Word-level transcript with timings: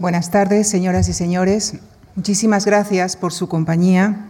Buenas 0.00 0.30
tardes, 0.30 0.68
señoras 0.68 1.08
y 1.08 1.12
señores. 1.12 1.74
Muchísimas 2.14 2.64
gracias 2.64 3.16
por 3.16 3.32
su 3.32 3.48
compañía. 3.48 4.28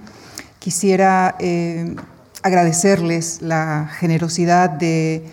Quisiera 0.60 1.36
eh, 1.40 1.94
agradecerles 2.42 3.42
la 3.42 3.90
generosidad 3.98 4.70
de, 4.70 5.26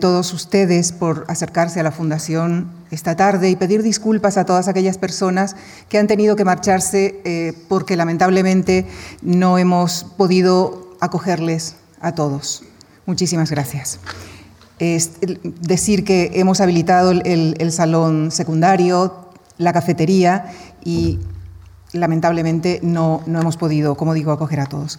todos 0.00 0.32
ustedes 0.32 0.92
por 0.92 1.24
acercarse 1.26 1.80
a 1.80 1.82
la 1.82 1.90
Fundación 1.90 2.70
esta 2.92 3.16
tarde 3.16 3.50
y 3.50 3.56
pedir 3.56 3.82
disculpas 3.82 4.36
a 4.36 4.46
todas 4.46 4.68
aquellas 4.68 4.96
personas 4.96 5.56
que 5.88 5.98
han 5.98 6.06
tenido 6.06 6.36
que 6.36 6.44
marcharse 6.44 7.20
eh, 7.24 7.52
porque 7.68 7.96
lamentablemente 7.96 8.86
no 9.22 9.58
hemos 9.58 10.04
podido 10.16 10.96
acogerles 11.00 11.74
a 12.00 12.14
todos. 12.14 12.62
Muchísimas 13.06 13.50
gracias. 13.50 13.98
Decir 14.78 16.04
que 16.04 16.30
hemos 16.34 16.60
habilitado 16.60 17.10
el 17.10 17.72
salón 17.72 18.30
secundario, 18.30 19.21
la 19.58 19.72
cafetería 19.72 20.52
y 20.84 21.18
lamentablemente 21.92 22.80
no, 22.82 23.22
no 23.26 23.40
hemos 23.40 23.56
podido, 23.56 23.94
como 23.96 24.14
digo, 24.14 24.32
acoger 24.32 24.60
a 24.60 24.66
todos. 24.66 24.98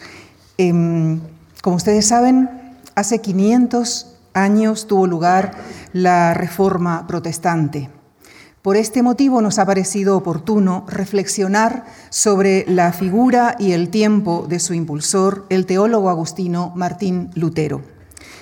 Em, 0.57 1.20
como 1.61 1.75
ustedes 1.75 2.07
saben, 2.07 2.49
hace 2.95 3.20
500 3.20 4.16
años 4.34 4.88
tuvo 4.88 5.08
lugar 5.08 5.53
la 5.94 6.34
Reforma 6.34 7.08
Protestante. 7.08 7.89
Por 8.61 8.77
este 8.77 9.03
motivo 9.03 9.41
nos 9.41 9.59
ha 9.59 9.66
parecido 9.66 10.16
oportuno 10.16 10.85
reflexionar 10.88 11.85
sobre 12.09 12.63
la 12.67 12.94
figura 12.94 13.58
y 13.59 13.73
el 13.73 13.89
tiempo 13.89 14.45
de 14.47 14.59
su 14.59 14.73
impulsor, 14.73 15.45
el 15.49 15.66
teólogo 15.66 16.09
agustino 16.09 16.72
Martín 16.75 17.30
Lutero. 17.35 17.81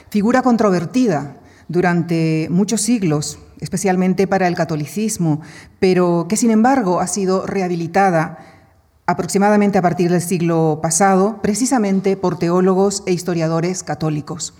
Figura 0.09 0.43
controvertida 0.43 1.37
durante 1.67 2.47
muchos 2.51 2.81
siglos, 2.81 3.39
especialmente 3.61 4.27
para 4.27 4.47
el 4.47 4.55
catolicismo, 4.55 5.39
pero 5.79 6.25
que 6.27 6.35
sin 6.35 6.51
embargo 6.51 6.99
ha 6.99 7.07
sido 7.07 7.45
rehabilitada 7.45 8.39
aproximadamente 9.05 9.77
a 9.77 9.81
partir 9.81 10.11
del 10.11 10.21
siglo 10.21 10.79
pasado, 10.81 11.39
precisamente 11.41 12.17
por 12.17 12.37
teólogos 12.37 13.03
e 13.05 13.13
historiadores 13.13 13.83
católicos. 13.83 14.53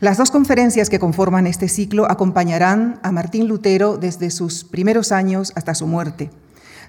Las 0.00 0.18
dos 0.18 0.30
conferencias 0.30 0.90
que 0.90 0.98
conforman 0.98 1.46
este 1.46 1.68
ciclo 1.68 2.10
acompañarán 2.10 2.98
a 3.02 3.12
Martín 3.12 3.48
Lutero 3.48 3.96
desde 3.96 4.30
sus 4.30 4.64
primeros 4.64 5.12
años 5.12 5.52
hasta 5.54 5.74
su 5.74 5.86
muerte. 5.86 6.30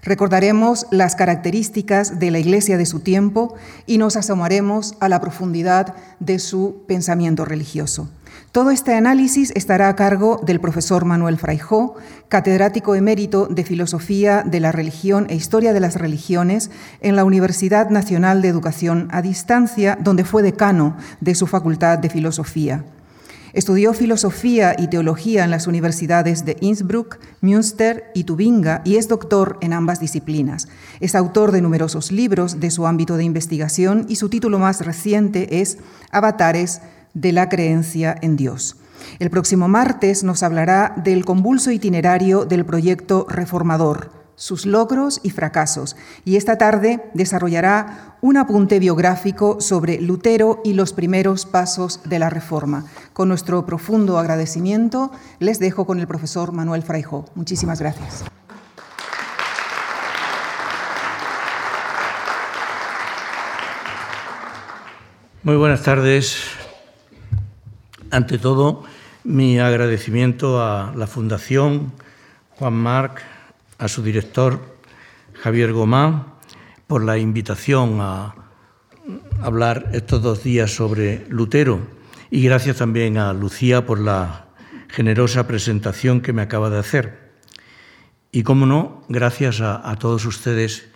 Recordaremos 0.02 0.88
las 0.92 1.16
características 1.16 2.20
de 2.20 2.32
la 2.32 2.40
Iglesia 2.40 2.78
de 2.78 2.86
su 2.86 3.00
tiempo 3.00 3.56
y 3.86 3.98
nos 3.98 4.16
asomaremos 4.16 4.96
a 5.00 5.10
la 5.10 5.22
profundidad 5.22 5.96
de 6.20 6.40
su 6.40 6.84
pensamiento 6.88 7.46
religioso. 7.46 8.10
Todo 8.56 8.72
este 8.72 8.94
análisis 8.94 9.52
estará 9.54 9.90
a 9.90 9.98
cargo 9.98 10.40
del 10.42 10.62
profesor 10.62 11.04
Manuel 11.04 11.38
Fraijó, 11.38 11.96
catedrático 12.30 12.96
emérito 12.96 13.48
de 13.48 13.66
Filosofía 13.66 14.44
de 14.46 14.62
la 14.62 14.72
Religión 14.72 15.28
e 15.30 15.36
Historia 15.36 15.74
de 15.74 15.82
las 15.82 15.96
Religiones 15.96 16.72
en 17.02 17.18
la 17.18 17.26
Universidad 17.26 17.90
Nacional 17.90 18.42
de 18.42 18.48
Educación 18.48 19.10
a 19.12 19.22
Distancia, 19.22 19.98
donde 20.02 20.24
fue 20.24 20.42
decano 20.42 20.96
de 21.20 21.36
su 21.36 21.48
Facultad 21.48 22.00
de 22.00 22.10
Filosofía. 22.10 22.86
Estudió 23.52 23.94
filosofía 23.94 24.74
y 24.78 24.88
teología 24.88 25.44
en 25.44 25.52
las 25.52 25.68
universidades 25.68 26.46
de 26.46 26.56
Innsbruck, 26.62 27.20
Münster 27.42 28.10
y 28.16 28.24
Tubinga 28.24 28.82
y 28.86 28.96
es 28.96 29.10
doctor 29.10 29.58
en 29.60 29.74
ambas 29.74 30.00
disciplinas. 30.00 30.70
Es 31.02 31.14
autor 31.16 31.52
de 31.52 31.62
numerosos 31.62 32.10
libros 32.10 32.62
de 32.62 32.72
su 32.72 32.88
ámbito 32.88 33.18
de 33.18 33.26
investigación 33.26 34.06
y 34.08 34.16
su 34.16 34.30
título 34.30 34.60
más 34.60 34.86
reciente 34.86 35.60
es 35.60 35.78
Avatares 36.10 36.80
de 37.16 37.32
la 37.32 37.50
creencia 37.50 38.16
en 38.22 38.36
Dios. 38.36 38.78
El 39.18 39.32
próximo 39.32 39.68
martes 39.68 40.24
nos 40.24 40.44
hablará 40.44 40.94
del 41.04 41.26
convulso 41.26 41.72
itinerario 41.72 42.46
del 42.46 42.66
proyecto 42.66 43.26
reformador, 43.28 44.12
sus 44.36 44.66
logros 44.66 45.22
y 45.24 45.30
fracasos, 45.30 45.96
y 46.26 46.36
esta 46.36 46.58
tarde 46.58 47.02
desarrollará 47.14 48.18
un 48.22 48.38
apunte 48.38 48.80
biográfico 48.80 49.62
sobre 49.62 50.02
Lutero 50.02 50.62
y 50.64 50.74
los 50.74 50.94
primeros 50.94 51.46
pasos 51.46 52.02
de 52.06 52.20
la 52.20 52.30
Reforma. 52.30 52.86
Con 53.14 53.30
nuestro 53.30 53.66
profundo 53.66 54.18
agradecimiento, 54.18 55.12
les 55.40 55.60
dejo 55.60 55.86
con 55.86 56.00
el 56.00 56.08
profesor 56.08 56.52
Manuel 56.52 56.84
Fraijó. 56.84 57.26
Muchísimas 57.36 57.80
gracias. 57.80 58.26
Muy 65.44 65.56
buenas 65.56 65.84
tardes, 65.84 66.42
ante 68.12 68.38
todo, 68.38 68.84
mi 69.24 69.60
agradecimiento 69.60 70.62
a 70.62 70.94
la 70.96 71.08
Fundación 71.08 71.94
Juan 72.52 72.74
Marc, 72.74 73.22
a 73.78 73.88
su 73.88 74.04
director 74.04 74.60
Javier 75.34 75.74
Gomá, 75.74 76.38
por 76.88 77.04
la 77.04 77.18
invitación 77.18 77.98
a 78.00 78.36
hablar 79.42 79.90
estos 79.94 80.22
dos 80.22 80.44
días 80.44 80.74
sobre 80.74 81.26
Lutero 81.30 81.80
y 82.30 82.44
gracias 82.44 82.78
también 82.78 83.18
a 83.18 83.34
Lucía 83.34 83.86
por 83.86 84.00
la 84.00 84.46
generosa 84.88 85.48
presentación 85.48 86.22
que 86.22 86.34
me 86.34 86.42
acaba 86.42 86.70
de 86.70 86.80
hacer. 86.80 87.34
Y 88.32 88.44
cómo 88.44 88.66
no, 88.66 89.04
gracias 89.10 89.62
a, 89.62 89.90
a 89.90 89.96
todos 89.98 90.26
ustedes 90.26 90.88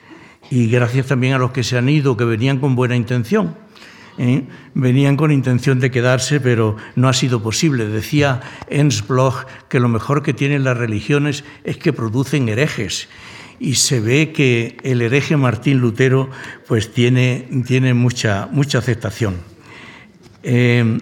y 0.49 0.69
gracias 0.69 1.07
también 1.07 1.33
a 1.33 1.37
los 1.37 1.51
que 1.51 1.63
se 1.63 1.77
han 1.77 1.89
ido, 1.89 2.17
que 2.17 2.25
venían 2.25 2.59
con 2.59 2.75
buena 2.75 2.95
intención 2.95 3.55
¿eh? 4.19 4.43
venían 4.75 5.15
con 5.15 5.31
intención 5.31 5.79
de 5.79 5.89
quedarse, 5.89 6.39
pero 6.39 6.75
no 6.95 7.09
ha 7.09 7.13
sido 7.13 7.41
posible. 7.41 7.87
Decía 7.87 8.41
Ernst 8.69 9.07
Bloch 9.07 9.45
que 9.69 9.79
lo 9.79 9.87
mejor 9.87 10.21
que 10.21 10.33
tienen 10.33 10.63
las 10.63 10.77
religiones 10.77 11.43
es 11.63 11.77
que 11.77 11.93
producen 11.93 12.49
herejes. 12.49 13.07
Y 13.59 13.75
se 13.75 13.99
ve 13.99 14.31
que 14.31 14.77
el 14.83 15.01
hereje 15.01 15.35
Martín 15.35 15.79
Lutero 15.79 16.29
pues 16.67 16.93
tiene, 16.93 17.47
tiene 17.65 17.93
mucha, 17.93 18.47
mucha 18.51 18.77
aceptación. 18.77 19.35
Eh, 20.43 20.99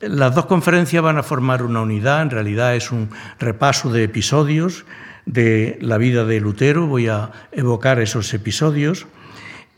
las 0.00 0.34
dos 0.34 0.46
conferencias 0.46 1.02
van 1.02 1.16
a 1.16 1.22
formar 1.22 1.62
una 1.62 1.80
unidad, 1.80 2.20
en 2.22 2.30
realidad 2.30 2.76
es 2.76 2.92
un 2.92 3.08
repaso 3.38 3.90
de 3.90 4.04
episodios 4.04 4.84
de 5.24 5.78
la 5.80 5.96
vida 5.96 6.24
de 6.26 6.38
Lutero, 6.38 6.86
voy 6.86 7.08
a 7.08 7.32
evocar 7.52 7.98
esos 8.00 8.32
episodios 8.34 9.06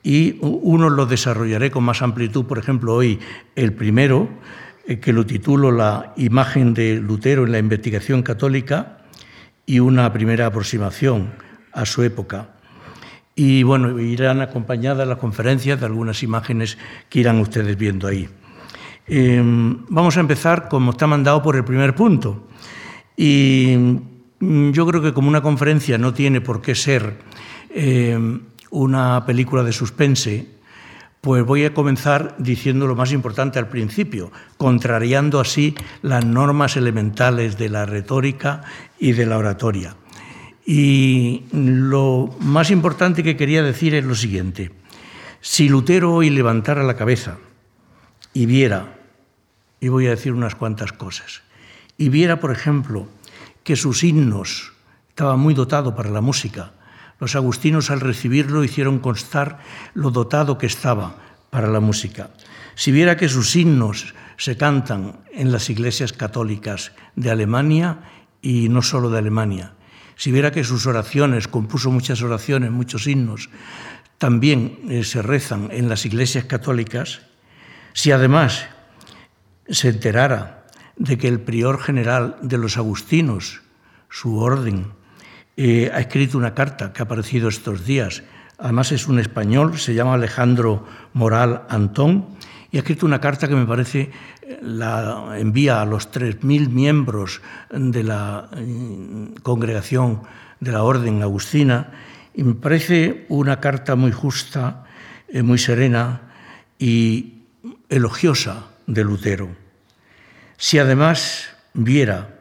y 0.09 0.39
uno 0.41 0.89
lo 0.89 1.05
desarrollaré 1.05 1.71
con 1.71 1.85
más 1.85 2.01
amplitud, 2.01 2.47
por 2.47 2.57
ejemplo, 2.57 2.95
hoy 2.95 3.19
el 3.55 3.75
primero, 3.75 4.27
eh, 4.87 5.01
que 5.01 5.13
lo 5.13 5.27
titulo 5.27 5.71
La 5.71 6.15
imagen 6.17 6.73
de 6.73 6.97
Lutero 6.97 7.45
en 7.45 7.53
la 7.53 7.59
investigación 7.59 8.23
católica 8.23 9.01
y 9.67 9.81
una 9.81 10.11
primera 10.11 10.47
aproximación 10.47 11.35
a 11.75 11.85
su 11.85 12.03
época. 12.05 12.55
Y 13.35 13.65
bueno, 13.65 14.01
irán 14.01 14.41
acompañadas 14.41 15.07
las 15.07 15.19
conferencias 15.19 15.79
de 15.79 15.85
algunas 15.85 16.23
imágenes 16.23 16.79
que 17.11 17.21
irán 17.21 17.39
ustedes 17.41 17.77
viendo 17.77 18.09
ahí. 18.09 18.31
Em, 19.07 19.85
vamos 19.91 20.17
a 20.17 20.21
empezar 20.21 20.71
como 20.71 20.93
está 20.93 21.07
mandado 21.07 21.43
por 21.43 21.55
el 21.55 21.65
primer 21.65 21.95
punto. 21.95 22.49
Y 23.15 23.77
mm, 24.41 24.71
yo 24.71 24.87
creo 24.87 25.03
que 25.03 25.13
como 25.13 25.29
una 25.29 25.43
conferencia 25.43 25.99
no 25.99 26.15
tiene 26.15 26.41
por 26.41 26.63
qué 26.63 26.75
ser 26.75 27.13
em, 27.69 28.41
una 28.71 29.25
película 29.27 29.63
de 29.63 29.73
suspense, 29.73 30.47
pues 31.21 31.45
voy 31.45 31.65
a 31.65 31.75
comenzar 31.75 32.37
diciendo 32.39 32.87
lo 32.87 32.95
más 32.95 33.13
importante 33.13 33.59
al 33.59 33.69
principio, 33.69 34.31
contrariando 34.57 35.41
así 35.41 35.75
las 36.03 36.25
normas 36.25 36.77
elementales 36.77 37.59
de 37.59 37.69
la 37.69 37.87
retórica 37.87 38.63
y 38.99 39.13
de 39.13 39.27
la 39.27 39.39
oratoria. 39.39 39.97
Y 40.65 41.45
lo 41.53 42.35
más 42.41 42.71
importante 42.71 43.23
que 43.23 43.37
quería 43.37 43.63
decir 43.63 43.95
es 43.95 44.05
lo 44.05 44.15
siguiente. 44.15 44.71
Si 45.41 45.69
Lutero 45.69 46.13
hoy 46.13 46.31
levantara 46.31 46.83
la 46.85 46.97
cabeza 46.97 47.39
y 48.33 48.47
viera, 48.47 48.99
y 49.81 49.89
voy 49.89 50.07
a 50.07 50.11
decir 50.11 50.33
unas 50.33 50.55
cuantas 50.55 50.93
cosas, 50.93 51.43
y 51.97 52.11
viera, 52.11 52.39
por 52.39 52.53
ejemplo, 52.53 53.09
que 53.65 53.77
sus 53.77 54.05
himnos 54.05 54.73
estaban 55.09 55.41
muy 55.41 55.55
dotados 55.55 55.95
para 55.95 56.11
la 56.11 56.21
música, 56.21 56.73
los 57.19 57.35
agustinos 57.35 57.91
al 57.91 58.01
recibirlo 58.01 58.65
hicieron 58.65 58.99
constar 58.99 59.61
lo 59.95 60.11
dotado 60.11 60.59
que 60.59 60.67
estaba 60.67 61.17
para 61.51 61.69
la 61.69 61.81
música. 61.81 62.31
Si 62.75 62.93
viera 62.93 63.17
que 63.17 63.29
sus 63.29 63.57
himnos 63.57 64.15
se 64.37 64.57
cantan 64.57 65.21
en 65.33 65.51
las 65.51 65.69
iglesias 65.71 66.13
católicas 66.13 66.93
de 67.17 67.31
Alemania 67.31 67.99
y 68.41 68.69
no 68.69 68.83
solo 68.83 69.11
de 69.11 69.19
Alemania, 69.19 69.73
si 70.15 70.33
viera 70.33 70.51
que 70.51 70.65
sus 70.65 70.87
oraciones, 70.87 71.49
compuso 71.49 71.91
muchas 71.91 72.23
oraciones, 72.23 72.71
muchos 72.71 73.07
himnos, 73.07 73.51
también 74.19 74.81
eh, 74.89 75.05
se 75.05 75.23
rezan 75.23 75.69
en 75.71 75.89
las 75.89 76.05
iglesias 76.05 76.45
católicas, 76.45 77.23
si 77.95 78.11
además 78.11 78.67
se 79.69 79.89
enterara 79.89 80.67
de 80.97 81.19
que 81.19 81.29
el 81.29 81.41
prior 81.41 81.81
general 81.81 82.37
de 82.43 82.59
los 82.59 82.77
agustinos, 82.77 83.63
su 84.11 84.39
orden, 84.39 84.93
eh, 85.61 85.91
ha 85.93 85.99
escrito 85.99 86.39
una 86.39 86.55
carta 86.55 86.93
que 86.93 87.03
ha 87.03 87.05
aparecido 87.05 87.49
estos 87.49 87.85
días. 87.85 88.23
Además 88.59 88.93
es 88.93 89.09
un 89.09 89.19
español, 89.19 89.77
se 89.77 89.93
llama 89.93 90.15
Alejandro 90.15 90.87
Moral 91.15 91.65
Antón, 91.69 92.27
y 92.71 92.77
ha 92.77 92.81
escrito 92.81 93.07
una 93.07 93.21
carta 93.21 93.49
que 93.49 93.57
me 93.57 93.67
parece 93.67 94.13
eh, 94.41 94.61
la 94.63 95.35
envía 95.37 95.83
a 95.83 95.85
los 95.85 96.13
3.000 96.13 96.69
miembros 96.69 97.43
de 97.73 98.05
la 98.05 98.49
mm, 98.53 99.41
congregación 99.43 100.23
de 100.61 100.71
la 100.71 100.85
Orden 100.85 101.23
Agustina, 101.23 101.91
y 102.35 102.45
me 102.45 102.55
parece 102.55 103.27
una 103.29 103.59
carta 103.59 103.97
muy 103.97 104.13
justa, 104.13 104.85
eh, 105.27 105.43
muy 105.43 105.59
serena 105.59 106.21
y 106.79 107.43
elogiosa 107.89 108.69
de 108.87 109.03
Lutero. 109.03 109.49
Si 110.57 110.79
además 110.79 111.49
viera 111.75 112.39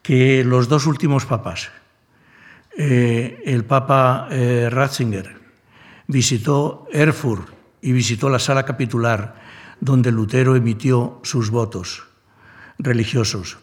que 0.00 0.42
los 0.42 0.70
dos 0.70 0.86
últimos 0.86 1.26
papas, 1.26 1.70
eh, 2.82 3.42
el 3.44 3.66
Papa 3.66 4.26
eh, 4.30 4.68
Ratzinger 4.70 5.38
visitó 6.06 6.86
Erfurt 6.90 7.46
y 7.82 7.92
visitó 7.92 8.30
la 8.30 8.38
sala 8.38 8.64
capitular 8.64 9.34
donde 9.80 10.10
Lutero 10.10 10.56
emitió 10.56 11.20
sus 11.22 11.50
votos 11.50 12.04
religiosos. 12.78 13.58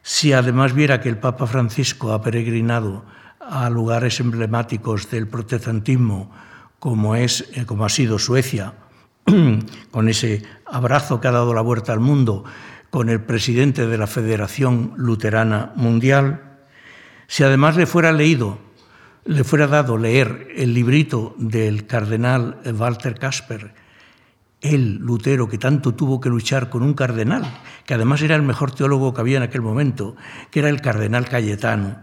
Si 0.00 0.32
además 0.32 0.72
viera 0.72 1.02
que 1.02 1.10
el 1.10 1.18
Papa 1.18 1.46
Francisco 1.46 2.14
ha 2.14 2.22
peregrinado 2.22 3.04
a 3.40 3.68
lugares 3.68 4.20
emblemáticos 4.20 5.10
del 5.10 5.28
protestantismo, 5.28 6.30
como, 6.78 7.16
es, 7.16 7.46
eh, 7.52 7.66
como 7.66 7.84
ha 7.84 7.90
sido 7.90 8.18
Suecia, 8.18 8.72
con 9.90 10.08
ese 10.08 10.44
abrazo 10.64 11.20
que 11.20 11.28
ha 11.28 11.32
dado 11.32 11.52
la 11.52 11.60
vuelta 11.60 11.92
al 11.92 12.00
mundo 12.00 12.44
con 12.88 13.10
el 13.10 13.20
presidente 13.20 13.86
de 13.86 13.98
la 13.98 14.06
Federación 14.06 14.94
Luterana 14.96 15.72
Mundial, 15.76 16.49
si 17.30 17.44
además 17.44 17.76
le 17.76 17.86
fuera 17.86 18.10
leído, 18.10 18.58
le 19.24 19.44
fuera 19.44 19.68
dado 19.68 19.96
leer 19.96 20.48
el 20.56 20.74
librito 20.74 21.36
del 21.38 21.86
cardenal 21.86 22.58
Walter 22.76 23.14
Kasper, 23.20 23.72
el 24.60 24.96
Lutero 24.96 25.48
que 25.48 25.56
tanto 25.56 25.94
tuvo 25.94 26.20
que 26.20 26.28
luchar 26.28 26.70
con 26.70 26.82
un 26.82 26.92
cardenal, 26.92 27.44
que 27.86 27.94
además 27.94 28.20
era 28.22 28.34
el 28.34 28.42
mejor 28.42 28.72
teólogo 28.72 29.14
que 29.14 29.20
había 29.20 29.36
en 29.36 29.44
aquel 29.44 29.62
momento, 29.62 30.16
que 30.50 30.58
era 30.58 30.70
el 30.70 30.80
cardenal 30.80 31.28
Cayetano, 31.28 32.00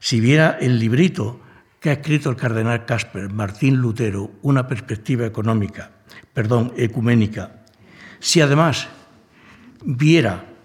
si 0.00 0.18
viera 0.18 0.58
el 0.60 0.80
librito 0.80 1.40
que 1.78 1.90
ha 1.90 1.92
escrito 1.92 2.28
el 2.28 2.34
cardenal 2.34 2.86
Casper, 2.86 3.32
Martín 3.32 3.76
Lutero, 3.76 4.32
una 4.42 4.66
perspectiva 4.66 5.26
económica, 5.26 5.92
perdón, 6.34 6.72
ecuménica, 6.76 7.62
si 8.18 8.40
además 8.40 8.88
viera 9.84 10.55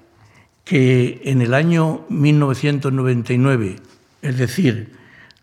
que 0.63 1.21
en 1.25 1.41
el 1.41 1.53
año 1.53 2.05
1999, 2.09 3.77
es 4.21 4.37
decir, 4.37 4.95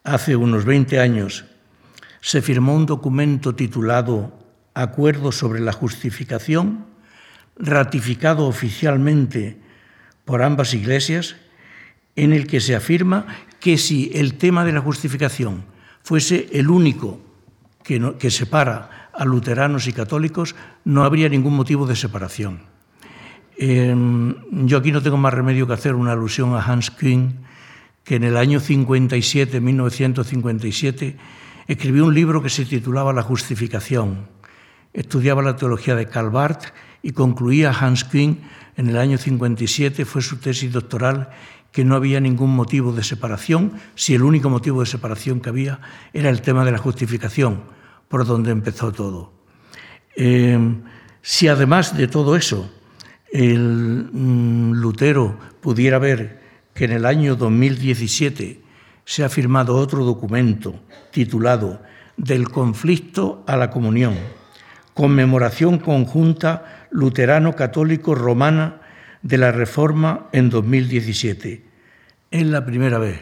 hace 0.04 0.36
unos 0.36 0.64
20 0.64 1.00
años, 1.00 1.44
se 2.20 2.42
firmó 2.42 2.74
un 2.74 2.86
documento 2.86 3.54
titulado 3.54 4.32
Acuerdo 4.74 5.32
sobre 5.32 5.60
la 5.60 5.72
Justificación, 5.72 6.86
ratificado 7.56 8.46
oficialmente 8.46 9.58
por 10.24 10.42
ambas 10.42 10.74
iglesias, 10.74 11.36
en 12.16 12.32
el 12.32 12.46
que 12.46 12.60
se 12.60 12.74
afirma 12.74 13.26
que 13.60 13.78
si 13.78 14.10
el 14.14 14.34
tema 14.34 14.64
de 14.64 14.72
la 14.72 14.80
justificación 14.80 15.64
fuese 16.02 16.48
el 16.52 16.68
único 16.68 17.20
que, 17.82 18.14
que 18.18 18.30
separa 18.30 19.10
a 19.12 19.24
luteranos 19.24 19.86
y 19.88 19.92
católicos, 19.92 20.54
no 20.84 21.04
habría 21.04 21.28
ningún 21.28 21.54
motivo 21.54 21.86
de 21.86 21.96
separación. 21.96 22.62
Eh, 23.60 23.92
yo 24.52 24.78
aquí 24.78 24.92
no 24.92 25.02
tengo 25.02 25.16
más 25.16 25.34
remedio 25.34 25.66
que 25.66 25.72
hacer 25.72 25.96
una 25.96 26.12
alusión 26.12 26.54
a 26.54 26.62
Hans 26.62 26.92
Kühn, 26.92 27.40
que 28.04 28.14
en 28.14 28.22
el 28.22 28.36
año 28.36 28.60
57, 28.60 29.60
1957, 29.60 31.16
escribió 31.66 32.06
un 32.06 32.14
libro 32.14 32.40
que 32.40 32.50
se 32.50 32.64
titulaba 32.64 33.12
La 33.12 33.22
justificación. 33.22 34.28
Estudiaba 34.92 35.42
la 35.42 35.56
teología 35.56 35.96
de 35.96 36.06
Karl 36.06 36.30
Barth 36.30 36.66
y 37.02 37.10
concluía 37.10 37.72
Hans 37.72 38.04
Kühn 38.04 38.38
en 38.76 38.88
el 38.88 38.96
año 38.96 39.18
57, 39.18 40.04
fue 40.04 40.22
su 40.22 40.36
tesis 40.36 40.72
doctoral, 40.72 41.30
que 41.72 41.84
no 41.84 41.96
había 41.96 42.20
ningún 42.20 42.54
motivo 42.54 42.92
de 42.92 43.02
separación, 43.02 43.72
si 43.96 44.14
el 44.14 44.22
único 44.22 44.48
motivo 44.50 44.80
de 44.80 44.86
separación 44.86 45.40
que 45.40 45.48
había 45.48 45.80
era 46.12 46.30
el 46.30 46.42
tema 46.42 46.64
de 46.64 46.72
la 46.72 46.78
justificación, 46.78 47.62
por 48.06 48.24
donde 48.24 48.52
empezó 48.52 48.92
todo. 48.92 49.32
Eh, 50.16 50.58
si 51.22 51.48
además 51.48 51.96
de 51.96 52.06
todo 52.06 52.36
eso, 52.36 52.70
el 53.32 54.08
mm, 54.12 54.72
Lutero 54.72 55.38
pudiera 55.60 55.98
ver 55.98 56.40
que 56.74 56.84
en 56.84 56.92
el 56.92 57.06
año 57.06 57.36
2017 57.36 58.60
se 59.04 59.24
ha 59.24 59.28
firmado 59.28 59.76
otro 59.76 60.04
documento 60.04 60.80
titulado 61.10 61.82
Del 62.16 62.48
conflicto 62.48 63.44
a 63.46 63.56
la 63.56 63.70
comunión, 63.70 64.14
conmemoración 64.94 65.78
conjunta 65.78 66.86
luterano-católico-romana 66.90 68.80
de 69.22 69.38
la 69.38 69.52
Reforma 69.52 70.28
en 70.32 70.50
2017. 70.50 71.64
Es 72.30 72.46
la 72.46 72.64
primera 72.64 72.98
vez 72.98 73.20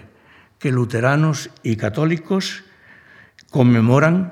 que 0.59 0.73
luteranos 0.73 1.51
y 1.63 1.77
católicos 1.77 2.65
conmemoran, 3.51 4.31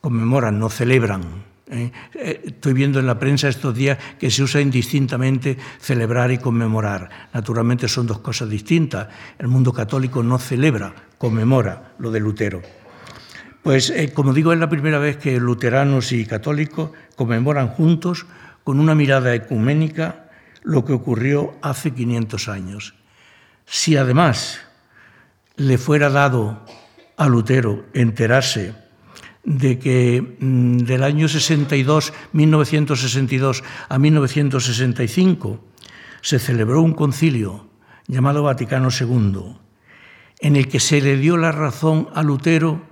conmemoran, 0.00 0.58
no 0.58 0.68
celebran 0.68 1.22
¿eh? 1.70 1.92
Eh, 2.14 2.42
estoy 2.44 2.72
viendo 2.72 3.00
en 3.00 3.06
la 3.06 3.18
prensa 3.18 3.48
estos 3.48 3.74
días 3.74 3.98
que 4.18 4.30
se 4.30 4.42
usa 4.42 4.60
indistintamente 4.60 5.56
celebrar 5.80 6.30
y 6.30 6.38
conmemorar. 6.38 7.08
Naturalmente 7.32 7.88
son 7.88 8.06
dos 8.06 8.20
cosas 8.20 8.48
distintas. 8.48 9.08
El 9.38 9.48
mundo 9.48 9.72
católico 9.72 10.22
no 10.22 10.38
celebra, 10.38 10.94
conmemora 11.18 11.94
lo 11.98 12.10
de 12.10 12.20
Lutero. 12.20 12.62
Pues, 13.62 13.90
eh, 13.90 14.12
como 14.12 14.32
digo, 14.32 14.52
es 14.52 14.60
la 14.60 14.68
primera 14.68 14.98
vez 14.98 15.16
que 15.16 15.40
luteranos 15.40 16.12
y 16.12 16.24
católicos 16.24 16.90
conmemoran 17.16 17.68
juntos, 17.68 18.26
con 18.62 18.80
una 18.80 18.94
mirada 18.94 19.34
ecuménica, 19.34 20.28
lo 20.62 20.84
que 20.84 20.92
ocurrió 20.92 21.54
hace 21.62 21.92
500 21.92 22.48
años. 22.48 22.94
Si 23.64 23.96
además 23.96 24.60
le 25.56 25.78
fuera 25.78 26.10
dado 26.10 26.64
a 27.16 27.28
Lutero 27.28 27.86
enterarse 27.92 28.74
de 29.46 29.78
que 29.78 30.36
mm, 30.40 30.78
del 30.78 31.04
año 31.04 31.28
62, 31.28 32.12
1962 32.32 33.62
a 33.88 33.98
1965 33.98 35.64
se 36.20 36.38
celebró 36.40 36.82
un 36.82 36.92
concilio 36.92 37.70
llamado 38.08 38.42
Vaticano 38.42 38.88
II, 38.90 39.56
en 40.40 40.56
el 40.56 40.68
que 40.68 40.80
se 40.80 41.00
le 41.00 41.16
dio 41.16 41.36
la 41.36 41.52
razón 41.52 42.08
a 42.14 42.22
Lutero 42.24 42.82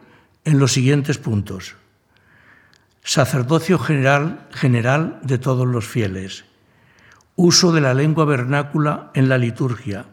en 0.45 0.61
los 0.61 0.73
siguientes 0.73 1.19
puntos. 1.19 1.75
Sacerdocio 3.03 3.79
general, 3.79 4.47
general 4.53 5.19
de 5.23 5.39
todos 5.39 5.67
los 5.67 5.87
fieles, 5.87 6.45
uso 7.35 7.73
de 7.73 7.81
la 7.81 7.95
lengua 7.95 8.25
vernácula 8.25 9.11
en 9.15 9.29
la 9.29 9.39
liturgia, 9.39 10.07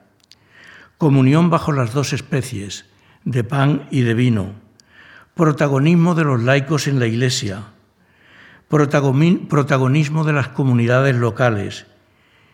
comunión 0.98 1.52
bajo 1.52 1.72
las 1.72 1.94
dos 1.94 2.14
especies, 2.14 2.86
de 3.26 3.44
pan 3.44 3.88
y 3.92 4.02
de 4.02 4.16
vino, 4.16 4.56
protagonismo 5.42 6.14
de 6.14 6.24
los 6.24 6.44
laicos 6.44 6.86
en 6.86 7.00
la 7.00 7.08
Iglesia, 7.08 7.64
protagonismo 8.70 10.24
de 10.24 10.34
las 10.34 10.50
comunidades 10.50 11.16
locales 11.16 11.88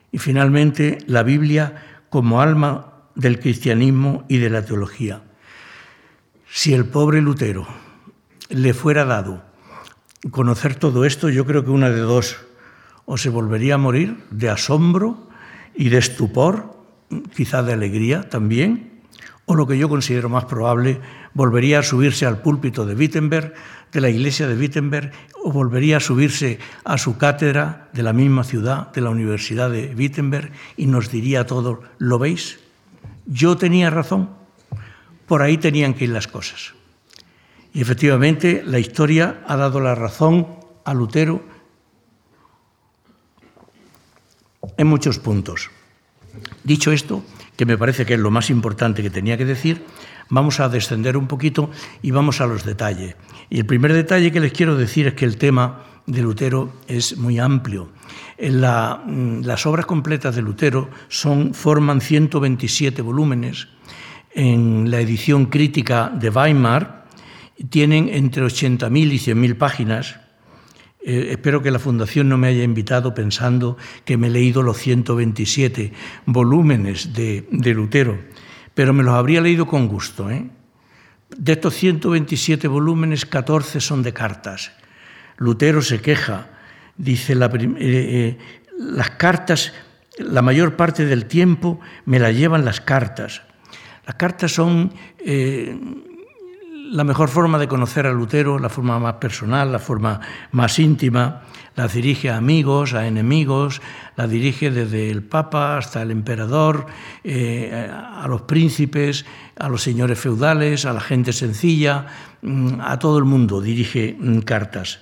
y 0.10 0.20
finalmente 0.20 1.00
la 1.06 1.22
Biblia 1.22 2.06
como 2.10 2.39
alma 2.39 2.94
del 3.13 3.41
cristianismo 3.41 4.24
y 4.29 4.38
de 4.38 4.50
la 4.50 4.63
teología. 4.63 5.22
Si 6.50 6.74
el 6.74 6.86
pobre 6.86 7.20
Lutero 7.20 7.67
le 8.48 8.74
fuera 8.74 9.03
dado 9.03 9.44
conocer 10.32 10.75
todo 10.75 11.03
esto, 11.03 11.27
yo 11.27 11.46
creo 11.46 11.65
que 11.65 11.72
una 11.72 11.89
de 11.89 12.00
dos, 12.00 12.38
o 13.03 13.17
se 13.17 13.27
volvería 13.27 13.75
a 13.75 13.79
morir 13.79 14.24
de 14.32 14.50
asombro 14.50 15.27
y 15.75 15.89
de 15.89 15.98
estupor, 15.98 16.74
quizá 17.36 17.63
de 17.63 17.74
alegría 17.74 18.29
también, 18.29 19.01
o 19.46 19.56
lo 19.56 19.67
que 19.67 19.77
yo 19.77 19.89
considero 19.89 20.29
más 20.29 20.46
probable, 20.46 21.01
volvería 21.38 21.79
a 21.79 21.84
subirse 21.84 22.25
al 22.25 22.41
púlpito 22.41 22.84
de 22.88 22.96
Wittenberg, 22.96 23.53
de 23.91 24.01
la 24.01 24.10
iglesia 24.10 24.48
de 24.48 24.58
Wittenberg, 24.58 25.12
o 25.44 25.51
volvería 25.51 25.98
a 25.98 26.00
subirse 26.00 26.58
a 26.84 26.98
su 26.98 27.20
cátedra 27.20 27.89
de 27.94 28.01
la 28.01 28.12
misma 28.12 28.44
ciudad, 28.44 28.91
de 28.91 29.01
la 29.01 29.12
Universidad 29.12 29.70
de 29.70 29.94
Wittenberg, 29.96 30.51
y 30.77 30.88
nos 30.88 31.12
diría 31.12 31.46
todo, 31.46 31.84
¿lo 32.00 32.17
veis? 32.17 32.58
Yo 33.27 33.56
tenía 33.56 33.91
razón, 33.91 34.32
por 35.27 35.44
ahí 35.44 35.60
tenían 35.60 35.94
que 35.94 36.06
ir 36.06 36.10
las 36.10 36.27
cosas. 36.27 36.74
Y 37.72 37.82
efectivamente 37.82 38.63
la 38.65 38.79
historia 38.79 39.44
ha 39.46 39.56
dado 39.58 39.79
la 39.79 39.94
razón 39.94 40.48
a 40.86 40.96
Lutero 40.96 41.46
en 44.75 44.88
muchos 44.88 45.20
puntos. 45.20 45.70
Dicho 46.63 46.91
esto, 46.91 47.24
que 47.56 47.67
me 47.67 47.77
parece 47.77 48.08
que 48.08 48.15
es 48.15 48.20
lo 48.20 48.32
más 48.32 48.50
importante 48.50 49.03
que 49.03 49.12
tenía 49.12 49.38
que 49.38 49.46
decir, 49.46 49.86
vamos 50.29 50.60
a 50.60 50.69
descender 50.69 51.17
un 51.17 51.27
poquito 51.27 51.69
y 52.01 52.12
vamos 52.12 52.41
a 52.41 52.48
los 52.48 52.65
detalles. 52.65 53.15
Y 53.50 53.60
el 53.60 53.65
primer 53.65 53.93
detalle 53.93 54.31
que 54.31 54.39
les 54.39 54.51
quiero 54.51 54.75
decir 54.75 55.07
es 55.07 55.13
que 55.13 55.25
el 55.25 55.38
tema 55.38 55.84
de 56.05 56.22
Lutero 56.22 56.74
es 56.88 57.17
muy 57.17 57.39
amplio. 57.39 57.89
Mm, 58.39 59.41
las 59.41 59.65
obras 59.65 59.86
completas 59.86 60.36
de 60.36 60.41
Lutero 60.41 60.89
son, 61.07 61.53
forman 61.53 62.01
127 62.01 63.01
volúmenes. 63.01 63.67
En 64.34 64.91
la 64.91 65.00
edición 65.00 65.48
crítica 65.48 66.10
de 66.10 66.29
Weimar 66.29 67.05
tienen 67.69 68.10
entre 68.10 68.43
80.000 68.43 69.13
y 69.13 69.17
100.000 69.17 69.57
páginas 69.57 70.19
eh, 71.07 71.31
espero 71.31 71.62
que 71.62 71.72
la 71.72 71.79
Fundación 71.79 72.27
no 72.27 72.38
me 72.38 72.48
haya 72.48 72.63
invitado 72.63 73.13
pensando 73.13 73.77
que 74.03 74.17
me 74.17 74.27
he 74.27 74.29
leído 74.29 74.62
los 74.62 74.75
127 74.75 75.93
volúmenes 76.25 77.13
de, 77.13 77.46
Lutero, 77.74 78.19
pero 78.77 78.93
me 78.93 79.01
los 79.01 79.15
habría 79.15 79.41
leído 79.41 79.65
con 79.65 79.88
gusto. 79.88 80.29
¿eh? 80.29 80.51
De 81.36 81.53
estos 81.53 81.74
127 81.74 82.67
volúmenes, 82.67 83.25
14 83.25 83.81
son 83.81 84.03
de 84.03 84.13
cartas. 84.13 84.72
Lutero 85.38 85.81
se 85.81 86.00
queja, 86.00 86.50
dice, 86.96 87.34
eh, 87.34 87.48
eh, 87.79 88.38
las 88.77 89.10
cartas, 89.10 89.74
la 90.19 90.43
mayor 90.43 90.75
parte 90.75 91.07
del 91.07 91.25
tiempo 91.25 91.79
me 92.05 92.19
la 92.19 92.31
llevan 92.31 92.65
las 92.65 92.79
cartas. 92.79 93.41
Las 94.05 94.13
cartas 94.13 94.51
son 94.51 94.93
eh, 95.25 95.75
la 96.91 97.03
mejor 97.03 97.29
forma 97.29 97.57
de 97.57 97.67
conocer 97.67 98.05
a 98.05 98.12
Lutero, 98.12 98.60
la 98.60 98.69
forma 98.69 99.00
más 99.00 99.15
personal, 99.15 99.72
la 99.72 99.79
forma 99.79 100.22
más 100.51 100.77
íntima. 100.77 101.41
Las 101.77 101.93
dirige 101.93 102.31
a 102.31 102.38
amigos, 102.38 102.96
a 102.96 103.05
enemigos, 103.05 103.84
la 104.15 104.27
dirige 104.27 104.72
desde 104.72 105.12
el 105.12 105.22
Papa 105.22 105.77
hasta 105.77 106.01
el 106.01 106.10
emperador, 106.10 106.88
eh, 107.24 107.88
a 107.91 108.27
los 108.27 108.41
príncipes, 108.41 109.27
a 109.55 109.69
los 109.69 109.84
señores 109.84 110.17
feudales, 110.17 110.86
a 110.86 110.93
la 110.93 111.01
gente 111.01 111.31
sencilla, 111.34 112.07
mm, 112.41 112.81
a 112.81 112.98
todo 112.98 113.19
el 113.19 113.25
mundo 113.25 113.62
dirige 113.62 114.17
mm, 114.19 114.39
cartas. 114.39 115.01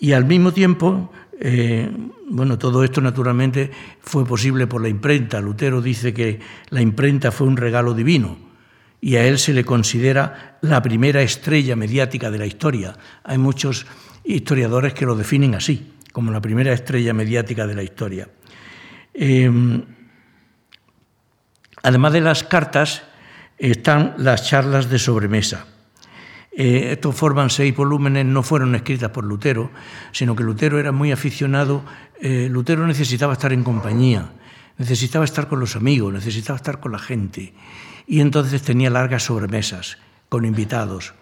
Y 0.00 0.12
al 0.12 0.26
mismo 0.26 0.52
tiempo, 0.52 1.10
eh, 1.40 1.90
bueno, 2.28 2.58
todo 2.58 2.84
esto 2.84 3.00
naturalmente 3.00 3.70
fue 4.02 4.26
posible 4.26 4.66
por 4.66 4.82
la 4.82 4.90
imprenta. 4.90 5.40
Lutero 5.40 5.80
dice 5.80 6.12
que 6.12 6.40
la 6.68 6.82
imprenta 6.82 7.32
fue 7.32 7.46
un 7.46 7.56
regalo 7.56 7.94
divino 7.94 8.36
y 9.00 9.16
a 9.16 9.26
él 9.26 9.38
se 9.38 9.54
le 9.54 9.64
considera 9.64 10.58
la 10.60 10.82
primera 10.82 11.22
estrella 11.22 11.74
mediática 11.74 12.30
de 12.30 12.38
la 12.38 12.44
historia. 12.44 12.98
Hay 13.24 13.38
muchos 13.38 13.86
historiadores 14.24 14.92
que 14.92 15.06
lo 15.06 15.16
definen 15.16 15.54
así 15.54 15.88
como 16.12 16.30
la 16.30 16.40
primera 16.40 16.72
estrella 16.72 17.12
mediática 17.12 17.66
de 17.66 17.74
la 17.74 17.82
historia. 17.82 18.28
Em, 19.14 19.82
además 21.82 22.12
de 22.12 22.20
las 22.20 22.44
cartas, 22.44 23.02
están 23.58 24.14
las 24.18 24.46
charlas 24.48 24.90
de 24.90 24.98
sobremesa. 24.98 25.66
Eh, 26.54 26.92
estos 26.92 27.14
forman 27.14 27.48
seis 27.48 27.74
volúmenes, 27.74 28.26
no 28.26 28.42
fueron 28.42 28.74
escritas 28.74 29.10
por 29.10 29.24
Lutero, 29.24 29.70
sino 30.12 30.36
que 30.36 30.42
Lutero 30.42 30.78
era 30.78 30.92
muy 30.92 31.12
aficionado, 31.12 31.82
eh, 32.20 32.48
Lutero 32.50 32.86
necesitaba 32.86 33.32
estar 33.32 33.52
en 33.52 33.64
compañía, 33.64 34.32
necesitaba 34.76 35.24
estar 35.24 35.48
con 35.48 35.60
los 35.60 35.76
amigos, 35.76 36.12
necesitaba 36.12 36.56
estar 36.56 36.80
con 36.80 36.92
la 36.92 36.98
gente, 36.98 37.54
y 38.06 38.20
entonces 38.20 38.62
tenía 38.62 38.90
largas 38.90 39.22
sobremesas 39.22 39.96
con 40.28 40.44
invitados 40.44 41.14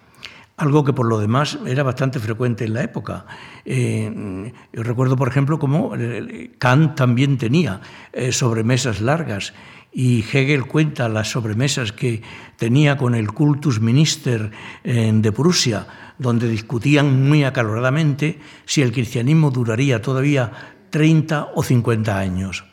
algo 0.61 0.85
que 0.85 0.93
por 0.93 1.07
lo 1.07 1.17
demás 1.17 1.57
era 1.65 1.81
bastante 1.81 2.19
frecuente 2.19 2.65
en 2.65 2.75
la 2.75 2.83
época. 2.83 3.25
Eh, 3.65 4.53
yo 4.71 4.83
recuerdo, 4.83 5.17
por 5.17 5.27
ejemplo, 5.27 5.57
cómo 5.57 5.95
eh, 5.97 6.51
Kant 6.59 6.95
también 6.95 7.39
tenía 7.39 7.81
eh, 8.13 8.31
sobremesas 8.31 9.01
largas 9.01 9.53
y 9.91 10.19
Hegel 10.21 10.65
cuenta 10.67 11.09
las 11.09 11.31
sobremesas 11.31 11.91
que 11.91 12.21
tenía 12.57 12.95
con 12.95 13.15
el 13.15 13.31
cultus 13.31 13.81
minister 13.81 14.51
de 14.83 15.31
Prusia, 15.33 15.85
donde 16.17 16.47
discutían 16.47 17.27
muy 17.27 17.43
acaloradamente 17.43 18.39
si 18.65 18.83
el 18.83 18.93
cristianismo 18.93 19.51
duraría 19.51 20.01
todavía 20.01 20.49
30 20.91 21.49
o 21.55 21.61
50 21.61 22.17
años. 22.17 22.63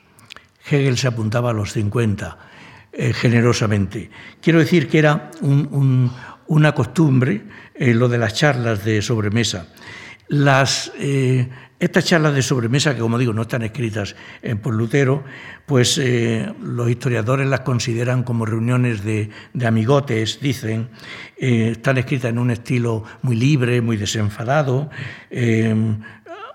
Hegel 0.70 0.96
se 0.96 1.08
apuntaba 1.08 1.50
a 1.50 1.54
los 1.54 1.72
50 1.72 2.38
generosamente. 3.14 4.10
Quiero 4.40 4.60
decir 4.60 4.88
que 4.88 5.00
era 5.00 5.32
una 6.48 6.74
costumbre 6.74 7.42
eh, 7.74 7.94
lo 7.94 8.08
de 8.08 8.18
las 8.18 8.34
charlas 8.34 8.84
de 8.84 9.00
sobremesa. 9.00 9.68
Las, 10.28 10.92
eh, 10.98 11.48
estas 11.78 12.04
charlas 12.04 12.34
de 12.34 12.42
sobremesa, 12.42 12.94
que 12.94 13.00
como 13.00 13.18
digo 13.18 13.32
no 13.32 13.42
están 13.42 13.62
escritas 13.62 14.16
eh, 14.42 14.56
por 14.56 14.74
Lutero, 14.74 15.24
pues 15.64 16.00
los 16.62 16.88
historiadores 16.88 17.46
las 17.46 17.60
consideran 17.60 18.22
como 18.22 18.46
reuniones 18.46 19.04
de, 19.04 19.28
de 19.52 19.66
amigotes, 19.66 20.40
dicen, 20.40 20.88
están 21.36 21.98
escritas 21.98 22.30
en 22.30 22.38
un 22.38 22.50
estilo 22.50 23.04
muy 23.20 23.36
libre, 23.36 23.82
muy 23.82 23.98
desenfadado, 23.98 24.88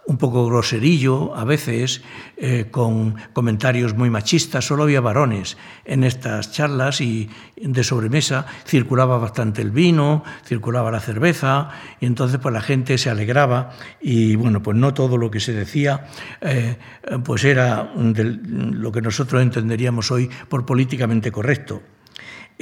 un 0.06 0.18
poco 0.18 0.46
groserillo 0.46 1.36
a 1.36 1.46
veces, 1.46 2.02
eh, 2.38 2.68
con 2.72 3.16
comentarios 3.34 3.96
muy 3.96 4.10
machistas. 4.10 4.66
Solo 4.66 4.84
había 4.84 5.02
varones 5.02 5.58
en 5.86 6.04
estas 6.04 6.52
charlas 6.52 7.00
y 7.02 7.30
de 7.56 7.84
sobremesa 7.84 8.46
circulaba 8.66 9.18
bastante 9.18 9.62
el 9.62 9.72
vino, 9.72 10.24
circulaba 10.46 10.92
la 10.92 11.00
cerveza 11.00 11.70
y 12.00 12.06
entonces 12.06 12.40
pues 12.42 12.54
la 12.54 12.62
gente 12.62 12.98
se 12.98 13.10
alegraba 13.10 13.72
y 14.02 14.36
bueno, 14.36 14.62
pues 14.62 14.78
no 14.78 14.94
todo 14.94 15.18
lo 15.18 15.32
que 15.32 15.40
se 15.40 15.54
decía 15.54 16.08
eh, 16.42 16.78
pues 17.24 17.46
era 17.46 17.94
lo 17.96 18.92
que 18.92 19.02
nosotros 19.02 19.42
entenderíamos 19.42 20.12
hoy 20.12 20.30
por 20.50 20.66
políticamente 20.66 21.32
correcto. 21.32 21.82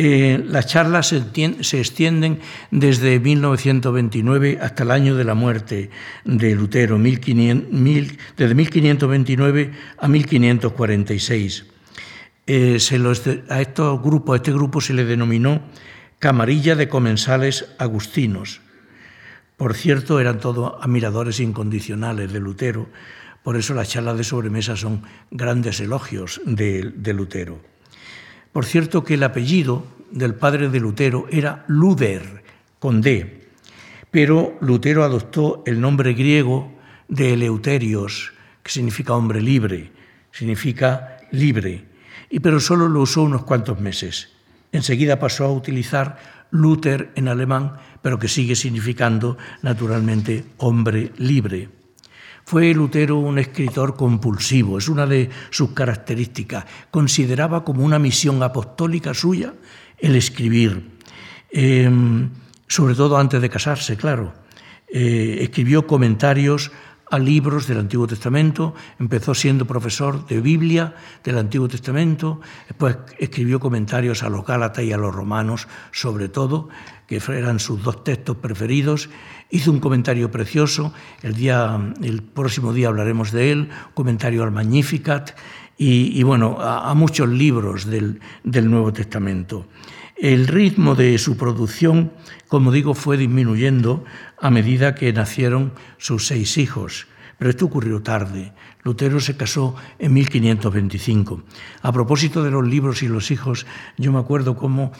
Eh, 0.03 0.43
las 0.47 0.65
charlas 0.65 1.09
se, 1.09 1.79
extienden 1.79 2.39
desde 2.71 3.19
1929 3.19 4.57
hasta 4.59 4.81
el 4.81 4.89
año 4.89 5.15
de 5.15 5.23
la 5.23 5.35
muerte 5.35 5.91
de 6.25 6.55
Lutero, 6.55 6.97
desde 6.97 8.55
1529 8.55 9.71
a 9.99 10.07
1546. 10.07 11.65
Eh, 12.47 12.79
a 13.47 13.61
estos 13.61 14.01
grupos, 14.01 14.33
a 14.33 14.37
este 14.37 14.51
grupo 14.51 14.81
se 14.81 14.95
le 14.95 15.05
denominó 15.05 15.61
Camarilla 16.17 16.75
de 16.75 16.89
Comensales 16.89 17.67
Agustinos. 17.77 18.61
Por 19.55 19.75
cierto, 19.75 20.19
eran 20.19 20.39
todos 20.39 20.81
admiradores 20.81 21.39
incondicionales 21.39 22.33
de 22.33 22.39
Lutero, 22.39 22.89
por 23.43 23.55
eso 23.55 23.75
las 23.75 23.89
charlas 23.89 24.17
de 24.17 24.23
sobremesa 24.23 24.75
son 24.75 25.03
grandes 25.29 25.79
elogios 25.79 26.41
de 26.43 27.13
Lutero. 27.13 27.70
Por 28.51 28.65
cierto 28.65 29.03
que 29.03 29.13
el 29.13 29.23
apellido 29.23 29.85
del 30.11 30.35
padre 30.35 30.69
de 30.69 30.79
Lutero 30.79 31.25
era 31.31 31.63
Luder, 31.67 32.43
con 32.79 33.01
D, 33.01 33.47
pero 34.11 34.57
Lutero 34.59 35.03
adoptó 35.03 35.63
el 35.65 35.79
nombre 35.79 36.13
griego 36.13 36.71
de 37.07 37.33
Eleuterios, 37.33 38.33
que 38.61 38.71
significa 38.71 39.13
hombre 39.13 39.41
libre, 39.41 39.91
significa 40.31 41.17
libre, 41.31 41.85
y 42.29 42.39
pero 42.39 42.59
solo 42.59 42.89
lo 42.89 43.01
usó 43.01 43.23
unos 43.23 43.43
cuantos 43.43 43.79
meses. 43.79 44.29
Enseguida 44.71 45.19
pasó 45.19 45.45
a 45.45 45.51
utilizar 45.51 46.17
Luther 46.51 47.11
en 47.15 47.29
alemán, 47.29 47.77
pero 48.01 48.19
que 48.19 48.27
sigue 48.27 48.55
significando 48.55 49.37
naturalmente 49.61 50.45
hombre 50.57 51.11
libre. 51.17 51.69
Fue 52.51 52.73
Lutero 52.73 53.15
un 53.15 53.39
escritor 53.39 53.95
compulsivo, 53.95 54.77
es 54.77 54.89
una 54.89 55.05
de 55.07 55.29
sus 55.51 55.71
características. 55.71 56.65
Consideraba 56.91 57.63
como 57.63 57.85
una 57.85 57.97
misión 57.97 58.43
apostólica 58.43 59.13
suya 59.13 59.53
el 59.97 60.17
escribir, 60.17 60.97
em, 61.49 62.29
sobre 62.67 62.93
todo 62.95 63.15
antes 63.15 63.41
de 63.41 63.49
casarse, 63.49 63.95
claro. 63.95 64.33
Eh, 64.85 65.37
escribió 65.39 65.87
comentarios 65.87 66.73
a 67.09 67.17
libros 67.19 67.67
del 67.67 67.79
Antiguo 67.79 68.05
Testamento, 68.05 68.75
empezó 68.99 69.33
siendo 69.33 69.65
profesor 69.65 70.27
de 70.27 70.41
Biblia 70.41 70.93
del 71.23 71.37
Antiguo 71.37 71.69
Testamento, 71.69 72.41
después 72.67 72.97
escribió 73.17 73.61
comentarios 73.61 74.23
a 74.23 74.29
los 74.29 74.45
Gálatas 74.45 74.83
y 74.83 74.91
a 74.91 74.97
los 74.97 75.15
Romanos, 75.15 75.69
sobre 75.93 76.27
todo, 76.27 76.67
que 77.11 77.21
eran 77.37 77.59
sus 77.59 77.83
dos 77.83 78.05
textos 78.05 78.37
preferidos. 78.37 79.09
Hizo 79.49 79.69
un 79.69 79.81
comentario 79.81 80.31
precioso, 80.31 80.93
el, 81.23 81.33
día, 81.33 81.77
el 82.01 82.23
próximo 82.23 82.71
día 82.71 82.87
hablaremos 82.87 83.33
de 83.33 83.51
él, 83.51 83.69
comentario 83.93 84.43
al 84.43 84.51
Magnificat 84.51 85.31
y, 85.77 86.23
bueno, 86.23 86.57
a, 86.61 86.93
muchos 86.93 87.27
libros 87.27 87.85
del, 87.85 88.21
del 88.45 88.69
Nuevo 88.69 88.93
Testamento. 88.93 89.67
El 90.15 90.47
ritmo 90.47 90.95
de 90.95 91.17
su 91.17 91.35
producción, 91.35 92.13
como 92.47 92.71
digo, 92.71 92.93
fue 92.93 93.17
disminuyendo 93.17 94.05
a 94.39 94.49
medida 94.49 94.95
que 94.95 95.11
nacieron 95.11 95.73
sus 95.97 96.27
seis 96.27 96.57
hijos. 96.57 97.07
Pero 97.41 97.49
esto 97.49 97.65
ocurrió 97.65 98.03
tarde. 98.03 98.53
Lutero 98.83 99.19
se 99.19 99.35
casó 99.35 99.73
en 99.97 100.13
1525. 100.13 101.41
A 101.81 101.91
propósito 101.91 102.43
de 102.43 102.51
los 102.51 102.67
libros 102.67 103.01
y 103.01 103.07
los 103.07 103.31
hijos, 103.31 103.65
yo 103.97 104.11
me 104.11 104.19
acuerdo 104.19 104.55
cómo 104.55 104.91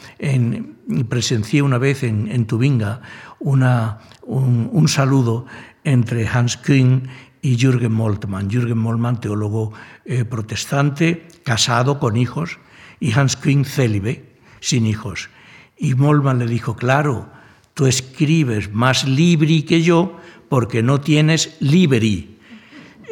presencié 1.08 1.62
una 1.62 1.78
vez 1.78 2.02
en, 2.02 2.48
Tubinga 2.48 3.02
un, 3.42 4.88
saludo 4.88 5.46
entre 5.84 6.28
Hans 6.28 6.58
Kühn 6.58 7.10
y 7.44 7.58
Jürgen 7.58 7.92
Moltmann. 7.92 8.50
Jürgen 8.50 8.80
Moltmann, 8.80 9.20
teólogo 9.20 9.74
eh, 10.06 10.26
protestante, 10.26 11.28
casado 11.44 12.00
con 12.00 12.18
hijos, 12.18 12.58
y 13.00 13.12
Hans 13.12 13.36
Kühn 13.36 13.66
célibe 13.66 14.34
sin 14.62 14.88
hijos. 14.88 15.30
Y 15.78 15.94
Molman 15.94 16.40
le 16.40 16.48
dijo, 16.48 16.76
claro, 16.76 17.30
tú 17.76 17.86
escribes 17.86 18.74
más 18.74 19.08
libri 19.08 19.62
que 19.62 19.84
yo 19.84 20.18
porque 20.50 20.84
no 20.84 21.00
tienes 21.00 21.56
libri. 21.60 22.31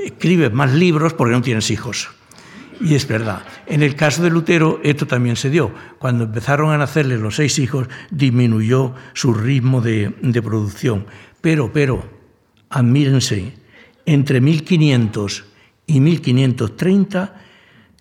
Escribes 0.05 0.53
más 0.53 0.73
libros 0.73 1.13
porque 1.13 1.33
no 1.33 1.41
tienes 1.41 1.69
hijos. 1.71 2.09
Y 2.81 2.95
es 2.95 3.07
verdad. 3.07 3.43
En 3.65 3.83
el 3.83 3.95
caso 3.95 4.23
de 4.23 4.29
Lutero 4.29 4.79
esto 4.83 5.05
también 5.05 5.35
se 5.35 5.49
dio. 5.49 5.71
Cuando 5.97 6.23
empezaron 6.23 6.71
a 6.71 6.77
nacerle 6.77 7.17
los 7.17 7.35
seis 7.35 7.59
hijos, 7.59 7.87
disminuyó 8.09 8.93
su 9.13 9.33
ritmo 9.33 9.81
de, 9.81 10.15
de 10.21 10.41
producción. 10.41 11.05
Pero, 11.41 11.73
pero, 11.73 12.03
admírense, 12.69 13.53
entre 14.05 14.39
1500 14.39 15.45
y 15.87 15.99
1530, 15.99 17.41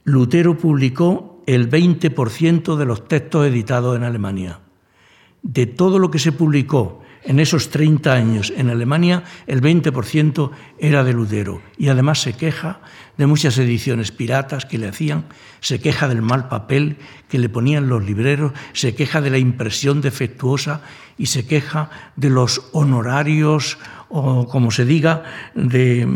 Lutero 0.04 0.56
publicó 0.56 1.42
el 1.46 1.70
20% 1.70 2.76
de 2.76 2.84
los 2.84 3.08
textos 3.08 3.46
editados 3.46 3.96
en 3.96 4.04
Alemania. 4.04 4.60
De 5.42 5.66
todo 5.66 5.98
lo 5.98 6.10
que 6.10 6.18
se 6.18 6.32
publicó 6.32 7.02
en 7.24 7.40
esos 7.40 7.70
30 7.70 8.12
años 8.12 8.52
en 8.56 8.70
Alemania, 8.70 9.24
el 9.46 9.60
20% 9.60 10.50
era 10.78 11.04
de 11.04 11.12
Lutero. 11.12 11.60
Y 11.76 11.88
además 11.88 12.20
se 12.20 12.32
queja 12.32 12.80
de 13.16 13.26
muchas 13.26 13.58
ediciones 13.58 14.12
piratas 14.12 14.64
que 14.64 14.78
le 14.78 14.88
hacían, 14.88 15.24
se 15.60 15.80
queja 15.80 16.08
del 16.08 16.22
mal 16.22 16.48
papel 16.48 16.96
que 17.28 17.38
le 17.38 17.48
ponían 17.48 17.88
los 17.88 18.04
libreros, 18.04 18.52
se 18.72 18.94
queja 18.94 19.20
de 19.20 19.30
la 19.30 19.38
impresión 19.38 20.00
defectuosa 20.00 20.82
y 21.18 21.26
se 21.26 21.46
queja 21.46 21.90
de 22.16 22.30
los 22.30 22.70
honorarios 22.72 23.78
o 24.08 24.46
como 24.48 24.70
se 24.70 24.84
diga, 24.84 25.24
de, 25.54 26.06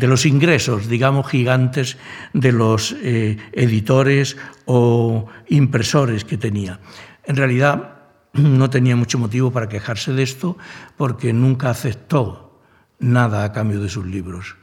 los 0.00 0.26
ingresos, 0.26 0.88
digamos, 0.88 1.26
gigantes 1.26 1.98
de 2.32 2.52
los 2.52 2.94
eh, 3.02 3.38
editores 3.52 4.36
o 4.66 5.26
impresores 5.48 6.24
que 6.24 6.38
tenía. 6.38 6.78
En 7.24 7.36
realidad, 7.36 7.97
no 8.38 8.70
tenía 8.70 8.96
mucho 8.96 9.18
motivo 9.18 9.50
para 9.50 9.68
quejarse 9.68 10.12
de 10.12 10.22
esto 10.22 10.56
porque 10.96 11.32
nunca 11.32 11.70
aceptó 11.70 12.60
nada 12.98 13.44
a 13.44 13.52
cambio 13.52 13.80
de 13.80 13.88
sus 13.88 14.06
libros, 14.06 14.56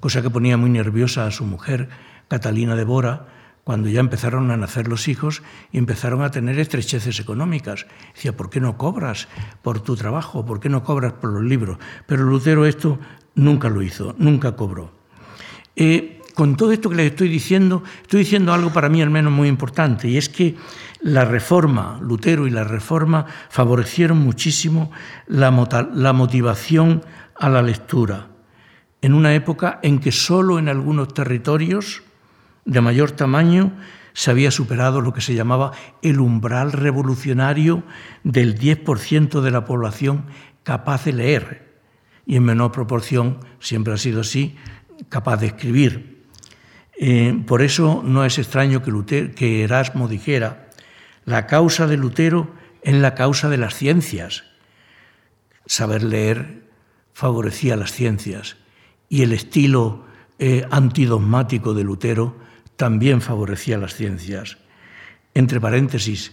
cosa 0.00 0.22
que 0.22 0.30
ponía 0.30 0.56
muy 0.56 0.70
nerviosa 0.70 1.26
a 1.26 1.30
su 1.30 1.44
mujer, 1.44 1.88
Catalina 2.28 2.74
de 2.74 2.84
Bora, 2.84 3.28
cuando 3.64 3.88
ya 3.88 3.98
empezaron 3.98 4.50
a 4.52 4.56
nacer 4.56 4.86
los 4.86 5.08
hijos 5.08 5.42
y 5.72 5.78
empezaron 5.78 6.22
a 6.22 6.30
tener 6.30 6.56
estrecheces 6.58 7.18
económicas. 7.18 7.86
Decía, 8.14 8.36
¿por 8.36 8.48
qué 8.48 8.60
no 8.60 8.78
cobras 8.78 9.26
por 9.62 9.80
tu 9.80 9.96
trabajo? 9.96 10.46
¿Por 10.46 10.60
qué 10.60 10.68
no 10.68 10.84
cobras 10.84 11.14
por 11.14 11.30
los 11.32 11.42
libros? 11.42 11.78
Pero 12.06 12.22
Lutero 12.22 12.64
esto 12.64 13.00
nunca 13.34 13.68
lo 13.68 13.82
hizo, 13.82 14.14
nunca 14.18 14.54
cobró. 14.54 14.92
Eh, 15.74 16.22
con 16.34 16.56
todo 16.56 16.70
esto 16.70 16.90
que 16.90 16.96
les 16.96 17.10
estoy 17.10 17.28
diciendo, 17.28 17.82
estoy 18.02 18.20
diciendo 18.20 18.52
algo 18.52 18.72
para 18.72 18.88
mí 18.88 19.02
al 19.02 19.10
menos 19.10 19.32
muy 19.32 19.48
importante, 19.48 20.06
y 20.06 20.16
es 20.16 20.28
que 20.28 20.54
la 21.06 21.24
reforma, 21.24 22.00
Lutero 22.02 22.48
y 22.48 22.50
la 22.50 22.64
reforma, 22.64 23.26
favorecieron 23.48 24.18
muchísimo 24.18 24.90
la, 25.28 25.52
motivación 25.52 27.04
a 27.36 27.48
la 27.48 27.62
lectura, 27.62 28.26
en 29.02 29.14
una 29.14 29.32
época 29.32 29.78
en 29.84 30.00
que 30.00 30.10
solo 30.10 30.58
en 30.58 30.68
algunos 30.68 31.14
territorios 31.14 32.02
de 32.64 32.80
mayor 32.80 33.12
tamaño 33.12 33.72
se 34.14 34.32
había 34.32 34.50
superado 34.50 35.00
lo 35.00 35.12
que 35.12 35.20
se 35.20 35.36
llamaba 35.36 35.70
el 36.02 36.18
umbral 36.18 36.72
revolucionario 36.72 37.84
del 38.24 38.58
10% 38.58 39.42
de 39.42 39.50
la 39.52 39.64
población 39.64 40.24
capaz 40.64 41.04
de 41.04 41.12
leer 41.12 41.80
y 42.26 42.34
en 42.34 42.42
menor 42.42 42.72
proporción, 42.72 43.38
siempre 43.60 43.94
ha 43.94 43.98
sido 43.98 44.22
así, 44.22 44.56
capaz 45.08 45.36
de 45.36 45.46
escribir. 45.46 46.24
Eh, 46.98 47.44
por 47.46 47.62
eso 47.62 48.02
no 48.04 48.24
es 48.24 48.40
extraño 48.40 48.82
que, 48.82 49.30
que 49.30 49.62
Erasmo 49.62 50.08
dijera, 50.08 50.65
la 51.26 51.46
causa 51.46 51.86
de 51.88 51.96
Lutero 51.96 52.54
es 52.82 52.94
la 52.94 53.14
causa 53.14 53.48
de 53.48 53.58
las 53.58 53.74
ciencias. 53.74 54.44
Saber 55.66 56.04
leer 56.04 56.62
favorecía 57.12 57.76
las 57.76 57.92
ciencias 57.92 58.56
y 59.08 59.22
el 59.22 59.32
estilo 59.32 60.06
eh, 60.38 60.64
antidogmático 60.70 61.74
de 61.74 61.82
Lutero 61.82 62.36
también 62.76 63.20
favorecía 63.20 63.76
las 63.76 63.94
ciencias. 63.94 64.58
Entre 65.34 65.60
paréntesis, 65.60 66.32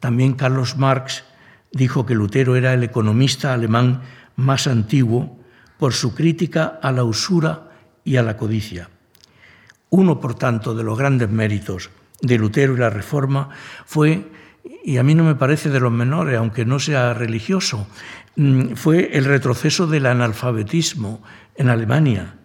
también 0.00 0.32
Carlos 0.32 0.78
Marx 0.78 1.24
dijo 1.70 2.06
que 2.06 2.14
Lutero 2.14 2.56
era 2.56 2.72
el 2.72 2.82
economista 2.82 3.52
alemán 3.52 4.02
más 4.36 4.66
antiguo 4.66 5.38
por 5.78 5.92
su 5.92 6.14
crítica 6.14 6.78
a 6.82 6.92
la 6.92 7.04
usura 7.04 7.72
y 8.04 8.16
a 8.16 8.22
la 8.22 8.38
codicia. 8.38 8.88
Uno, 9.90 10.18
por 10.18 10.34
tanto, 10.34 10.74
de 10.74 10.82
los 10.82 10.98
grandes 10.98 11.28
méritos 11.28 11.90
de 12.22 12.38
Lutero 12.38 12.74
y 12.74 12.78
la 12.78 12.90
Reforma 12.90 13.50
fue, 13.86 14.30
y 14.84 14.98
a 14.98 15.02
mí 15.02 15.14
no 15.14 15.24
me 15.24 15.34
parece 15.34 15.70
de 15.70 15.80
los 15.80 15.92
menores, 15.92 16.38
aunque 16.38 16.64
no 16.64 16.78
sea 16.78 17.14
religioso, 17.14 17.86
mm, 18.36 18.74
fue 18.74 19.10
el 19.16 19.24
retroceso 19.24 19.86
del 19.86 20.06
analfabetismo 20.06 21.22
en 21.56 21.68
Alemania. 21.68 22.36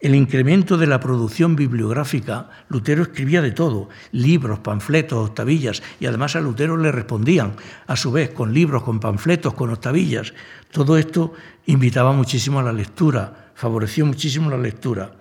El 0.00 0.14
incremento 0.14 0.76
de 0.76 0.86
la 0.86 1.00
producción 1.00 1.56
bibliográfica, 1.56 2.50
Lutero 2.68 3.02
escribía 3.02 3.42
de 3.42 3.50
todo, 3.50 3.88
libros, 4.12 4.60
panfletos, 4.60 5.30
octavillas, 5.30 5.82
y 5.98 6.06
además 6.06 6.36
a 6.36 6.40
Lutero 6.40 6.76
le 6.76 6.92
respondían, 6.92 7.54
a 7.88 7.96
su 7.96 8.12
vez, 8.12 8.30
con 8.30 8.54
libros, 8.54 8.84
con 8.84 9.00
panfletos, 9.00 9.54
con 9.54 9.70
octavillas. 9.70 10.34
Todo 10.70 10.96
esto 10.98 11.32
invitaba 11.66 12.12
muchísimo 12.12 12.60
a 12.60 12.62
la 12.62 12.72
lectura, 12.72 13.50
favoreció 13.56 14.06
muchísimo 14.06 14.48
la 14.48 14.58
lectura. 14.58 15.14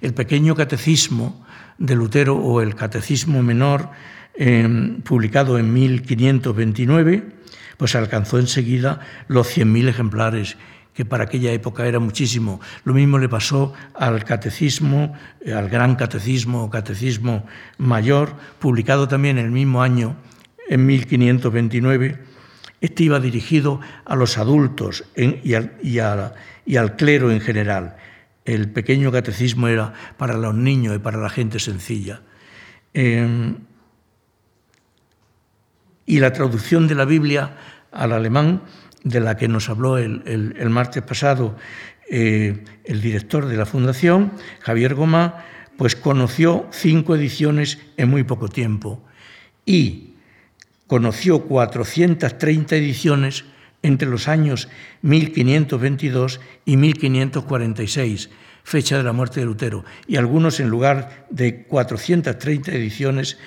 El 0.00 0.14
pequeño 0.14 0.54
catecismo 0.54 1.41
de 1.82 1.96
Lutero 1.96 2.36
o 2.36 2.62
el 2.62 2.76
Catecismo 2.76 3.42
Menor, 3.42 3.90
em, 4.34 5.02
publicado 5.02 5.58
en 5.58 5.74
1529, 5.74 7.24
pues 7.76 7.96
alcanzó 7.96 8.38
enseguida 8.38 9.00
los 9.26 9.48
100.000 9.48 9.88
ejemplares, 9.88 10.56
que 10.94 11.04
para 11.04 11.24
aquella 11.24 11.50
época 11.50 11.86
era 11.86 11.98
muchísimo. 11.98 12.60
Lo 12.84 12.94
mismo 12.94 13.18
le 13.18 13.28
pasó 13.28 13.72
al 13.94 14.24
catecismo, 14.24 15.14
eh, 15.40 15.52
al 15.52 15.68
gran 15.68 15.96
catecismo 15.96 16.62
o 16.62 16.70
catecismo 16.70 17.46
mayor, 17.78 18.36
publicado 18.60 19.08
también 19.08 19.38
el 19.38 19.50
mismo 19.50 19.82
año, 19.82 20.14
en 20.68 20.86
1529. 20.86 22.18
Este 22.80 23.02
iba 23.02 23.18
dirigido 23.18 23.80
a 24.04 24.14
los 24.14 24.38
adultos 24.38 25.04
y 25.16 25.54
al 25.98 26.96
clero 26.96 27.32
en 27.32 27.40
general 27.40 27.96
el 28.44 28.70
pequeño 28.70 29.12
catecismo 29.12 29.68
era 29.68 29.92
para 30.16 30.36
los 30.36 30.54
niños 30.54 30.96
y 30.96 30.98
para 30.98 31.18
la 31.18 31.30
gente 31.30 31.58
sencilla. 31.58 32.22
Em, 32.94 33.58
y 36.06 36.18
la 36.18 36.32
traducción 36.32 36.88
de 36.88 36.94
la 36.94 37.04
Biblia 37.04 37.56
al 37.92 38.12
alemán, 38.12 38.62
de 39.04 39.20
la 39.20 39.36
que 39.36 39.48
nos 39.48 39.68
habló 39.68 39.98
el, 39.98 40.70
martes 40.70 41.02
pasado 41.02 41.56
eh, 42.10 42.64
el 42.84 43.00
director 43.00 43.46
de 43.46 43.56
la 43.56 43.66
Fundación, 43.66 44.32
Javier 44.60 44.94
Gomá, 44.94 45.44
pues 45.76 45.96
conoció 45.96 46.66
cinco 46.70 47.16
ediciones 47.16 47.78
en 47.96 48.10
muy 48.10 48.24
poco 48.24 48.48
tiempo 48.48 49.02
y 49.64 50.14
conoció 50.86 51.44
430 51.44 52.76
ediciones 52.76 53.44
entre 53.82 54.08
los 54.08 54.28
años 54.28 54.68
1522 55.02 56.40
y 56.64 56.76
1546, 56.76 58.30
fecha 58.64 58.96
de 58.96 59.02
la 59.02 59.12
muerte 59.12 59.40
de 59.40 59.46
Lutero, 59.46 59.84
y 60.06 60.16
algunos 60.16 60.60
en 60.60 60.68
lugar 60.68 61.26
de 61.30 61.64
430 61.64 62.72
ediciones 62.72 63.38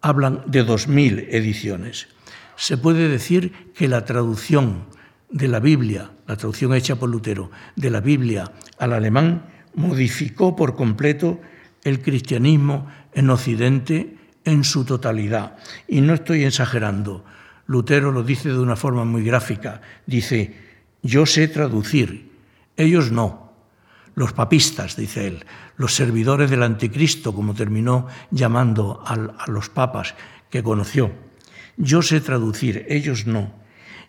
hablan 0.00 0.42
de 0.46 0.66
2.000 0.66 1.26
ediciones. 1.30 2.08
Se 2.56 2.78
puede 2.78 3.08
decir 3.08 3.52
que 3.74 3.88
la 3.88 4.04
traducción 4.04 4.86
de 5.30 5.48
la 5.48 5.60
Biblia, 5.60 6.10
la 6.26 6.36
traducción 6.36 6.74
hecha 6.74 6.96
por 6.96 7.10
Lutero, 7.10 7.50
de 7.76 7.90
la 7.90 8.00
Biblia 8.00 8.50
al 8.78 8.92
alemán, 8.92 9.46
modificó 9.74 10.56
por 10.56 10.74
completo 10.74 11.40
el 11.84 12.00
cristianismo 12.02 12.88
en 13.12 13.30
Occidente 13.30 14.16
en 14.44 14.64
su 14.64 14.84
totalidad. 14.84 15.56
Y 15.86 16.00
no 16.00 16.14
estoy 16.14 16.44
exagerando. 16.44 17.24
Lutero 17.70 18.10
lo 18.10 18.24
dice 18.24 18.48
de 18.48 18.58
una 18.58 18.74
forma 18.74 19.04
muy 19.04 19.22
gráfica. 19.22 19.80
Dice, 20.04 20.56
yo 21.04 21.24
sé 21.24 21.46
traducir, 21.46 22.32
ellos 22.76 23.12
no. 23.12 23.52
Los 24.16 24.32
papistas, 24.32 24.96
dice 24.96 25.28
él, 25.28 25.46
los 25.76 25.94
servidores 25.94 26.50
del 26.50 26.64
anticristo, 26.64 27.32
como 27.32 27.54
terminó 27.54 28.08
llamando 28.32 29.04
a 29.06 29.46
los 29.46 29.68
papas 29.68 30.16
que 30.50 30.64
conoció. 30.64 31.12
Yo 31.76 32.02
sé 32.02 32.20
traducir, 32.20 32.86
ellos 32.88 33.28
no. 33.28 33.54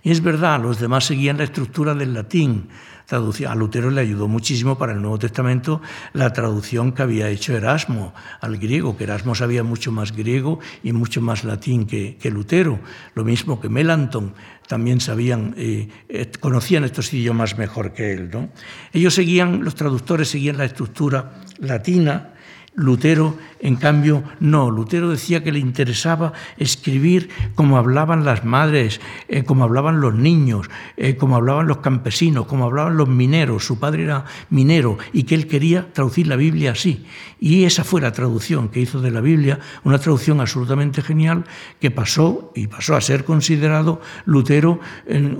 Y 0.01 0.09
es 0.09 0.23
verdad, 0.23 0.59
los 0.59 0.79
demás 0.79 1.05
seguían 1.05 1.37
la 1.37 1.43
estructura 1.43 1.93
del 1.93 2.15
latín, 2.15 2.69
a 3.11 3.55
Lutero 3.55 3.91
le 3.91 4.01
ayudó 4.01 4.27
muchísimo 4.27 4.77
para 4.77 4.93
el 4.93 5.01
Nuevo 5.01 5.19
Testamento 5.19 5.81
la 6.13 6.31
traducción 6.31 6.93
que 6.93 7.01
había 7.01 7.29
hecho 7.29 7.55
Erasmo 7.55 8.13
al 8.39 8.57
griego, 8.57 8.95
que 8.95 9.03
Erasmo 9.03 9.35
sabía 9.35 9.63
mucho 9.63 9.91
más 9.91 10.15
griego 10.15 10.59
y 10.81 10.93
mucho 10.93 11.21
más 11.21 11.43
latín 11.43 11.85
que, 11.85 12.17
Lutero. 12.31 12.79
Lo 13.13 13.25
mismo 13.25 13.59
que 13.59 13.67
Melanton, 13.67 14.33
también 14.67 15.01
sabían, 15.01 15.53
eh, 15.57 15.89
eh, 16.07 16.31
conocían 16.39 16.85
estos 16.85 17.13
idiomas 17.13 17.57
mejor 17.57 17.91
que 17.91 18.13
él. 18.13 18.29
¿no? 18.31 18.49
Ellos 18.93 19.13
seguían, 19.13 19.65
los 19.65 19.75
traductores 19.75 20.29
seguían 20.29 20.57
la 20.57 20.65
estructura 20.65 21.41
latina 21.59 22.33
Lutero, 22.73 23.37
en 23.59 23.75
cambio, 23.75 24.23
no. 24.39 24.71
Lutero 24.71 25.09
decía 25.09 25.43
que 25.43 25.51
le 25.51 25.59
interesaba 25.59 26.31
escribir 26.57 27.29
como 27.53 27.77
hablaban 27.77 28.23
las 28.23 28.45
madres, 28.45 29.01
eh, 29.27 29.43
como 29.43 29.65
hablaban 29.65 29.99
los 29.99 30.15
niños, 30.15 30.69
eh, 30.95 31.17
como 31.17 31.35
hablaban 31.35 31.67
los 31.67 31.77
campesinos, 31.77 32.45
como 32.45 32.63
hablaban 32.63 32.95
los 32.95 33.09
mineros. 33.09 33.65
Su 33.65 33.77
padre 33.77 34.03
era 34.05 34.23
minero 34.49 34.97
y 35.11 35.23
que 35.23 35.35
él 35.35 35.47
quería 35.47 35.91
traducir 35.91 36.27
la 36.27 36.37
Biblia 36.37 36.71
así. 36.71 37.05
Y 37.41 37.65
esa 37.65 37.83
fue 37.83 37.99
la 37.99 38.13
traducción 38.13 38.69
que 38.69 38.79
hizo 38.79 39.01
de 39.01 39.11
la 39.11 39.19
Biblia, 39.19 39.59
una 39.83 39.99
traducción 39.99 40.39
absolutamente 40.39 41.01
genial 41.01 41.43
que 41.81 41.91
pasó 41.91 42.53
y 42.55 42.67
pasó 42.67 42.95
a 42.95 43.01
ser 43.01 43.25
considerado 43.25 43.99
Lutero 44.25 44.79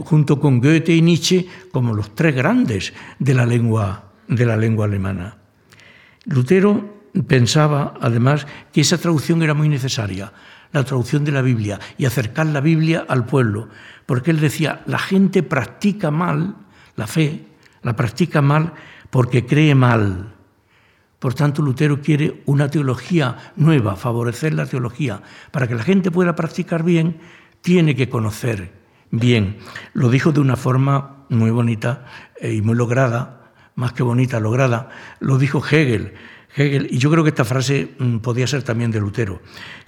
junto 0.04 0.40
con 0.40 0.60
Goethe 0.60 0.96
y 0.96 1.02
Nietzsche 1.02 1.48
como 1.72 1.94
los 1.94 2.14
tres 2.14 2.36
grandes 2.36 2.94
de 3.20 3.34
la 3.34 3.46
lengua, 3.46 4.12
de 4.28 4.46
la 4.46 4.58
lengua 4.58 4.86
alemana. 4.86 5.38
Lutero 6.26 7.01
pensaba, 7.28 7.94
además, 8.02 8.48
que 8.72 8.82
esa 8.82 8.98
traducción 8.98 9.42
era 9.42 9.54
muy 9.54 9.70
necesaria, 9.70 10.34
la 10.72 10.84
traducción 10.84 11.26
de 11.26 11.32
la 11.32 11.42
Biblia, 11.42 11.80
y 11.98 12.06
acercar 12.06 12.48
la 12.48 12.62
Biblia 12.62 13.06
al 13.08 13.26
pueblo, 13.26 13.70
porque 14.06 14.32
él 14.32 14.40
decía, 14.40 14.82
la 14.86 15.00
gente 15.00 15.44
practica 15.44 16.12
mal 16.12 16.56
la 16.96 17.08
fe, 17.08 17.46
la 17.82 17.96
practica 17.96 18.42
mal 18.42 18.74
porque 19.10 19.46
cree 19.46 19.76
mal. 19.76 20.36
Por 21.20 21.34
tanto, 21.34 21.62
Lutero 21.62 22.02
quiere 22.02 22.42
una 22.46 22.70
teología 22.70 23.54
nueva, 23.56 23.96
favorecer 23.96 24.54
la 24.54 24.66
teología. 24.66 25.22
Para 25.52 25.68
que 25.68 25.76
la 25.76 25.84
gente 25.84 26.10
pueda 26.10 26.36
practicar 26.36 26.84
bien, 26.84 27.20
tiene 27.62 27.96
que 27.96 28.10
conocer 28.10 28.74
bien. 29.12 29.58
Lo 29.94 30.10
dijo 30.10 30.32
de 30.32 30.40
una 30.40 30.56
forma 30.56 31.26
muy 31.30 31.52
bonita 31.52 32.06
eh, 32.40 32.54
y 32.54 32.62
muy 32.62 32.76
lograda, 32.76 33.52
más 33.76 33.94
que 33.94 34.04
bonita, 34.04 34.40
lograda. 34.40 34.90
Lo 35.20 35.38
dijo 35.38 35.64
Hegel. 35.64 36.14
Hegel, 36.56 36.88
y 36.92 36.98
yo 36.98 37.10
creo 37.10 37.24
que 37.24 37.30
esta 37.30 37.46
frase 37.46 37.92
mm, 37.98 38.18
podía 38.18 38.48
ser 38.48 38.64
también 38.64 38.92
de 38.92 39.00
Lutero. 39.00 39.42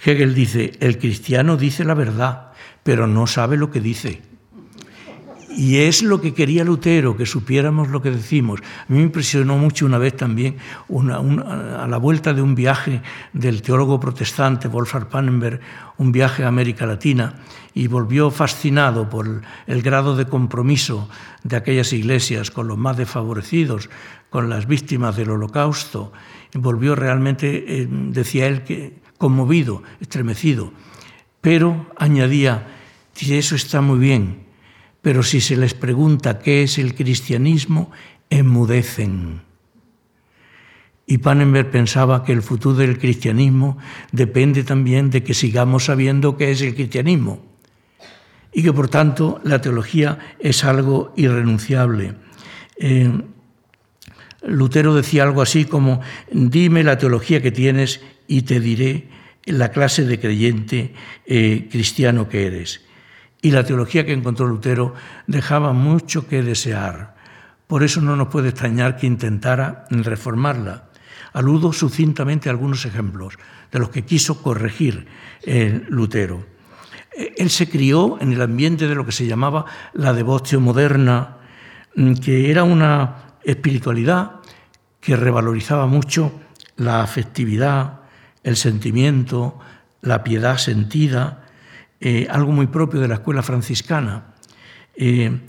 Hegel 0.04 0.34
dice, 0.34 0.72
el 0.80 0.98
cristiano 0.98 1.58
dice 1.58 1.84
la 1.84 1.94
verdad, 1.94 2.52
pero 2.84 3.08
no 3.08 3.28
sabe 3.28 3.58
lo 3.58 3.70
que 3.70 3.82
dice. 3.82 4.22
Y 5.56 5.78
es 5.78 6.02
lo 6.02 6.20
que 6.20 6.34
quería 6.34 6.64
Lutero, 6.64 7.16
que 7.16 7.28
supiéramos 7.28 7.90
lo 7.90 8.02
que 8.02 8.10
decimos. 8.10 8.60
A 8.62 8.86
mí 8.88 8.98
me 8.98 9.04
impresionó 9.04 9.58
mucho 9.58 9.86
una 9.86 10.00
vez 10.00 10.18
también, 10.18 10.58
a 10.90 11.88
la 11.88 11.98
vuelta 11.98 12.34
de 12.34 12.42
un 12.42 12.56
viaje 12.56 13.02
del 13.34 13.62
teólogo 13.62 14.00
protestante 14.00 14.68
Wolfgang 14.68 15.10
Pannenberg, 15.10 15.60
un 15.98 16.12
viaje 16.12 16.44
a 16.44 16.48
América 16.48 16.88
Latina, 16.88 17.36
y 17.76 17.88
volvió 17.88 18.32
fascinado 18.32 19.10
por 19.10 19.42
el 19.68 19.82
grado 19.84 20.16
de 20.16 20.26
compromiso 20.26 21.08
de 21.44 21.56
aquellas 21.56 21.94
iglesias 21.94 22.50
con 22.50 22.68
los 22.68 22.78
más 22.78 22.98
desfavorecidos, 22.98 23.90
con 24.32 24.50
las 24.50 24.66
víctimas 24.66 25.16
del 25.16 25.30
holocausto. 25.30 26.14
Volvió 26.54 26.96
realmente, 26.96 27.82
eh, 27.82 27.88
decía 27.90 28.48
él, 28.48 28.64
que 28.64 28.94
conmovido, 29.18 29.84
estremecido. 30.00 30.74
Pero 31.42 31.90
añadía, 31.98 32.68
eso 33.20 33.56
está 33.56 33.82
muy 33.82 34.00
bien, 34.00 34.44
pero 35.02 35.24
si 35.24 35.42
se 35.42 35.56
les 35.56 35.74
pregunta 35.74 36.40
qué 36.40 36.64
es 36.64 36.78
el 36.78 36.96
cristianismo, 36.96 37.92
enmudecen. 38.30 39.42
Y 41.06 41.18
Pannenberg 41.18 41.70
pensaba 41.70 42.24
que 42.24 42.32
el 42.32 42.42
futuro 42.42 42.78
del 42.78 42.98
cristianismo 42.98 43.78
depende 44.12 44.64
también 44.64 45.10
de 45.10 45.24
que 45.24 45.34
sigamos 45.34 45.86
sabiendo 45.86 46.38
qué 46.38 46.52
es 46.52 46.62
el 46.62 46.76
cristianismo 46.76 47.44
y 48.54 48.64
que 48.64 48.72
por 48.72 48.88
tanto 48.88 49.42
la 49.44 49.60
teología 49.60 50.20
es 50.40 50.64
algo 50.64 51.14
irrenunciable. 51.18 52.16
Eh, 52.78 53.12
Lutero 54.46 54.94
decía 54.94 55.24
algo 55.24 55.42
así 55.42 55.66
como, 55.66 56.02
dime 56.32 56.84
la 56.84 56.98
teología 56.98 57.42
que 57.42 57.52
tienes 57.52 58.02
y 58.28 58.44
te 58.44 58.60
diré 58.60 59.10
la 59.46 59.72
clase 59.72 60.06
de 60.06 60.20
creyente 60.20 60.94
eh, 61.26 61.68
cristiano 61.72 62.30
que 62.30 62.48
eres 62.48 62.82
y 63.44 63.52
la 63.52 63.66
teología 63.66 64.06
que 64.06 64.14
encontró 64.14 64.48
Lutero 64.48 64.96
dejaba 65.28 65.74
mucho 65.74 66.28
que 66.28 66.42
desear. 66.42 67.14
Por 67.68 67.84
eso 67.84 68.00
no 68.00 68.16
nos 68.16 68.30
puede 68.30 68.50
extrañar 68.50 68.96
que 68.96 69.06
intentara 69.06 69.86
reformarla. 69.90 70.90
Aludo 71.34 71.74
sucintamente 71.74 72.48
a 72.48 72.54
algunos 72.54 72.86
ejemplos 72.86 73.38
de 73.70 73.80
los 73.80 73.90
que 73.90 74.04
quiso 74.04 74.42
corregir 74.42 75.08
eh, 75.44 75.84
Lutero. 75.90 76.46
Él 77.36 77.50
se 77.50 77.70
crió 77.70 78.18
en 78.22 78.32
el 78.32 78.42
ambiente 78.42 78.88
de 78.88 78.96
lo 78.96 79.06
que 79.06 79.12
se 79.12 79.28
llamaba 79.28 79.66
la 79.92 80.14
devoción 80.14 80.64
moderna, 80.64 81.38
mm, 81.96 82.14
que 82.14 82.50
era 82.50 82.64
una 82.64 83.23
espiritualidad 83.44 84.42
que 85.00 85.16
revalorizaba 85.16 85.86
mucho 85.86 86.32
la 86.78 87.02
afectividad, 87.04 88.02
el 88.44 88.56
sentimiento, 88.56 89.60
la 90.02 90.24
piedad 90.24 90.58
sentida, 90.58 91.46
eh, 92.00 92.28
algo 92.30 92.52
muy 92.52 92.68
propio 92.68 93.00
de 93.00 93.08
la 93.08 93.16
escuela 93.16 93.42
franciscana. 93.42 94.36
Eh, 94.96 95.40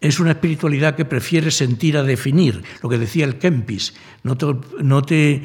es 0.00 0.20
una 0.20 0.32
espiritualidad 0.32 0.96
que 0.96 1.04
prefiere 1.04 1.50
sentir 1.50 1.96
a 1.96 2.02
definir, 2.02 2.62
lo 2.82 2.88
que 2.88 2.98
decía 2.98 3.24
el 3.24 3.38
Kempis, 3.38 3.94
no 4.22 4.36
te, 5.02 5.32
eh, 5.32 5.42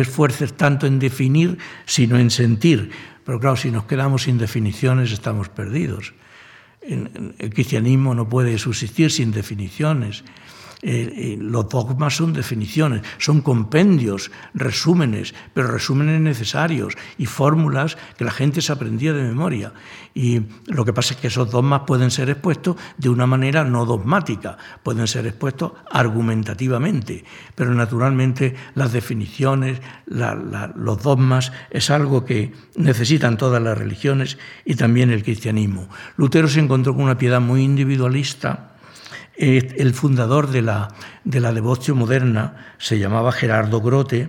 esfuerces 0.00 0.54
tanto 0.54 0.86
en 0.86 0.98
definir, 0.98 1.58
sino 1.84 2.18
en 2.18 2.30
sentir. 2.30 2.90
Pero 3.24 3.38
claro, 3.38 3.56
si 3.56 3.70
nos 3.70 3.84
quedamos 3.84 4.22
sin 4.22 4.38
definiciones 4.38 5.12
estamos 5.12 5.48
perdidos. 5.50 6.14
El 6.80 7.50
cristianismo 7.52 8.14
no 8.14 8.30
puede 8.30 8.56
subsistir 8.56 9.10
sin 9.10 9.30
definiciones. 9.30 10.24
Eh, 10.80 11.12
eh, 11.16 11.38
los 11.40 11.68
dogmas 11.68 12.14
son 12.14 12.32
definiciones, 12.32 13.02
son 13.18 13.40
compendios, 13.40 14.30
resúmenes, 14.54 15.34
pero 15.52 15.66
resúmenes 15.66 16.20
necesarios 16.20 16.94
y 17.18 17.26
fórmulas 17.26 17.98
que 18.16 18.24
la 18.24 18.30
gente 18.30 18.62
se 18.62 18.72
aprendía 18.72 19.12
de 19.12 19.24
memoria. 19.24 19.72
Y 20.14 20.42
lo 20.66 20.84
que 20.84 20.92
pasa 20.92 21.14
es 21.14 21.20
que 21.20 21.26
esos 21.26 21.50
dogmas 21.50 21.82
pueden 21.84 22.12
ser 22.12 22.30
expuestos 22.30 22.76
de 22.96 23.08
una 23.08 23.26
manera 23.26 23.64
no 23.64 23.86
dogmática, 23.86 24.56
pueden 24.84 25.08
ser 25.08 25.26
expuestos 25.26 25.72
argumentativamente, 25.90 27.24
pero 27.56 27.74
naturalmente 27.74 28.54
las 28.76 28.92
definiciones, 28.92 29.80
los 30.06 31.02
dogmas 31.02 31.52
es 31.70 31.90
algo 31.90 32.24
que 32.24 32.52
necesitan 32.76 33.36
todas 33.36 33.60
las 33.60 33.76
religiones 33.76 34.38
y 34.64 34.76
también 34.76 35.10
el 35.10 35.24
cristianismo. 35.24 35.88
Lutero 36.16 36.46
se 36.46 36.60
encontró 36.60 36.94
con 36.94 37.04
una 37.04 37.18
piedad 37.18 37.40
muy 37.40 37.62
individualista, 37.62 38.77
el 39.38 39.94
fundador 39.94 40.50
de 40.50 40.62
la, 40.62 40.88
de 41.24 41.40
la 41.40 41.52
devoción 41.52 41.98
moderna 41.98 42.74
se 42.78 42.98
llamaba 42.98 43.30
Gerardo 43.30 43.80
Grote 43.80 44.28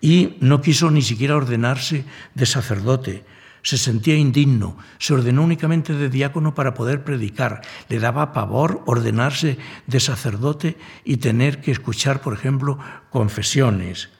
y 0.00 0.36
no 0.40 0.60
quiso 0.60 0.90
ni 0.90 1.02
siquiera 1.02 1.36
ordenarse 1.36 2.04
de 2.34 2.46
sacerdote. 2.46 3.24
Se 3.62 3.76
sentía 3.76 4.14
indigno, 4.14 4.78
se 4.98 5.14
ordenó 5.14 5.42
únicamente 5.42 5.92
de 5.92 6.08
diácono 6.08 6.54
para 6.54 6.74
poder 6.74 7.02
predicar. 7.02 7.62
Le 7.88 7.98
daba 7.98 8.32
pavor 8.32 8.82
ordenarse 8.86 9.58
de 9.88 9.98
sacerdote 9.98 10.76
y 11.04 11.16
tener 11.16 11.60
que 11.60 11.72
escuchar, 11.72 12.20
por 12.20 12.32
ejemplo, 12.32 12.78
confesiones. 13.10 14.10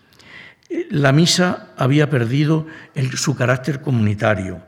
La 0.90 1.12
misa 1.12 1.68
había 1.76 2.10
perdido 2.10 2.66
su 3.14 3.36
carácter 3.36 3.80
comunitario. 3.80 4.62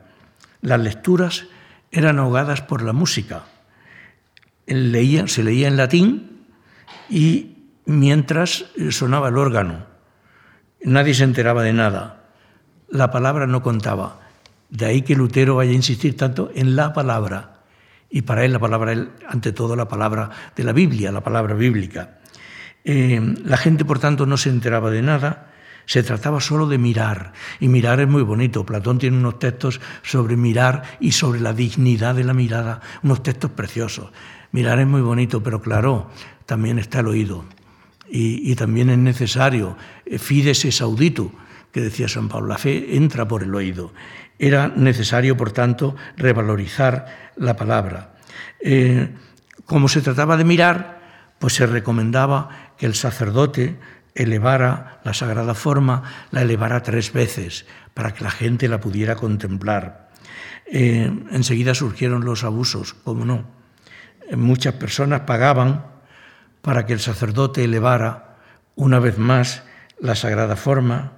Las 0.61 0.79
lecturas 0.79 1.47
eran 1.91 2.17
ahogadas 2.19 2.61
por 2.61 2.81
la 2.81 2.93
música 2.93 3.43
leía, 4.69 5.27
se 5.27 5.43
leía 5.43 5.67
en 5.67 5.77
latín 5.77 6.45
y 7.09 7.57
mientras 7.85 8.65
sonaba 8.91 9.29
el 9.29 9.37
órgano. 9.37 9.85
Nadie 10.81 11.13
se 11.13 11.23
enteraba 11.23 11.63
de 11.63 11.73
nada. 11.73 12.23
La 12.89 13.11
palabra 13.11 13.47
no 13.47 13.61
contaba. 13.61 14.21
De 14.69 14.85
ahí 14.85 15.01
que 15.01 15.15
Lutero 15.15 15.55
vaya 15.55 15.71
a 15.71 15.75
insistir 15.75 16.15
tanto 16.15 16.51
en 16.55 16.75
la 16.75 16.93
palabra. 16.93 17.63
Y 18.09 18.21
para 18.21 18.45
él 18.45 18.53
la 18.53 18.59
palabra, 18.59 18.93
ante 19.27 19.51
todo, 19.51 19.75
la 19.75 19.87
palabra 19.87 20.29
de 20.55 20.63
la 20.63 20.71
Biblia, 20.71 21.11
la 21.11 21.21
palabra 21.21 21.53
bíblica. 21.53 22.19
Eh, 22.83 23.35
la 23.43 23.57
gente, 23.57 23.85
por 23.85 23.99
tanto, 23.99 24.25
no 24.25 24.37
se 24.37 24.49
enteraba 24.49 24.89
de 24.89 25.01
nada. 25.01 25.51
Se 25.85 26.03
trataba 26.03 26.39
solo 26.39 26.67
de 26.67 26.77
mirar. 26.77 27.33
Y 27.59 27.67
mirar 27.67 27.99
es 27.99 28.07
muy 28.07 28.23
bonito. 28.23 28.65
Platón 28.65 28.99
tiene 28.99 29.17
unos 29.17 29.39
textos 29.39 29.81
sobre 30.03 30.37
mirar 30.37 30.83
y 30.99 31.11
sobre 31.11 31.39
la 31.39 31.53
dignidad 31.53 32.15
de 32.15 32.23
la 32.23 32.33
mirada, 32.33 32.81
unos 33.03 33.23
textos 33.23 33.51
preciosos. 33.51 34.11
Mirar 34.51 34.79
es 34.79 34.87
muy 34.87 35.01
bonito, 35.01 35.43
pero 35.43 35.61
claro, 35.61 36.09
también 36.45 36.79
está 36.79 36.99
el 36.99 37.07
oído. 37.07 37.45
Y, 38.11 38.55
también 38.55 38.89
es 38.89 38.97
necesario, 38.97 39.77
eh, 40.05 40.17
fides 40.17 40.65
es 40.65 40.81
audito, 40.81 41.31
que 41.71 41.81
decía 41.81 42.07
San 42.07 42.27
Pablo, 42.27 42.47
la 42.47 42.57
fe 42.57 42.95
entra 42.95 43.27
por 43.27 43.43
el 43.43 43.53
oído. 43.53 43.93
Era 44.39 44.67
necesario, 44.67 45.37
por 45.37 45.51
tanto, 45.51 45.95
revalorizar 46.17 47.31
la 47.35 47.55
palabra. 47.55 48.15
Eh, 48.59 49.13
como 49.65 49.87
se 49.87 50.01
trataba 50.01 50.37
de 50.37 50.43
mirar, 50.43 50.99
pues 51.37 51.53
se 51.53 51.67
recomendaba 51.67 52.73
que 52.77 52.87
el 52.87 52.95
sacerdote 52.95 53.77
elevara 54.15 54.99
la 55.03 55.13
sagrada 55.13 55.53
forma, 55.53 56.03
la 56.31 56.41
elevara 56.41 56.81
tres 56.81 57.13
veces 57.13 57.67
para 57.93 58.13
que 58.13 58.23
la 58.23 58.31
gente 58.31 58.67
la 58.67 58.79
pudiera 58.79 59.15
contemplar. 59.15 60.09
Eh, 60.65 61.11
enseguida 61.31 61.75
surgieron 61.75 62.25
los 62.25 62.43
abusos, 62.43 62.93
¿cómo 62.93 63.25
no? 63.25 63.58
Muchas 64.35 64.75
personas 64.75 65.21
pagaban 65.21 65.85
para 66.61 66.85
que 66.85 66.93
el 66.93 66.99
sacerdote 66.99 67.63
elevara 67.63 68.37
una 68.75 68.99
vez 68.99 69.17
más 69.17 69.63
la 69.99 70.15
sagrada 70.15 70.55
forma, 70.55 71.13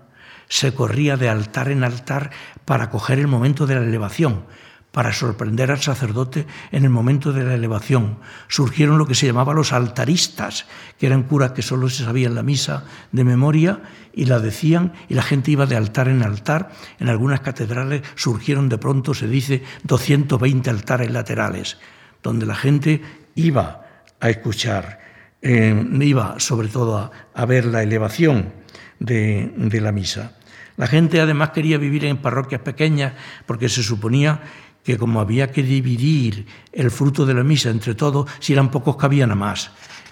se 0.48 0.74
corría 0.74 1.18
de 1.18 1.30
altar 1.30 1.70
en 1.70 1.84
altar 1.84 2.32
para 2.66 2.90
coger 2.90 3.20
el 3.20 3.28
momento 3.28 3.68
de 3.68 3.76
la 3.76 3.86
elevación, 3.86 4.46
para 4.92 5.14
sorprender 5.14 5.72
al 5.72 5.80
sacerdote 5.80 6.46
en 6.72 6.84
el 6.84 6.90
momento 6.90 7.32
de 7.32 7.44
la 7.44 7.54
elevación. 7.54 8.18
Surgieron 8.48 8.98
lo 8.98 9.06
que 9.06 9.16
se 9.16 9.28
llamaba 9.28 9.54
los 9.54 9.72
altaristas, 9.72 10.66
que 10.98 11.06
eran 11.06 11.24
curas 11.24 11.52
que 11.52 11.62
solo 11.62 11.90
se 11.90 12.04
sabían 12.04 12.36
la 12.36 12.44
misa 12.44 12.84
de 13.12 13.24
memoria 13.24 13.82
y 14.14 14.26
la 14.26 14.40
decían 14.40 14.94
y 15.08 15.14
la 15.14 15.24
gente 15.24 15.52
iba 15.52 15.66
de 15.66 15.78
altar 15.78 16.10
en 16.10 16.24
altar. 16.24 16.72
En 17.00 17.08
algunas 17.08 17.40
catedrales 17.40 18.02
surgieron 18.16 18.68
de 18.68 18.78
pronto, 18.78 19.14
se 19.14 19.28
dice, 19.28 19.64
220 19.84 20.70
altares 20.70 21.12
laterales 21.12 21.78
donde 22.24 22.46
la 22.46 22.56
gente 22.56 23.02
iba 23.36 23.86
a 24.20 24.30
escuchar, 24.30 25.00
eh, 25.42 25.86
iba 26.02 26.40
sobre 26.40 26.68
todo 26.68 27.12
a, 27.34 27.46
ver 27.46 27.66
la 27.66 27.84
elevación. 27.84 28.62
de, 29.02 29.52
de 29.58 29.82
la 29.82 29.92
misa. 29.92 30.38
La 30.78 30.86
gente 30.88 31.20
además 31.20 31.50
quería 31.50 31.78
vivir 31.78 32.06
en 32.06 32.18
parroquias 32.18 32.62
pequeñas 32.62 33.14
porque 33.48 33.68
se 33.68 33.84
suponía 33.84 34.42
que 34.84 34.98
como 34.98 35.20
había 35.20 35.52
que 35.52 35.64
dividir 35.64 36.46
el 36.72 36.92
fruto 36.92 37.26
de 37.26 37.34
la 37.34 37.44
misa 37.44 37.70
entre 37.70 37.96
todos, 37.96 38.30
si 38.40 38.54
eran 38.54 38.72
pocos 38.72 38.96
cabían 38.96 39.32
a 39.32 39.36
más. 39.36 39.72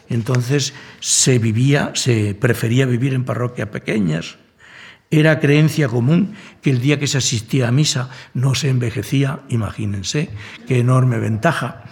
Entonces 0.09 0.73
se 0.99 1.39
vivía, 1.39 1.91
se 1.93 2.35
prefería 2.35 2.85
vivir 2.85 3.13
en 3.13 3.25
parroquias 3.25 3.69
pequeñas. 3.69 4.37
Era 5.11 5.39
creencia 5.39 5.87
común 5.87 6.35
que 6.61 6.69
el 6.69 6.81
día 6.81 6.99
que 6.99 7.07
se 7.07 7.17
asistía 7.17 7.67
a 7.67 7.71
misa 7.71 8.09
no 8.33 8.53
se 8.55 8.69
envejecía, 8.69 9.41
imagínense, 9.49 10.29
qué 10.67 10.79
enorme 10.79 11.17
ventaja. 11.17 11.83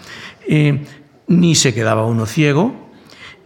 Eh, 0.48 0.86
ni 1.28 1.56
se 1.56 1.74
quedaba 1.74 2.06
uno 2.06 2.26
ciego, 2.26 2.92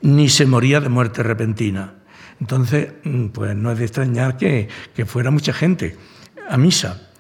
ni 0.02 0.30
se 0.30 0.46
moría 0.46 0.82
de 0.82 0.90
muerte 0.90 1.24
repentina. 1.24 1.96
Entonces, 2.40 2.94
mm, 3.04 3.28
pues 3.28 3.56
no 3.56 3.72
es 3.72 3.80
de 3.80 3.86
extrañar 3.86 4.38
que, 4.38 4.68
que 4.96 5.06
fuera 5.06 5.32
mucha 5.32 5.54
gente 5.54 5.96
a 6.50 6.58
misa 6.58 7.12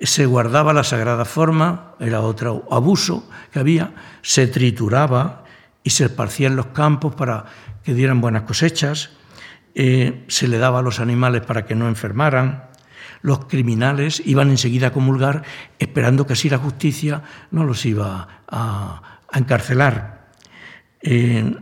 se 0.00 0.26
guardaba 0.26 0.72
la 0.72 0.84
sagrada 0.84 1.24
forma, 1.24 1.94
era 1.98 2.20
otro 2.20 2.66
abuso 2.70 3.28
que 3.52 3.58
había, 3.58 3.94
se 4.22 4.46
trituraba 4.46 5.44
y 5.82 5.90
se 5.90 6.04
esparcía 6.04 6.48
en 6.48 6.56
los 6.56 6.66
campos 6.66 7.14
para 7.14 7.46
que 7.82 7.94
dieran 7.94 8.20
buenas 8.20 8.42
cosechas, 8.42 9.10
eh, 9.76 10.24
se 10.26 10.48
le 10.48 10.58
daba 10.58 10.80
a 10.80 10.82
los 10.82 10.98
animales 10.98 11.42
para 11.42 11.66
que 11.66 11.76
no 11.76 11.86
enfermaran, 11.86 12.64
los 13.22 13.44
criminales 13.44 14.22
iban 14.24 14.50
enseguida 14.50 14.88
a 14.88 14.92
comulgar 14.92 15.42
esperando 15.78 16.26
que 16.26 16.32
así 16.32 16.50
la 16.50 16.58
justicia 16.58 17.22
no 17.50 17.64
los 17.64 17.86
iba 17.86 18.42
a, 18.48 19.02
encarcelar. 19.32 20.32
Eh, 21.02 21.54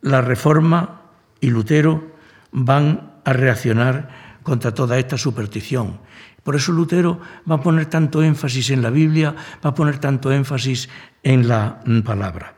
la 0.00 0.20
reforma 0.20 1.02
y 1.40 1.50
Lutero 1.50 2.12
van 2.50 3.12
a 3.24 3.32
reaccionar 3.32 4.40
contra 4.42 4.74
toda 4.74 4.98
esta 4.98 5.16
superstición 5.16 6.00
por 6.42 6.56
eso 6.56 6.72
Lutero 6.72 7.20
va 7.48 7.56
a 7.56 7.62
poner 7.62 7.86
tanto 7.86 8.22
énfasis 8.22 8.70
en 8.70 8.82
la 8.82 8.90
Biblia, 8.90 9.34
va 9.64 9.70
a 9.70 9.74
poner 9.74 9.98
tanto 9.98 10.32
énfasis 10.32 10.88
en 11.22 11.46
la 11.46 11.80
palabra. 12.04 12.54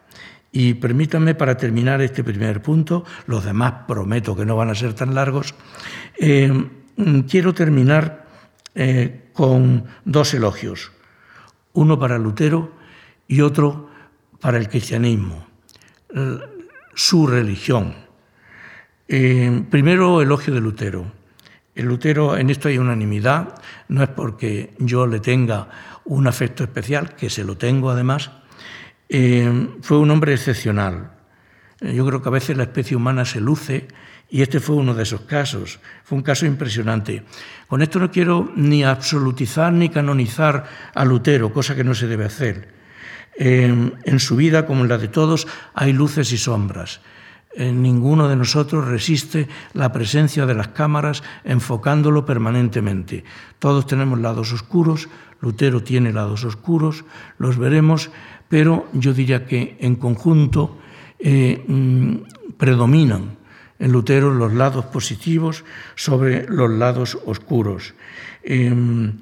Y 0.56 0.74
permítanme, 0.74 1.34
para 1.34 1.56
terminar 1.56 2.00
este 2.00 2.22
primer 2.22 2.62
punto, 2.62 3.04
los 3.26 3.44
demás 3.44 3.74
prometo 3.88 4.36
que 4.36 4.46
no 4.46 4.54
van 4.54 4.70
a 4.70 4.76
ser 4.76 4.94
tan 4.94 5.12
largos, 5.12 5.52
eh, 6.16 6.48
quiero 7.28 7.52
terminar 7.52 8.24
eh, 8.76 9.30
con 9.32 9.84
dos 10.04 10.32
elogios, 10.32 10.92
uno 11.72 11.98
para 11.98 12.18
Lutero 12.18 12.70
y 13.26 13.40
otro 13.40 13.90
para 14.38 14.58
el 14.58 14.68
cristianismo, 14.68 15.44
su 16.94 17.26
religión. 17.26 17.92
Eh, 19.08 19.64
primero, 19.68 20.22
elogio 20.22 20.54
de 20.54 20.60
Lutero. 20.60 21.10
El 21.74 21.86
Lutero, 21.86 22.36
en 22.36 22.48
esto 22.50 22.68
hay 22.68 22.78
unanimidad, 22.78 23.60
no 23.88 24.04
es 24.04 24.08
porque 24.08 24.72
yo 24.78 25.08
le 25.08 25.18
tenga 25.18 25.68
un 26.04 26.28
afecto 26.28 26.62
especial, 26.62 27.16
que 27.16 27.28
se 27.28 27.42
lo 27.42 27.56
tengo 27.56 27.90
además, 27.90 28.30
eh, 29.08 29.68
fue 29.80 29.98
un 29.98 30.10
hombre 30.10 30.34
excepcional. 30.34 31.12
Yo 31.80 32.06
creo 32.06 32.22
que 32.22 32.28
a 32.28 32.32
veces 32.32 32.56
la 32.56 32.64
especie 32.64 32.96
humana 32.96 33.24
se 33.24 33.40
luce 33.40 33.88
y 34.30 34.42
este 34.42 34.60
fue 34.60 34.76
uno 34.76 34.94
de 34.94 35.02
esos 35.02 35.22
casos. 35.22 35.80
Fue 36.04 36.16
un 36.16 36.22
caso 36.22 36.46
impresionante. 36.46 37.24
Con 37.68 37.82
esto 37.82 37.98
no 37.98 38.10
quiero 38.10 38.52
ni 38.56 38.84
absolutizar 38.84 39.72
ni 39.72 39.88
canonizar 39.88 40.64
a 40.94 41.04
Lutero, 41.04 41.52
cosa 41.52 41.74
que 41.74 41.84
no 41.84 41.94
se 41.94 42.06
debe 42.06 42.24
hacer. 42.24 42.68
Eh, 43.36 43.92
en 44.04 44.20
su 44.20 44.36
vida, 44.36 44.64
como 44.64 44.82
en 44.82 44.88
la 44.88 44.98
de 44.98 45.08
todos, 45.08 45.46
hay 45.74 45.92
luces 45.92 46.32
y 46.32 46.38
sombras 46.38 47.00
ninguno 47.56 48.28
de 48.28 48.36
nosotros 48.36 48.86
resiste 48.86 49.48
la 49.72 49.92
presencia 49.92 50.46
de 50.46 50.54
las 50.54 50.68
cámaras 50.68 51.22
enfocándolo 51.44 52.24
permanentemente. 52.24 53.24
Todos 53.58 53.86
tenemos 53.86 54.18
lados 54.18 54.52
oscuros, 54.52 55.08
Lutero 55.40 55.82
tiene 55.82 56.12
lados 56.12 56.44
oscuros, 56.44 57.04
los 57.38 57.58
veremos, 57.58 58.10
pero 58.54 58.86
yo 58.92 59.12
diría 59.12 59.46
que 59.46 59.74
en 59.80 59.96
conjunto 59.96 60.78
eh, 61.18 61.58
mm, 61.66 62.54
predominan 62.56 63.34
en 63.80 63.90
Lutero 63.90 64.32
los 64.32 64.54
lados 64.54 64.84
positivos 64.94 65.64
sobre 65.96 66.46
los 66.46 66.70
lados 66.70 67.18
oscuros. 67.26 67.94
Em, 68.44 69.18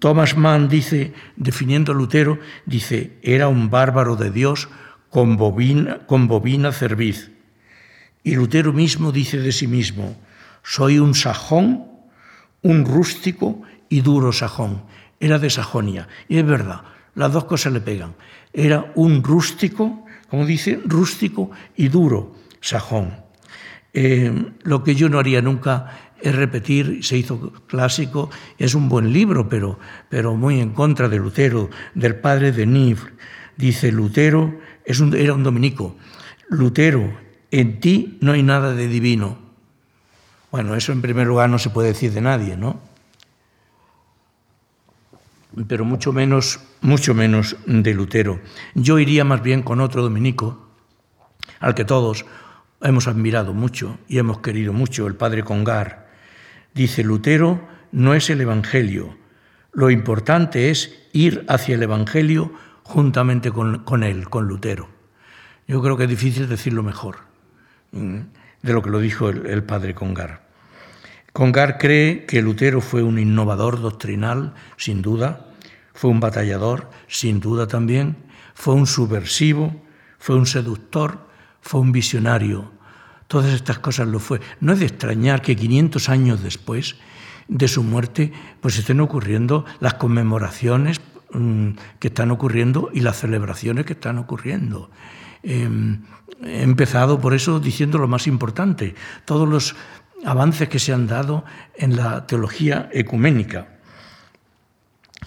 Thomas 0.00 0.36
Mann 0.36 0.68
dice, 0.68 1.14
definiendo 1.36 1.92
a 1.92 1.94
Lutero, 1.94 2.40
dice, 2.66 3.16
era 3.22 3.46
un 3.46 3.70
bárbaro 3.70 4.16
de 4.16 4.32
Dios 4.32 4.68
con 5.08 5.36
bobina, 5.36 6.00
con 6.10 6.26
bobina 6.26 6.72
cerviz. 6.72 7.30
Y 8.24 8.34
Lutero 8.34 8.72
mismo 8.72 9.12
dice 9.12 9.38
de 9.38 9.52
sí 9.52 9.68
mismo, 9.68 10.18
soy 10.64 10.98
un 10.98 11.14
sajón, 11.14 11.86
un 12.60 12.86
rústico 12.86 13.62
y 13.88 14.00
duro 14.00 14.32
sajón. 14.32 14.82
Era 15.20 15.38
de 15.38 15.48
Sajonia. 15.48 16.08
Y 16.28 16.38
es 16.38 16.44
verdad, 16.44 16.82
las 17.14 17.32
dos 17.32 17.44
cosas 17.44 17.72
le 17.72 17.80
pegan. 17.80 18.14
Era 18.52 18.92
un 18.94 19.22
rústico, 19.22 20.04
como 20.28 20.46
dice, 20.46 20.80
rústico 20.84 21.50
y 21.76 21.88
duro 21.88 22.34
sajón. 22.60 23.14
Eh, 23.92 24.52
lo 24.62 24.82
que 24.82 24.94
yo 24.94 25.08
no 25.08 25.18
haría 25.18 25.42
nunca 25.42 26.12
es 26.20 26.34
repetir, 26.34 27.04
se 27.04 27.18
hizo 27.18 27.52
clásico, 27.66 28.30
es 28.56 28.74
un 28.74 28.88
buen 28.88 29.12
libro, 29.12 29.48
pero, 29.48 29.78
pero 30.08 30.34
muy 30.36 30.60
en 30.60 30.70
contra 30.70 31.08
de 31.08 31.18
Lutero, 31.18 31.68
del 31.94 32.14
padre 32.14 32.52
de 32.52 32.64
Nivre. 32.64 33.12
Dice 33.56 33.92
Lutero, 33.92 34.58
es 34.84 35.00
un, 35.00 35.14
era 35.14 35.34
un 35.34 35.42
dominico. 35.42 35.96
Lutero, 36.48 37.12
en 37.50 37.80
ti 37.80 38.18
no 38.20 38.32
hay 38.32 38.42
nada 38.42 38.72
de 38.72 38.88
divino. 38.88 39.36
Bueno, 40.50 40.76
eso 40.76 40.92
en 40.92 41.02
primer 41.02 41.26
lugar 41.26 41.50
no 41.50 41.58
se 41.58 41.70
puede 41.70 41.88
decir 41.88 42.12
de 42.12 42.20
nadie, 42.20 42.56
¿no? 42.56 42.80
Pero 45.66 45.84
mucho 45.84 46.12
menos, 46.12 46.60
mucho 46.82 47.14
menos 47.14 47.56
de 47.66 47.94
Lutero. 47.94 48.40
Yo 48.74 48.98
iría 48.98 49.24
más 49.24 49.42
bien 49.42 49.62
con 49.62 49.80
otro 49.80 50.02
dominico, 50.02 50.68
al 51.60 51.74
que 51.74 51.84
todos 51.84 52.26
hemos 52.82 53.08
admirado 53.08 53.54
mucho 53.54 53.98
y 54.08 54.18
hemos 54.18 54.40
querido 54.40 54.72
mucho, 54.72 55.06
el 55.06 55.14
padre 55.14 55.44
Congar. 55.44 56.10
Dice, 56.74 57.04
Lutero 57.04 57.66
no 57.92 58.14
es 58.14 58.28
el 58.30 58.40
Evangelio, 58.40 59.16
lo 59.72 59.90
importante 59.90 60.70
es 60.70 60.98
ir 61.12 61.46
hacia 61.48 61.76
el 61.76 61.82
Evangelio 61.82 62.52
juntamente 62.82 63.50
con, 63.50 64.02
él, 64.02 64.28
con 64.28 64.46
Lutero. 64.46 64.88
Yo 65.66 65.80
creo 65.80 65.96
que 65.96 66.04
es 66.04 66.10
difícil 66.10 66.48
decirlo 66.48 66.82
mejor 66.82 67.18
mm, 67.92 68.18
de 68.62 68.72
lo 68.72 68.82
que 68.82 68.90
lo 68.90 68.98
dijo 68.98 69.30
el, 69.30 69.62
padre 69.64 69.94
Congar. 69.94 70.42
Congar 71.32 71.78
cree 71.78 72.26
que 72.26 72.42
Lutero 72.42 72.82
fue 72.82 73.02
un 73.02 73.18
innovador 73.18 73.80
doctrinal, 73.80 74.52
sin 74.76 75.00
duda, 75.00 75.51
fue 75.94 76.10
un 76.10 76.20
batallador, 76.20 76.90
sin 77.08 77.40
duda 77.40 77.66
también, 77.66 78.16
fue 78.54 78.74
un 78.74 78.86
subversivo, 78.86 79.74
fue 80.18 80.36
un 80.36 80.46
seductor, 80.46 81.28
fue 81.60 81.80
un 81.80 81.92
visionario. 81.92 82.72
Todas 83.26 83.52
estas 83.52 83.78
cosas 83.78 84.08
lo 84.08 84.18
fue. 84.18 84.40
No 84.60 84.72
es 84.72 84.80
de 84.80 84.86
extrañar 84.86 85.42
que 85.42 85.56
500 85.56 86.08
años 86.08 86.42
después 86.42 86.96
de 87.48 87.68
su 87.68 87.82
muerte, 87.82 88.32
pues 88.60 88.78
estén 88.78 89.00
ocurriendo 89.00 89.64
las 89.80 89.94
conmemoraciones 89.94 91.00
Mm, 91.34 91.70
que 91.98 92.08
están 92.08 92.30
ocurriendo 92.30 92.90
y 92.92 93.00
las 93.00 93.20
celebraciones 93.20 93.86
que 93.86 93.94
están 93.94 94.18
ocurriendo. 94.18 94.90
Em, 95.42 96.02
he 96.44 96.62
empezado 96.62 97.20
por 97.20 97.32
eso 97.32 97.58
diciendo 97.58 97.96
lo 97.96 98.06
más 98.06 98.26
importante, 98.26 98.94
todos 99.24 99.48
los 99.48 99.74
avances 100.26 100.68
que 100.68 100.78
se 100.78 100.92
han 100.92 101.06
dado 101.06 101.44
en 101.74 101.96
la 101.96 102.26
teología 102.26 102.90
ecuménica. 102.92 103.71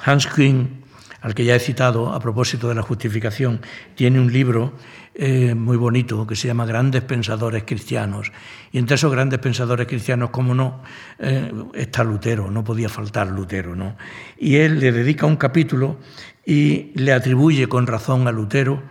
Hans 0.03 0.27
Kühn, 0.27 0.83
al 1.21 1.33
que 1.33 1.45
ya 1.45 1.55
he 1.55 1.59
citado 1.59 2.13
a 2.13 2.19
propósito 2.19 2.69
de 2.69 2.75
la 2.75 2.81
justificación, 2.81 3.61
tiene 3.95 4.19
un 4.19 4.31
libro 4.31 4.73
eh, 5.15 5.55
muy 5.55 5.77
bonito 5.77 6.27
que 6.27 6.35
se 6.35 6.47
llama 6.47 6.65
Grandes 6.65 7.01
Pensadores 7.01 7.63
Cristianos. 7.63 8.31
Y 8.71 8.77
entre 8.77 8.95
esos 8.95 9.11
grandes 9.11 9.39
pensadores 9.39 9.87
cristianos, 9.87 10.29
como 10.29 10.53
no, 10.53 10.83
eh, 11.19 11.51
está 11.73 12.03
Lutero, 12.03 12.51
no 12.51 12.63
podía 12.63 12.89
faltar 12.89 13.27
Lutero. 13.27 13.75
¿no? 13.75 13.95
Y 14.37 14.57
él 14.57 14.79
le 14.79 14.91
dedica 14.91 15.25
un 15.25 15.37
capítulo 15.37 15.99
y 16.45 16.91
le 16.95 17.13
atribuye 17.13 17.67
con 17.67 17.87
razón 17.87 18.27
a 18.27 18.31
Lutero 18.31 18.83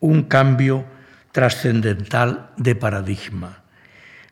un 0.00 0.24
cambio 0.24 0.84
trascendental 1.32 2.50
de 2.56 2.74
paradigma. 2.74 3.62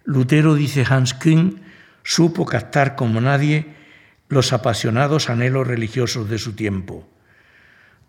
Lutero, 0.04 0.54
dice 0.54 0.84
Hans 0.88 1.14
Kühn, 1.14 1.60
supo 2.02 2.44
captar 2.44 2.94
como 2.94 3.20
nadie 3.20 3.77
los 4.28 4.52
apasionados 4.52 5.30
anhelos 5.30 5.66
religiosos 5.66 6.28
de 6.28 6.38
su 6.38 6.52
tiempo. 6.52 7.06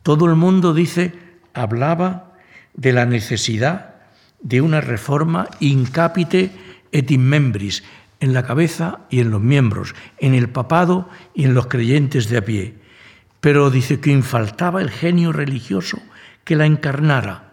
Todo 0.03 0.25
el 0.25 0.35
mundo, 0.35 0.73
dice, 0.73 1.13
hablaba 1.53 2.33
de 2.73 2.93
la 2.93 3.05
necesidad 3.05 3.95
de 4.41 4.61
una 4.61 4.81
reforma 4.81 5.47
incapite 5.59 6.51
et 6.91 7.11
in 7.11 7.21
membris, 7.21 7.83
en 8.19 8.33
la 8.33 8.43
cabeza 8.43 9.01
y 9.09 9.19
en 9.19 9.31
los 9.31 9.41
miembros, 9.41 9.95
en 10.17 10.33
el 10.33 10.49
papado 10.49 11.09
y 11.33 11.45
en 11.45 11.53
los 11.53 11.67
creyentes 11.67 12.29
de 12.29 12.37
a 12.37 12.45
pie. 12.45 12.75
Pero 13.39 13.69
dice 13.69 13.99
que 13.99 14.11
infaltaba 14.11 14.81
el 14.81 14.89
genio 14.89 15.31
religioso 15.31 15.99
que 16.43 16.55
la 16.55 16.65
encarnara. 16.65 17.48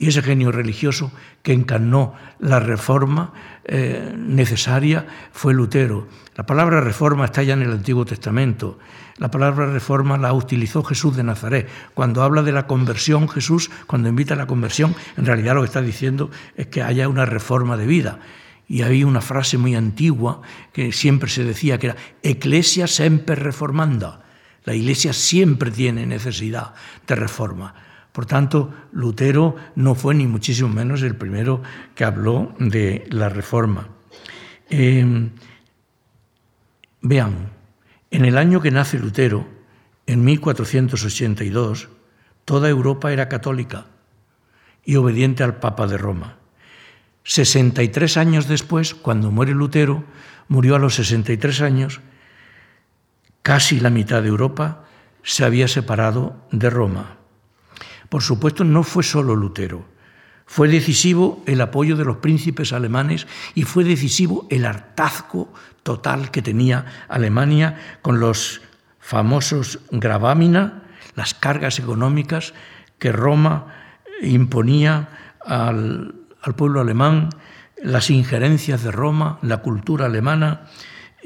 Y 0.00 0.08
ese 0.08 0.22
genio 0.22 0.50
religioso 0.50 1.12
que 1.42 1.52
encarnó 1.52 2.14
la 2.38 2.58
reforma 2.58 3.34
eh, 3.64 4.14
necesaria 4.16 5.06
fue 5.30 5.52
Lutero. 5.52 6.08
La 6.36 6.46
palabra 6.46 6.80
reforma 6.80 7.26
está 7.26 7.42
ya 7.42 7.52
en 7.52 7.60
el 7.60 7.70
Antiguo 7.70 8.06
Testamento. 8.06 8.78
La 9.18 9.30
palabra 9.30 9.66
reforma 9.66 10.16
la 10.16 10.32
utilizó 10.32 10.82
Jesús 10.82 11.18
de 11.18 11.22
Nazaret. 11.22 11.68
Cuando 11.92 12.22
habla 12.22 12.42
de 12.42 12.50
la 12.50 12.66
conversión, 12.66 13.28
Jesús, 13.28 13.70
cuando 13.86 14.08
invita 14.08 14.32
a 14.32 14.38
la 14.38 14.46
conversión, 14.46 14.96
en 15.18 15.26
realidad 15.26 15.54
lo 15.54 15.60
que 15.60 15.66
está 15.66 15.82
diciendo 15.82 16.30
es 16.56 16.68
que 16.68 16.82
haya 16.82 17.06
una 17.06 17.26
reforma 17.26 17.76
de 17.76 17.86
vida. 17.86 18.20
Y 18.66 18.80
había 18.80 19.06
una 19.06 19.20
frase 19.20 19.58
muy 19.58 19.74
antigua 19.74 20.40
que 20.72 20.92
siempre 20.92 21.28
se 21.28 21.44
decía 21.44 21.78
que 21.78 21.88
era 21.88 21.96
Ecclesia 22.22 22.86
semper 22.86 23.42
reformanda. 23.42 24.22
La 24.64 24.74
Iglesia 24.74 25.12
siempre 25.12 25.70
tiene 25.70 26.06
necesidad 26.06 26.72
de 27.06 27.16
reforma. 27.16 27.74
Por 28.12 28.26
tanto, 28.26 28.72
Lutero 28.92 29.56
no 29.76 29.94
fue 29.94 30.14
ni 30.14 30.26
muchísimo 30.26 30.68
menos 30.68 31.02
el 31.02 31.14
primero 31.14 31.62
que 31.94 32.04
habló 32.04 32.54
de 32.58 33.06
la 33.10 33.28
reforma. 33.28 33.88
Eh, 34.68 35.30
vean, 37.02 37.50
en 38.10 38.24
el 38.24 38.36
año 38.36 38.60
que 38.60 38.70
nace 38.70 38.98
Lutero, 38.98 39.46
en 40.06 40.24
1482, 40.24 41.88
toda 42.44 42.68
Europa 42.68 43.12
era 43.12 43.28
católica 43.28 43.86
y 44.84 44.96
obediente 44.96 45.44
al 45.44 45.60
Papa 45.60 45.86
de 45.86 45.98
Roma. 45.98 46.36
63 47.22 48.16
años 48.16 48.48
después, 48.48 48.94
cuando 48.94 49.30
muere 49.30 49.52
Lutero, 49.52 50.04
murió 50.48 50.74
a 50.74 50.80
los 50.80 50.96
63 50.96 51.60
años, 51.60 52.00
casi 53.42 53.78
la 53.78 53.90
mitad 53.90 54.22
de 54.22 54.28
Europa 54.28 54.84
se 55.22 55.44
había 55.44 55.68
separado 55.68 56.36
de 56.50 56.70
Roma. 56.70 57.19
Por 58.10 58.22
supuesto, 58.22 58.64
no 58.64 58.82
fue 58.82 59.02
solo 59.02 59.34
Lutero. 59.34 59.84
Fue 60.44 60.66
decisivo 60.66 61.42
el 61.46 61.60
apoyo 61.60 61.96
de 61.96 62.04
los 62.04 62.16
príncipes 62.16 62.72
alemanes 62.72 63.28
y 63.54 63.62
fue 63.62 63.84
decisivo 63.84 64.48
el 64.50 64.66
hartazgo 64.66 65.54
total 65.84 66.32
que 66.32 66.42
tenía 66.42 67.06
Alemania 67.08 67.98
con 68.02 68.18
los 68.18 68.60
famosos 68.98 69.78
gravámina, 69.92 70.82
las 71.14 71.34
cargas 71.34 71.78
económicas 71.78 72.52
que 72.98 73.12
Roma 73.12 73.66
imponía 74.22 75.36
al, 75.46 76.16
al 76.42 76.54
pueblo 76.56 76.80
alemán, 76.80 77.30
las 77.80 78.10
injerencias 78.10 78.82
de 78.82 78.90
Roma, 78.90 79.38
la 79.42 79.58
cultura 79.58 80.06
alemana, 80.06 80.66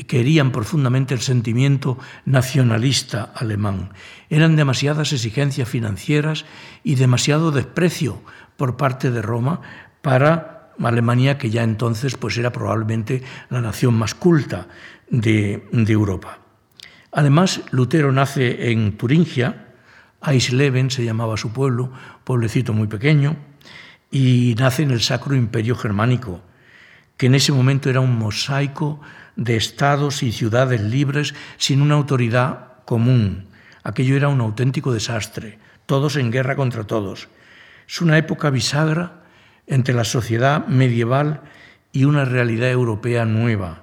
querían 0.06 0.50
profundamente 0.50 1.14
el 1.14 1.20
sentimiento 1.20 1.98
nacionalista 2.24 3.32
alemán. 3.34 3.90
Eran 4.28 4.56
demasiadas 4.56 5.12
exigencias 5.12 5.68
financieras 5.68 6.44
y 6.82 6.96
demasiado 6.96 7.52
desprecio 7.52 8.20
por 8.56 8.76
parte 8.76 9.10
de 9.10 9.22
Roma 9.22 9.60
para 10.02 10.72
Alemania, 10.82 11.38
que 11.38 11.50
ya 11.50 11.62
entonces 11.62 12.16
pues, 12.16 12.36
era 12.36 12.50
probablemente 12.50 13.22
la 13.50 13.60
nación 13.60 13.94
más 13.94 14.14
culta 14.14 14.66
de, 15.08 15.68
de 15.70 15.92
Europa. 15.92 16.38
Además, 17.12 17.62
Lutero 17.70 18.10
nace 18.10 18.72
en 18.72 18.96
Turingia, 18.96 19.68
Eisleben 20.26 20.90
se 20.90 21.04
llamaba 21.04 21.36
su 21.36 21.52
pueblo, 21.52 21.92
pueblecito 22.24 22.72
muy 22.72 22.88
pequeño, 22.88 23.36
y 24.10 24.54
nace 24.58 24.82
en 24.82 24.90
el 24.90 25.00
Sacro 25.00 25.34
Imperio 25.34 25.76
Germánico, 25.76 26.40
que 27.16 27.26
en 27.26 27.34
ese 27.34 27.52
momento 27.52 27.90
era 27.90 28.00
un 28.00 28.18
mosaico 28.18 29.00
de 29.36 29.56
estados 29.56 30.22
y 30.22 30.32
ciudades 30.32 30.80
libres 30.80 31.34
sin 31.56 31.82
una 31.82 31.94
autoridad 31.94 32.84
común. 32.84 33.46
Aquello 33.82 34.16
era 34.16 34.28
un 34.28 34.40
auténtico 34.40 34.92
desastre, 34.92 35.58
todos 35.86 36.16
en 36.16 36.30
guerra 36.30 36.56
contra 36.56 36.84
todos. 36.84 37.28
Es 37.88 38.00
una 38.00 38.16
época 38.16 38.50
bisagra 38.50 39.24
entre 39.66 39.94
la 39.94 40.04
sociedad 40.04 40.66
medieval 40.66 41.42
y 41.92 42.04
una 42.04 42.24
realidad 42.24 42.70
europea 42.70 43.24
nueva. 43.24 43.82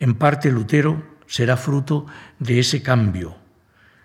En 0.00 0.14
parte 0.14 0.50
Lutero 0.50 1.02
será 1.26 1.56
fruto 1.56 2.06
de 2.38 2.60
ese 2.60 2.82
cambio. 2.82 3.36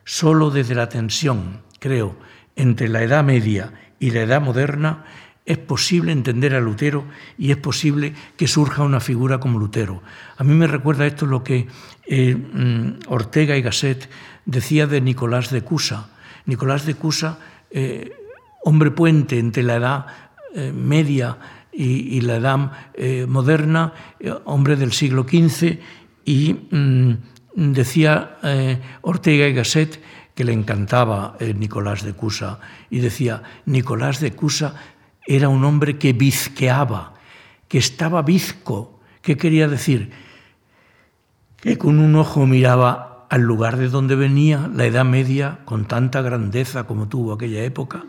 Solo 0.04 0.50
desde 0.50 0.76
la 0.76 0.90
tensión, 0.90 1.62
creo, 1.80 2.18
entre 2.56 2.90
la 2.90 3.04
Edad 3.04 3.24
Media 3.24 3.74
y 4.00 4.12
la 4.12 4.22
Edad 4.22 4.42
Moderna 4.42 5.06
es 5.46 5.58
posible 5.58 6.12
entender 6.12 6.56
a 6.56 6.62
Lutero 6.62 7.06
y 7.38 7.52
es 7.52 7.58
posible 7.58 8.14
que 8.38 8.48
surja 8.48 8.84
una 8.84 9.00
figura 9.00 9.40
como 9.40 9.60
Lutero. 9.60 10.02
A 10.38 10.44
mí 10.44 10.54
me 10.54 10.68
recuerda 10.68 11.06
esto 11.06 11.26
lo 11.26 11.44
que 11.44 11.68
eh, 12.06 12.36
mm, 12.36 13.00
Ortega 13.08 13.58
y 13.58 13.62
Gasset 13.62 14.10
decía 14.46 14.88
de 14.88 15.02
Nicolás 15.02 15.52
de 15.52 15.62
Cusa. 15.62 16.10
Nicolás 16.46 16.86
de 16.86 16.96
Cusa, 16.96 17.40
eh, 17.72 18.14
hombre 18.64 18.92
puente 18.92 19.38
entre 19.38 19.64
la 19.64 19.76
edad 19.76 20.06
eh, 20.56 20.72
media 20.72 21.38
y, 21.76 22.22
la 22.22 22.36
edad 22.36 22.72
moderna, 23.28 23.94
hombre 24.46 24.76
del 24.76 24.92
siglo 24.92 25.24
XV, 25.24 25.80
y 26.24 26.54
mm, 26.70 27.14
decía 27.56 28.38
Ortega 29.02 29.48
y 29.48 29.54
Gasset 29.56 30.00
que 30.36 30.44
le 30.44 30.54
encantaba 30.54 31.36
Nicolás 31.56 32.04
de 32.04 32.14
Cusa, 32.14 32.60
y 32.92 33.00
decía, 33.00 33.42
Nicolás 33.66 34.20
de 34.20 34.34
Cusa 34.34 34.76
era 35.26 35.50
un 35.50 35.64
hombre 35.64 35.98
que 35.98 36.14
bizqueaba, 36.14 37.14
que 37.68 37.78
estaba 37.78 38.22
bizco. 38.22 39.00
¿Qué 39.22 39.38
quería 39.38 39.68
decir? 39.68 40.12
Que 41.58 41.78
con 41.78 42.00
un 42.00 42.16
ojo 42.16 42.46
miraba 42.46 43.26
al 43.30 43.42
lugar 43.42 43.78
de 43.78 43.90
donde 43.90 44.16
venía 44.16 44.70
la 44.74 44.86
Edad 44.86 45.06
Media 45.06 45.60
con 45.66 45.86
tanta 45.86 46.22
grandeza 46.22 46.86
como 46.86 47.08
tuvo 47.08 47.34
aquella 47.34 47.64
época, 47.64 48.04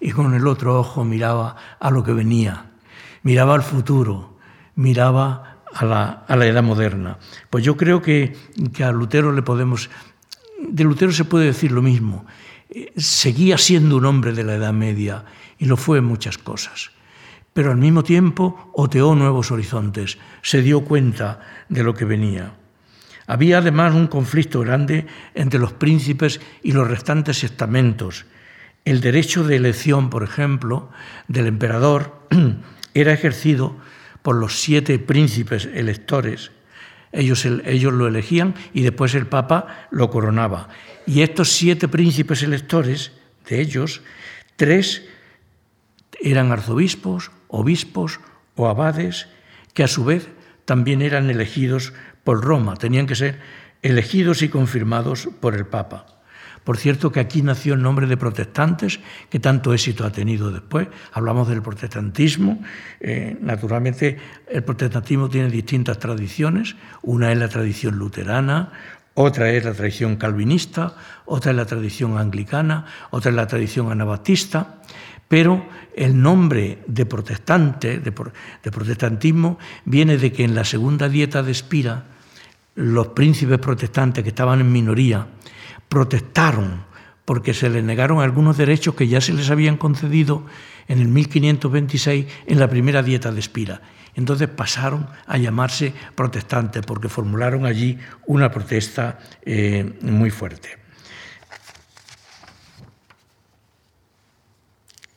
y 0.00 0.10
con 0.10 0.34
el 0.34 0.46
otro 0.46 0.78
ojo 0.78 1.04
miraba 1.04 1.56
a 1.80 1.90
lo 1.90 2.04
que 2.04 2.12
venía, 2.12 2.72
miraba 3.22 3.54
al 3.54 3.62
futuro, 3.62 4.36
miraba 4.74 5.60
a 5.72 5.84
la, 5.84 6.24
a 6.28 6.36
la 6.36 6.46
Edad 6.46 6.62
Moderna. 6.62 7.18
Pues 7.48 7.64
yo 7.64 7.76
creo 7.76 8.02
que, 8.02 8.36
que 8.74 8.84
a 8.84 8.92
Lutero 8.92 9.32
le 9.32 9.42
podemos... 9.42 9.88
De 10.68 10.84
Lutero 10.84 11.12
se 11.12 11.24
puede 11.24 11.46
decir 11.46 11.72
lo 11.72 11.80
mismo. 11.82 12.26
Eh, 12.68 12.92
seguía 12.96 13.56
siendo 13.56 13.96
un 13.96 14.04
hombre 14.04 14.32
de 14.32 14.44
la 14.44 14.54
Edad 14.54 14.72
Media 14.72 15.24
y 15.58 15.66
lo 15.66 15.76
fue 15.76 15.98
en 15.98 16.04
muchas 16.04 16.38
cosas. 16.38 16.90
Pero 17.52 17.70
al 17.70 17.78
mismo 17.78 18.04
tiempo 18.04 18.70
oteó 18.74 19.14
nuevos 19.14 19.50
horizontes, 19.50 20.18
se 20.42 20.62
dio 20.62 20.84
cuenta 20.84 21.40
de 21.68 21.82
lo 21.82 21.94
que 21.94 22.04
venía. 22.04 22.52
Había 23.26 23.58
además 23.58 23.94
un 23.94 24.06
conflicto 24.06 24.60
grande 24.60 25.06
entre 25.34 25.58
los 25.58 25.72
príncipes 25.72 26.40
y 26.62 26.72
los 26.72 26.86
restantes 26.86 27.42
estamentos. 27.44 28.26
El 28.84 29.00
derecho 29.00 29.42
de 29.42 29.56
elección, 29.56 30.10
por 30.10 30.22
ejemplo, 30.22 30.90
del 31.26 31.46
emperador 31.46 32.28
era 32.94 33.12
ejercido 33.12 33.76
por 34.22 34.36
los 34.36 34.60
siete 34.60 34.98
príncipes 34.98 35.66
electores. 35.72 36.52
Ellos, 37.12 37.46
ellos, 37.46 37.92
lo 37.92 38.06
elegían 38.06 38.54
y 38.74 38.82
después 38.82 39.14
el 39.14 39.26
Papa 39.26 39.88
lo 39.90 40.10
coronaba. 40.10 40.68
Y 41.06 41.22
estos 41.22 41.52
siete 41.52 41.88
príncipes 41.88 42.42
electores, 42.42 43.12
de 43.48 43.60
ellos, 43.60 44.02
tres 44.56 45.04
eran 46.20 46.52
arzobispos, 46.52 47.30
obispos 47.48 48.20
o 48.54 48.68
abades 48.68 49.28
que 49.74 49.84
a 49.84 49.88
su 49.88 50.04
vez 50.04 50.28
también 50.64 51.02
eran 51.02 51.30
elegidos 51.30 51.92
por 52.24 52.44
Roma, 52.44 52.76
tenían 52.76 53.06
que 53.06 53.14
ser 53.14 53.38
elegidos 53.82 54.42
y 54.42 54.48
confirmados 54.48 55.28
por 55.40 55.54
el 55.54 55.66
Papa. 55.66 56.06
Por 56.64 56.78
cierto 56.78 57.12
que 57.12 57.20
aquí 57.20 57.42
nació 57.42 57.74
el 57.74 57.82
nombre 57.82 58.08
de 58.08 58.16
protestantes, 58.16 58.98
que 59.30 59.38
tanto 59.38 59.72
éxito 59.72 60.04
ha 60.04 60.10
tenido 60.10 60.50
después. 60.50 60.88
Hablamos 61.12 61.46
del 61.46 61.62
protestantismo. 61.62 62.60
Eh, 62.98 63.38
naturalmente, 63.40 64.18
el 64.50 64.64
protestantismo 64.64 65.28
tiene 65.28 65.48
distintas 65.48 66.00
tradiciones. 66.00 66.74
Una 67.02 67.30
es 67.30 67.38
la 67.38 67.48
tradición 67.48 67.96
luterana, 68.00 68.72
otra 69.14 69.48
es 69.52 69.64
la 69.64 69.74
tradición 69.74 70.16
calvinista, 70.16 70.96
otra 71.24 71.52
es 71.52 71.56
la 71.56 71.66
tradición 71.66 72.18
anglicana, 72.18 72.86
otra 73.10 73.30
es 73.30 73.36
la 73.36 73.46
tradición 73.46 73.92
anabaptista. 73.92 74.82
Pero 75.28 75.66
el 75.94 76.20
nombre 76.20 76.82
de 76.86 77.06
protestante, 77.06 77.98
de, 77.98 78.12
protestantismo, 78.12 79.58
viene 79.84 80.18
de 80.18 80.32
que 80.32 80.44
en 80.44 80.54
la 80.54 80.64
segunda 80.64 81.08
dieta 81.08 81.42
de 81.42 81.52
Espira, 81.52 82.04
los 82.76 83.08
príncipes 83.08 83.58
protestantes 83.58 84.22
que 84.22 84.30
estaban 84.30 84.60
en 84.60 84.70
minoría 84.70 85.26
protestaron 85.88 86.84
porque 87.24 87.54
se 87.54 87.68
les 87.70 87.82
negaron 87.82 88.20
algunos 88.20 88.56
derechos 88.56 88.94
que 88.94 89.08
ya 89.08 89.20
se 89.20 89.32
les 89.32 89.50
habían 89.50 89.78
concedido 89.78 90.46
en 90.86 91.00
el 91.00 91.08
1526 91.08 92.26
en 92.46 92.60
la 92.60 92.70
primera 92.70 93.02
dieta 93.02 93.32
de 93.32 93.40
Espira. 93.40 93.80
Entonces 94.14 94.48
pasaron 94.48 95.08
a 95.26 95.36
llamarse 95.36 95.92
protestantes 96.14 96.84
porque 96.86 97.08
formularon 97.08 97.66
allí 97.66 97.98
una 98.26 98.50
protesta 98.50 99.18
eh, 99.44 99.98
muy 100.02 100.30
fuerte. 100.30 100.85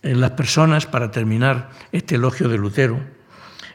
Las 0.02 0.32
personas, 0.32 0.86
para 0.86 1.12
terminar 1.12 1.70
este 1.92 2.16
elogio 2.16 2.48
de 2.48 2.58
Lutero, 2.58 3.00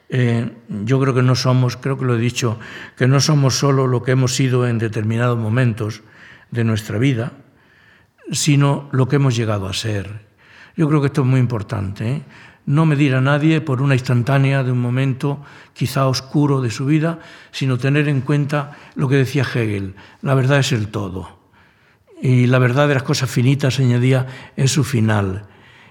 eh, 0.09 0.51
yo 0.69 1.01
creo 1.01 1.15
que 1.15 1.23
no 1.23 1.35
somos, 1.35 1.77
creo 1.77 1.99
que 1.99 2.05
lo 2.05 2.15
he 2.15 2.21
dicho, 2.21 2.59
que 2.97 3.09
no 3.09 3.21
somos 3.21 3.59
solo 3.59 3.87
lo 3.87 4.03
que 4.03 4.13
hemos 4.13 4.35
sido 4.35 4.67
en 4.67 4.79
determinados 4.79 5.39
momentos 5.39 6.03
de 6.51 6.65
nuestra 6.65 6.99
vida, 6.99 7.33
sino 8.31 8.89
lo 8.93 9.09
que 9.09 9.17
hemos 9.17 9.37
llegado 9.37 9.67
a 9.67 9.73
ser. 9.73 10.27
Yo 10.77 10.89
creo 10.89 11.01
que 11.01 11.09
esto 11.09 11.23
es 11.23 11.27
muy 11.27 11.41
importante. 11.41 12.11
¿eh? 12.11 12.23
No 12.67 12.87
medir 12.87 13.15
a 13.15 13.21
nadie 13.21 13.61
por 13.61 13.83
una 13.83 13.95
instantánea 13.95 14.63
de 14.63 14.73
un 14.73 14.81
momento 14.81 15.43
quizá 15.73 16.07
oscuro 16.07 16.61
de 16.61 16.71
su 16.71 16.87
vida, 16.87 17.19
sino 17.51 17.79
tener 17.79 18.09
en 18.09 18.21
cuenta 18.21 18.73
lo 18.95 19.09
que 19.09 19.17
decía 19.17 19.43
Hegel, 19.43 19.95
la 20.23 20.35
verdad 20.35 20.61
es 20.61 20.73
el 20.73 20.89
todo. 20.89 21.41
Y 22.23 22.47
la 22.47 22.59
verdad 22.59 22.89
de 22.89 22.95
las 22.95 23.03
cosas 23.03 23.31
finitas, 23.31 23.81
añadía, 23.81 24.27
es 24.57 24.71
su 24.71 24.85
final. 24.85 25.47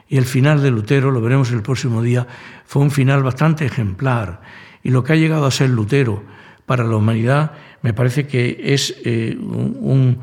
Y 0.07 0.17
el 0.17 0.25
final 0.25 0.61
de 0.61 0.71
Lutero, 0.71 1.11
lo 1.11 1.21
veremos 1.21 1.51
el 1.51 1.61
próximo 1.61 2.01
día, 2.01 2.27
fue 2.65 2.81
un 2.81 2.91
final 2.91 3.23
bastante 3.23 3.65
ejemplar. 3.65 4.41
Y 4.83 4.89
lo 4.89 5.03
que 5.03 5.13
ha 5.13 5.15
llegado 5.15 5.45
a 5.45 5.51
ser 5.51 5.69
Lutero 5.69 6.23
para 6.65 6.83
la 6.83 6.95
humanidad 6.95 7.51
me 7.81 7.93
parece 7.93 8.27
que 8.27 8.59
es 8.63 8.95
eh, 9.05 9.37
un, 9.37 10.19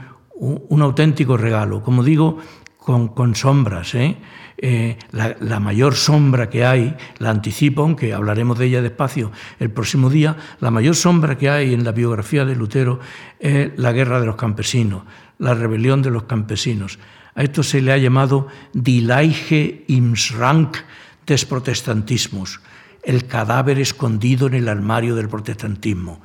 auténtico 0.80 1.36
regalo. 1.36 1.82
Como 1.82 2.02
digo, 2.02 2.38
con, 2.78 3.34
sombras. 3.34 3.94
¿eh? 3.94 4.16
Eh, 4.58 4.96
la, 5.12 5.60
mayor 5.60 5.94
sombra 5.94 6.50
que 6.50 6.64
hay, 6.64 6.96
la 7.18 7.30
anticipo, 7.30 7.82
aunque 7.82 8.12
hablaremos 8.12 8.58
de 8.58 8.66
ella 8.66 8.82
despacio 8.82 9.30
el 9.58 9.70
próximo 9.70 10.10
día, 10.10 10.36
la 10.60 10.70
mayor 10.70 10.96
sombra 10.96 11.38
que 11.38 11.48
hay 11.48 11.74
en 11.74 11.84
la 11.84 11.92
biografía 11.92 12.44
de 12.44 12.56
Lutero 12.56 13.00
es 13.38 13.70
la 13.76 13.92
guerra 13.92 14.20
de 14.20 14.26
los 14.26 14.36
campesinos, 14.36 15.02
la 15.38 15.54
rebelión 15.54 16.02
de 16.02 16.10
los 16.10 16.24
campesinos. 16.24 16.98
A 17.34 17.42
esto 17.42 17.62
se 17.62 17.80
le 17.80 17.92
ha 17.92 17.98
llamado 17.98 18.48
Die 18.72 19.00
Leiche 19.00 19.84
im 19.88 20.16
Schrank 20.16 20.78
des 21.26 21.44
Protestantismus, 21.44 22.60
el 23.02 23.26
cadáver 23.26 23.78
escondido 23.78 24.46
en 24.46 24.54
el 24.54 24.68
armario 24.68 25.14
del 25.14 25.28
protestantismo 25.28 26.20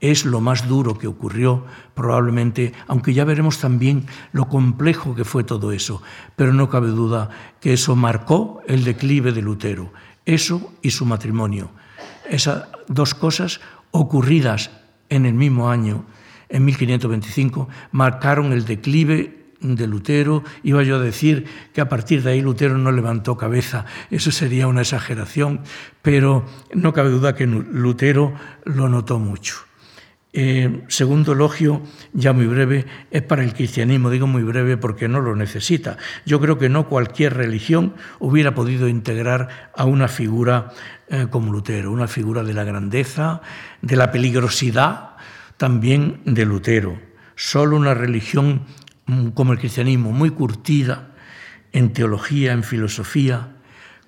es 0.00 0.24
lo 0.24 0.40
más 0.40 0.68
duro 0.68 0.98
que 0.98 1.06
ocurrió 1.06 1.64
probablemente, 1.94 2.72
aunque 2.86 3.14
ya 3.14 3.24
veremos 3.24 3.58
también 3.58 4.06
lo 4.32 4.48
complejo 4.48 5.14
que 5.14 5.24
fue 5.24 5.44
todo 5.44 5.72
eso, 5.72 6.02
pero 6.36 6.52
no 6.52 6.68
cabe 6.68 6.88
duda 6.88 7.30
que 7.60 7.72
eso 7.72 7.96
marcó 7.96 8.60
el 8.66 8.84
declive 8.84 9.32
de 9.32 9.42
Lutero, 9.42 9.92
eso 10.24 10.72
y 10.82 10.90
su 10.90 11.06
matrimonio. 11.06 11.70
Esas 12.28 12.64
dos 12.88 13.14
cosas 13.14 13.60
ocurridas 13.90 14.70
en 15.08 15.24
el 15.24 15.34
mismo 15.34 15.70
año, 15.70 16.04
en 16.48 16.64
1525, 16.64 17.68
marcaron 17.92 18.52
el 18.52 18.64
declive 18.64 19.45
de 19.74 19.86
Lutero, 19.86 20.44
iba 20.62 20.82
yo 20.82 20.96
a 20.96 21.00
decir 21.00 21.46
que 21.72 21.80
a 21.80 21.88
partir 21.88 22.22
de 22.22 22.30
ahí 22.30 22.40
Lutero 22.40 22.78
no 22.78 22.92
levantó 22.92 23.36
cabeza, 23.36 23.86
eso 24.10 24.30
sería 24.30 24.68
una 24.68 24.82
exageración, 24.82 25.60
pero 26.02 26.46
no 26.74 26.92
cabe 26.92 27.10
duda 27.10 27.34
que 27.34 27.46
Lutero 27.46 28.34
lo 28.64 28.88
notó 28.88 29.18
mucho. 29.18 29.66
Eh, 30.38 30.84
segundo 30.88 31.32
elogio, 31.32 31.80
ya 32.12 32.34
muy 32.34 32.46
breve, 32.46 32.84
es 33.10 33.22
para 33.22 33.42
el 33.42 33.54
cristianismo. 33.54 34.10
Digo 34.10 34.26
muy 34.26 34.42
breve 34.42 34.76
porque 34.76 35.08
no 35.08 35.22
lo 35.22 35.34
necesita. 35.34 35.96
Yo 36.26 36.40
creo 36.40 36.58
que 36.58 36.68
no 36.68 36.90
cualquier 36.90 37.32
religión 37.32 37.94
hubiera 38.18 38.54
podido 38.54 38.86
integrar 38.86 39.70
a 39.74 39.86
una 39.86 40.08
figura 40.08 40.72
eh, 41.08 41.28
como 41.30 41.52
Lutero, 41.52 41.90
una 41.90 42.06
figura 42.06 42.44
de 42.44 42.52
la 42.52 42.64
grandeza, 42.64 43.40
de 43.80 43.96
la 43.96 44.12
peligrosidad 44.12 45.16
también 45.56 46.20
de 46.26 46.44
Lutero. 46.44 46.98
Solo 47.34 47.74
una 47.74 47.94
religión 47.94 48.60
como 49.34 49.52
el 49.52 49.58
cristianismo, 49.58 50.12
muy 50.12 50.30
curtida 50.30 51.10
en 51.72 51.92
teología, 51.92 52.52
en 52.52 52.62
filosofía, 52.62 53.56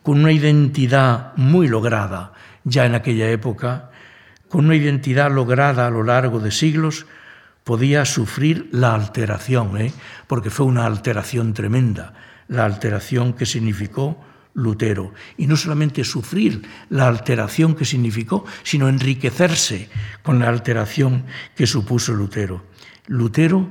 con 0.02 0.20
una 0.20 0.32
identidad 0.32 1.36
muy 1.36 1.68
lograda 1.68 2.32
ya 2.64 2.86
en 2.86 2.94
aquella 2.94 3.30
época, 3.30 3.90
con 4.48 4.66
una 4.66 4.76
identidad 4.76 5.30
lograda 5.30 5.86
a 5.86 5.90
lo 5.90 6.02
largo 6.02 6.40
de 6.40 6.50
siglos, 6.50 7.06
podía 7.64 8.04
sufrir 8.04 8.68
la 8.72 8.94
alteración, 8.94 9.76
¿eh? 9.76 9.92
porque 10.26 10.50
fue 10.50 10.66
una 10.66 10.86
alteración 10.86 11.52
tremenda, 11.52 12.14
la 12.48 12.64
alteración 12.64 13.34
que 13.34 13.44
significó 13.44 14.18
Lutero. 14.54 15.12
Y 15.36 15.46
no 15.46 15.56
solamente 15.56 16.02
sufrir 16.02 16.62
la 16.88 17.06
alteración 17.06 17.74
que 17.74 17.84
significó, 17.84 18.44
sino 18.62 18.88
enriquecerse 18.88 19.90
con 20.22 20.38
la 20.38 20.48
alteración 20.48 21.26
que 21.54 21.66
supuso 21.66 22.14
Lutero. 22.14 22.64
Lutero 23.06 23.70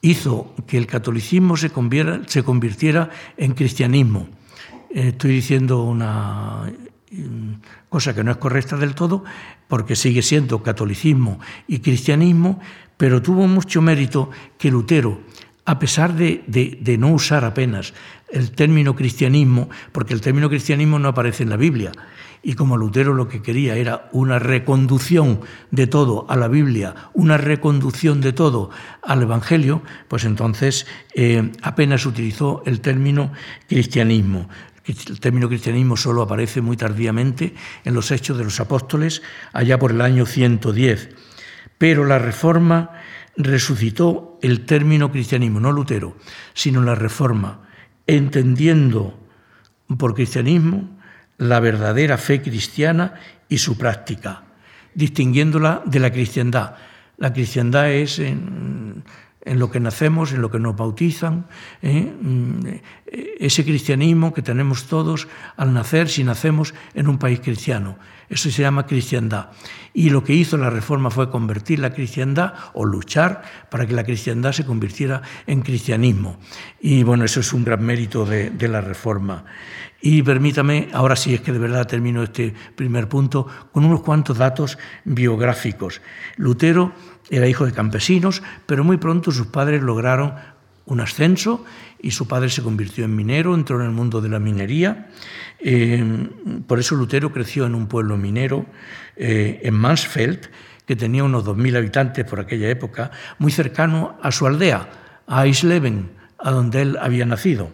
hizo 0.00 0.54
que 0.66 0.78
el 0.78 0.86
catolicismo 0.86 1.56
se 1.56 1.70
convirtiera 1.70 3.10
en 3.36 3.54
cristianismo. 3.54 4.28
Estoy 4.90 5.32
diciendo 5.32 5.82
una 5.82 6.72
cosa 7.88 8.14
que 8.14 8.22
no 8.22 8.30
es 8.30 8.36
correcta 8.36 8.76
del 8.76 8.94
todo, 8.94 9.24
porque 9.66 9.96
sigue 9.96 10.22
siendo 10.22 10.62
catolicismo 10.62 11.40
y 11.66 11.80
cristianismo, 11.80 12.60
pero 12.96 13.22
tuvo 13.22 13.46
mucho 13.46 13.80
mérito 13.82 14.30
que 14.58 14.70
Lutero, 14.70 15.20
a 15.68 15.78
pesar 15.78 16.14
de, 16.14 16.96
no 16.98 17.08
usar 17.08 17.44
apenas 17.44 17.92
el 18.30 18.52
término 18.52 18.96
cristianismo, 18.96 19.68
porque 19.92 20.14
el 20.14 20.22
término 20.22 20.48
cristianismo 20.48 20.98
no 20.98 21.08
aparece 21.08 21.42
en 21.42 21.50
la 21.50 21.58
Biblia, 21.58 21.92
y 22.42 22.54
como 22.54 22.78
Lutero 22.78 23.12
lo 23.12 23.28
que 23.28 23.42
quería 23.42 23.76
era 23.76 24.08
una 24.12 24.38
reconducción 24.38 25.40
de 25.70 25.86
todo 25.86 26.24
a 26.30 26.36
la 26.36 26.48
Biblia, 26.48 26.94
una 27.12 27.36
reconducción 27.36 28.22
de 28.22 28.32
todo 28.32 28.70
al 29.02 29.20
Evangelio, 29.20 29.82
pues 30.08 30.24
entonces 30.24 30.86
eh, 31.14 31.52
apenas 31.60 32.06
utilizó 32.06 32.62
el 32.64 32.80
término 32.80 33.32
cristianismo. 33.68 34.48
El 34.86 35.20
término 35.20 35.50
cristianismo 35.50 35.98
solo 35.98 36.22
aparece 36.22 36.62
muy 36.62 36.78
tardíamente 36.78 37.52
en 37.84 37.92
los 37.92 38.10
Hechos 38.10 38.38
de 38.38 38.44
los 38.44 38.58
Apóstoles, 38.58 39.20
allá 39.52 39.78
por 39.78 39.90
el 39.90 40.00
año 40.00 40.24
110. 40.24 41.10
Pero 41.76 42.06
la 42.06 42.18
Reforma 42.18 42.92
resucitó 43.38 44.38
el 44.42 44.66
término 44.66 45.10
cristianismo, 45.10 45.60
no 45.60 45.72
Lutero, 45.72 46.16
sino 46.52 46.82
la 46.82 46.96
Reforma, 46.96 47.60
entendiendo 48.06 49.18
por 49.96 50.14
cristianismo 50.14 50.98
la 51.38 51.60
verdadera 51.60 52.18
fe 52.18 52.42
cristiana 52.42 53.14
y 53.48 53.58
su 53.58 53.78
práctica, 53.78 54.42
distinguiéndola 54.92 55.82
de 55.86 56.00
la 56.00 56.10
cristiandad. 56.10 56.74
La 57.16 57.32
cristiandad 57.32 57.90
es 57.92 58.18
en, 58.18 59.04
lo 59.44 59.70
que 59.70 59.80
nacemos, 59.80 60.32
en 60.32 60.42
lo 60.42 60.50
que 60.50 60.58
nos 60.58 60.76
bautizan, 60.76 61.46
¿eh? 61.80 62.12
mm, 62.20 62.60
ese 63.38 63.64
cristianismo 63.64 64.34
que 64.34 64.42
tenemos 64.42 64.86
todos 64.86 65.28
al 65.56 65.72
nacer 65.72 66.08
si 66.08 66.24
nacemos 66.24 66.74
en 66.94 67.08
un 67.08 67.18
país 67.18 67.40
cristiano. 67.40 67.98
Eso 68.28 68.50
se 68.50 68.62
llama 68.62 68.86
cristiandad. 68.86 69.48
Y 69.94 70.10
lo 70.10 70.22
que 70.22 70.34
hizo 70.34 70.56
la 70.56 70.70
reforma 70.70 71.10
fue 71.10 71.30
convertir 71.30 71.78
la 71.78 71.92
cristiandad 71.92 72.52
o 72.74 72.84
luchar 72.84 73.42
para 73.70 73.86
que 73.86 73.94
la 73.94 74.04
cristiandad 74.04 74.52
se 74.52 74.66
convirtiera 74.66 75.22
en 75.46 75.62
cristianismo. 75.62 76.38
Y 76.80 77.02
bueno, 77.02 77.24
eso 77.24 77.40
es 77.40 77.52
un 77.52 77.64
gran 77.64 77.82
mérito 77.82 78.26
de, 78.26 78.50
de 78.50 78.68
la 78.68 78.80
reforma. 78.80 79.44
Y 80.00 80.22
permítame, 80.22 80.88
ahora 80.92 81.16
sí 81.16 81.34
es 81.34 81.40
que 81.40 81.52
de 81.52 81.58
verdad 81.58 81.86
termino 81.86 82.22
este 82.22 82.54
primer 82.76 83.08
punto, 83.08 83.46
con 83.72 83.84
unos 83.84 84.02
cuantos 84.02 84.38
datos 84.38 84.78
biográficos. 85.04 86.00
Lutero 86.36 86.92
era 87.30 87.48
hijo 87.48 87.66
de 87.66 87.72
campesinos, 87.72 88.42
pero 88.66 88.84
muy 88.84 88.98
pronto 88.98 89.32
sus 89.32 89.48
padres 89.48 89.82
lograron 89.82 90.34
un 90.86 91.00
ascenso 91.00 91.64
y 92.00 92.10
su 92.10 92.28
padre 92.28 92.48
se 92.50 92.62
convirtió 92.62 93.04
en 93.04 93.14
minero, 93.14 93.54
entró 93.54 93.80
en 93.80 93.86
el 93.86 93.92
mundo 93.92 94.20
de 94.20 94.28
la 94.28 94.38
minería. 94.38 95.08
Eh, 95.58 96.28
por 96.66 96.78
eso 96.78 96.94
Lutero 96.94 97.32
creció 97.32 97.66
en 97.66 97.74
un 97.74 97.88
pueblo 97.88 98.16
minero, 98.16 98.66
eh, 99.16 99.60
en 99.62 99.74
Mansfeld, 99.74 100.48
que 100.86 100.96
tenía 100.96 101.24
unos 101.24 101.44
2.000 101.44 101.76
habitantes 101.76 102.24
por 102.24 102.40
aquella 102.40 102.70
época, 102.70 103.10
muy 103.38 103.52
cercano 103.52 104.18
a 104.22 104.30
su 104.32 104.46
aldea, 104.46 104.88
a 105.26 105.44
Eisleben, 105.44 106.10
a 106.38 106.50
donde 106.50 106.82
él 106.82 106.98
había 107.00 107.26
nacido. 107.26 107.70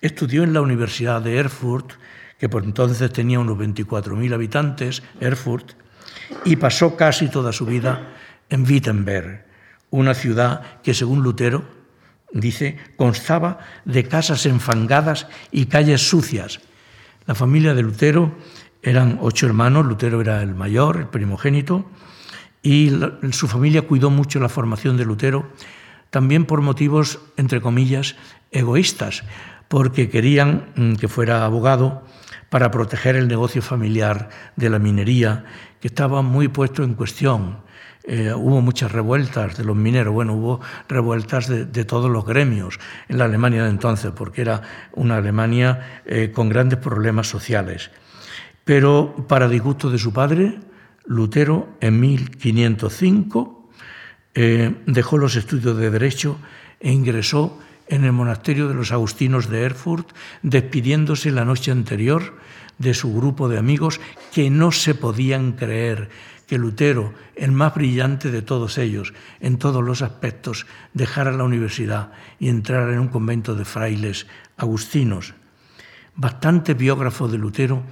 Estudió 0.00 0.42
en 0.42 0.52
la 0.52 0.60
Universidad 0.60 1.20
de 1.20 1.36
Erfurt, 1.36 1.92
que 2.38 2.48
por 2.48 2.64
entonces 2.64 3.12
tenía 3.12 3.38
unos 3.38 3.58
24.000 3.58 4.34
habitantes, 4.34 5.02
Erfurt, 5.20 5.72
y 6.44 6.56
pasó 6.56 6.96
casi 6.96 7.28
toda 7.28 7.52
su 7.52 7.66
vida 7.66 8.14
en 8.48 8.64
Wittenberg, 8.64 9.44
una 9.90 10.14
ciudad 10.14 10.80
que, 10.82 10.94
según 10.94 11.22
Lutero, 11.22 11.79
dice, 12.32 12.78
constaba 12.96 13.58
de 13.84 14.04
casas 14.04 14.46
enfangadas 14.46 15.26
y 15.50 15.66
calles 15.66 16.08
sucias. 16.08 16.60
La 17.26 17.34
familia 17.34 17.74
de 17.74 17.82
Lutero 17.82 18.34
eran 18.82 19.18
ocho 19.20 19.46
hermanos, 19.46 19.86
Lutero 19.86 20.20
era 20.20 20.42
el 20.42 20.54
mayor, 20.54 20.96
el 20.96 21.06
primogénito, 21.06 21.90
y 22.62 22.92
su 23.32 23.48
familia 23.48 23.82
cuidó 23.82 24.10
mucho 24.10 24.40
la 24.40 24.48
formación 24.48 24.96
de 24.96 25.04
Lutero, 25.04 25.50
también 26.10 26.44
por 26.44 26.60
motivos, 26.60 27.20
entre 27.36 27.60
comillas, 27.60 28.16
egoístas, 28.50 29.24
porque 29.68 30.10
querían 30.10 30.72
mm, 30.74 30.94
que 30.94 31.08
fuera 31.08 31.44
abogado 31.44 32.02
para 32.50 32.70
proteger 32.70 33.16
el 33.16 33.28
negocio 33.28 33.62
familiar 33.62 34.28
de 34.56 34.68
la 34.68 34.78
minería, 34.78 35.44
que 35.80 35.88
estaba 35.88 36.20
muy 36.20 36.48
puesto 36.48 36.82
en 36.82 36.94
cuestión. 36.94 37.58
Eh, 38.02 38.32
hubo 38.34 38.60
muchas 38.60 38.92
revueltas 38.92 39.56
de 39.56 39.64
los 39.64 39.76
mineros, 39.76 40.12
bueno, 40.12 40.34
hubo 40.34 40.60
revueltas 40.88 41.48
de, 41.48 41.84
todos 41.84 42.10
los 42.10 42.26
gremios 42.26 42.80
en 43.08 43.18
la 43.18 43.26
Alemania 43.26 43.64
de 43.64 43.70
entonces, 43.70 44.10
porque 44.14 44.42
era 44.42 44.62
una 44.92 45.16
Alemania 45.16 46.02
eh, 46.04 46.32
con 46.34 46.48
grandes 46.48 46.78
problemas 46.78 47.28
sociales. 47.28 47.90
Pero 48.64 49.26
para 49.28 49.48
disgusto 49.48 49.90
de 49.90 49.98
su 49.98 50.12
padre, 50.12 50.58
Lutero 51.04 51.68
en 51.80 52.00
1505 52.00 53.70
eh, 54.34 54.74
dejó 54.86 55.18
los 55.18 55.36
estudios 55.36 55.76
de 55.76 55.90
derecho 55.90 56.38
e 56.80 56.92
ingresó 56.92 57.58
en 57.90 58.04
el 58.04 58.12
monasterio 58.12 58.68
de 58.68 58.74
los 58.74 58.92
agustinos 58.92 59.50
de 59.50 59.64
Erfurt, 59.64 60.08
despidiéndose 60.42 61.30
la 61.30 61.44
noche 61.44 61.70
anterior 61.72 62.38
de 62.78 62.94
su 62.94 63.12
grupo 63.12 63.48
de 63.48 63.58
amigos 63.58 64.00
que 64.32 64.48
no 64.48 64.72
se 64.72 64.94
podían 64.94 65.52
creer 65.52 66.08
que 66.46 66.58
Lutero, 66.58 67.12
el 67.36 67.52
más 67.52 67.74
brillante 67.74 68.30
de 68.30 68.42
todos 68.42 68.78
ellos, 68.78 69.12
en 69.40 69.58
todos 69.58 69.84
los 69.84 70.02
aspectos, 70.02 70.66
dejara 70.94 71.30
la 71.30 71.44
universidad 71.44 72.12
y 72.38 72.48
entrara 72.48 72.92
en 72.92 72.98
un 72.98 73.08
convento 73.08 73.54
de 73.54 73.64
frailes 73.64 74.26
agustinos. 74.56 75.34
Bastante 76.16 76.74
biógrafos 76.74 77.30
de 77.30 77.38
Lutero 77.38 77.84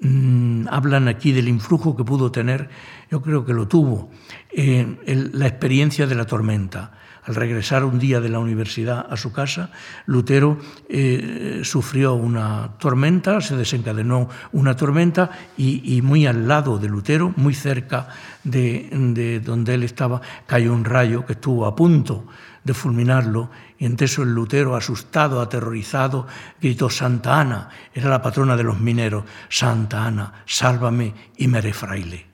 mmm, 0.00 0.66
hablan 0.68 1.06
aquí 1.06 1.32
del 1.32 1.48
influjo 1.48 1.96
que 1.96 2.04
pudo 2.04 2.32
tener, 2.32 2.68
yo 3.10 3.22
creo 3.22 3.44
que 3.44 3.54
lo 3.54 3.68
tuvo, 3.68 4.10
eh, 4.50 5.30
la 5.32 5.46
experiencia 5.46 6.06
de 6.06 6.14
la 6.14 6.26
tormenta. 6.26 6.99
Al 7.30 7.36
regresar 7.36 7.84
un 7.84 8.00
día 8.00 8.20
de 8.20 8.28
la 8.28 8.40
universidad 8.40 9.06
a 9.08 9.16
su 9.16 9.30
casa, 9.30 9.70
Lutero 10.06 10.58
eh, 10.88 11.60
sufrió 11.62 12.14
una 12.14 12.72
tormenta, 12.80 13.40
se 13.40 13.54
desencadenó 13.54 14.28
una 14.50 14.74
tormenta 14.74 15.30
y, 15.56 16.02
muy 16.02 16.26
al 16.26 16.48
lado 16.48 16.80
de 16.80 16.88
Lutero, 16.88 17.32
muy 17.36 17.54
cerca 17.54 18.08
de, 18.42 18.88
de 19.14 19.38
donde 19.38 19.74
él 19.74 19.84
estaba, 19.84 20.20
cayó 20.44 20.74
un 20.74 20.84
rayo 20.84 21.24
que 21.24 21.34
estuvo 21.34 21.66
a 21.66 21.76
punto 21.76 22.26
de 22.64 22.74
fulminarlo 22.74 23.48
y 23.78 23.86
entonces 23.86 24.18
el 24.18 24.34
Lutero, 24.34 24.74
asustado, 24.74 25.40
aterrorizado, 25.40 26.26
gritó, 26.60 26.90
Santa 26.90 27.38
Ana, 27.38 27.68
era 27.94 28.10
la 28.10 28.22
patrona 28.22 28.56
de 28.56 28.64
los 28.64 28.80
mineros, 28.80 29.22
Santa 29.48 30.04
Ana, 30.04 30.42
sálvame 30.46 31.14
y 31.36 31.46
me 31.46 31.58
haré 31.58 31.72
fraile. 31.74 32.26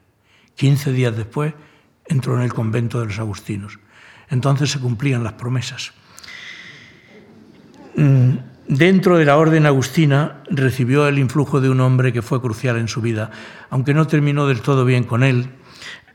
Quince 0.54 0.90
días 0.90 1.14
después 1.14 1.52
entró 2.06 2.34
en 2.38 2.44
el 2.44 2.54
convento 2.54 2.98
de 2.98 3.08
los 3.08 3.18
agustinos. 3.18 3.78
Entonces 4.28 4.70
se 4.70 4.80
cumplían 4.80 5.24
las 5.24 5.34
promesas. 5.34 5.92
Mm, 7.96 8.36
dentro 8.68 9.18
de 9.18 9.24
la 9.24 9.36
orden 9.36 9.66
agustina 9.66 10.42
recibió 10.50 11.08
el 11.08 11.18
influjo 11.18 11.60
de 11.60 11.70
un 11.70 11.80
hombre 11.80 12.12
que 12.12 12.22
fue 12.22 12.40
crucial 12.40 12.76
en 12.76 12.88
su 12.88 13.00
vida, 13.00 13.30
aunque 13.70 13.94
no 13.94 14.06
terminó 14.06 14.46
del 14.46 14.60
todo 14.60 14.84
bien 14.84 15.04
con 15.04 15.22
él. 15.22 15.50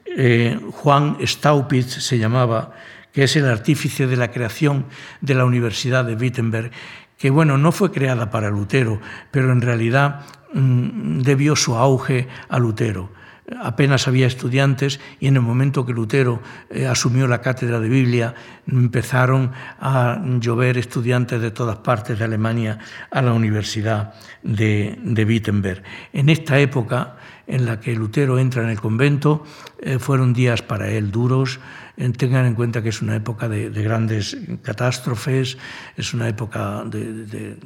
Eh, 0.06 0.60
Juan 0.72 1.18
Staupitz 1.26 2.04
se 2.04 2.18
llamaba, 2.18 2.74
que 3.14 3.24
es 3.24 3.36
el 3.36 3.46
artífice 3.46 4.08
de 4.08 4.18
la 4.18 4.32
creación 4.32 4.86
de 5.22 5.36
la 5.36 5.46
Universidad 5.46 6.06
de 6.06 6.16
Wittenberg, 6.16 6.72
que 7.18 7.30
bueno, 7.30 7.58
no 7.58 7.72
fue 7.72 7.92
creada 7.92 8.30
para 8.30 8.50
Lutero, 8.50 9.00
pero 9.32 9.52
en 9.52 9.62
realidad 9.62 10.22
mmm, 10.54 11.20
debió 11.22 11.56
su 11.56 11.76
auge 11.76 12.28
a 12.50 12.60
Lutero 12.60 13.21
apenas 13.60 14.08
había 14.08 14.28
estudiantes 14.28 15.00
y 15.20 15.28
en 15.28 15.36
el 15.36 15.42
momento 15.42 15.86
que 15.86 15.94
Lutero 15.94 16.42
eh, 16.70 16.88
asumió 16.88 17.28
la 17.28 17.42
cátedra 17.42 17.80
de 17.80 17.90
Biblia 17.90 18.34
empezaron 18.68 19.52
a 19.80 20.22
llover 20.40 20.78
estudiantes 20.78 21.42
de 21.42 21.52
todas 21.52 21.78
partes 21.78 22.20
de 22.20 22.26
Alemania 22.26 22.80
a 23.10 23.22
la 23.22 23.34
Universidad 23.34 24.14
de, 24.44 24.98
de 25.04 25.26
Wittenberg. 25.26 25.84
En 26.14 26.30
esta 26.30 26.60
época 26.60 27.18
en 27.48 27.66
la 27.66 27.80
que 27.80 27.96
Lutero 27.96 28.40
entra 28.40 28.64
en 28.64 28.70
el 28.70 28.80
convento 28.80 29.44
eh, 29.80 30.00
fueron 30.00 30.34
días 30.34 30.62
para 30.62 30.90
él 30.90 31.12
duros. 31.12 31.60
Eh, 31.98 32.10
tengan 32.12 32.46
en 32.46 32.56
cuenta 32.56 32.82
que 32.82 32.90
es 32.90 33.02
una 33.02 33.16
época 33.16 33.50
de, 33.50 33.70
de 33.70 33.84
grandes 33.84 34.38
catástrofes, 34.62 35.58
es 35.98 36.14
una 36.14 36.30
época 36.30 36.84
de 36.86 37.58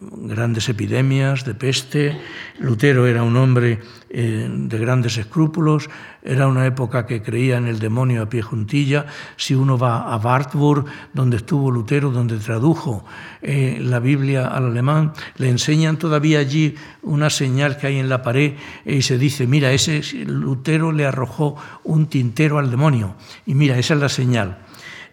grandes 0.00 0.68
epidemias 0.68 1.44
de 1.44 1.54
peste. 1.54 2.18
Lutero 2.58 3.06
era 3.06 3.22
un 3.22 3.36
hombre 3.36 3.80
eh, 4.10 4.48
de 4.50 4.78
grandes 4.78 5.18
escrúpulos, 5.18 5.88
era 6.22 6.48
una 6.48 6.66
época 6.66 7.06
que 7.06 7.22
creía 7.22 7.56
en 7.56 7.66
el 7.66 7.78
demonio 7.78 8.22
a 8.22 8.28
pie 8.28 8.42
juntilla. 8.42 9.06
Si 9.36 9.54
uno 9.54 9.78
va 9.78 10.12
a 10.12 10.16
Wartburg, 10.16 10.84
donde 11.12 11.38
estuvo 11.38 11.70
Lutero, 11.70 12.10
donde 12.10 12.38
tradujo 12.38 13.04
eh, 13.40 13.78
la 13.80 14.00
Biblia 14.00 14.48
al 14.48 14.66
alemán, 14.66 15.12
le 15.36 15.48
enseñan 15.48 15.98
todavía 15.98 16.38
allí 16.38 16.74
una 17.02 17.30
señal 17.30 17.76
que 17.76 17.88
hay 17.88 17.98
en 17.98 18.08
la 18.08 18.22
pared 18.22 18.54
y 18.84 19.02
se 19.02 19.18
dice, 19.18 19.46
mira, 19.46 19.72
ese 19.72 20.02
Lutero 20.26 20.92
le 20.92 21.06
arrojó 21.06 21.56
un 21.84 22.06
tintero 22.06 22.58
al 22.58 22.70
demonio. 22.70 23.16
Y 23.46 23.54
mira, 23.54 23.78
esa 23.78 23.94
es 23.94 24.00
la 24.00 24.08
señal. 24.08 24.58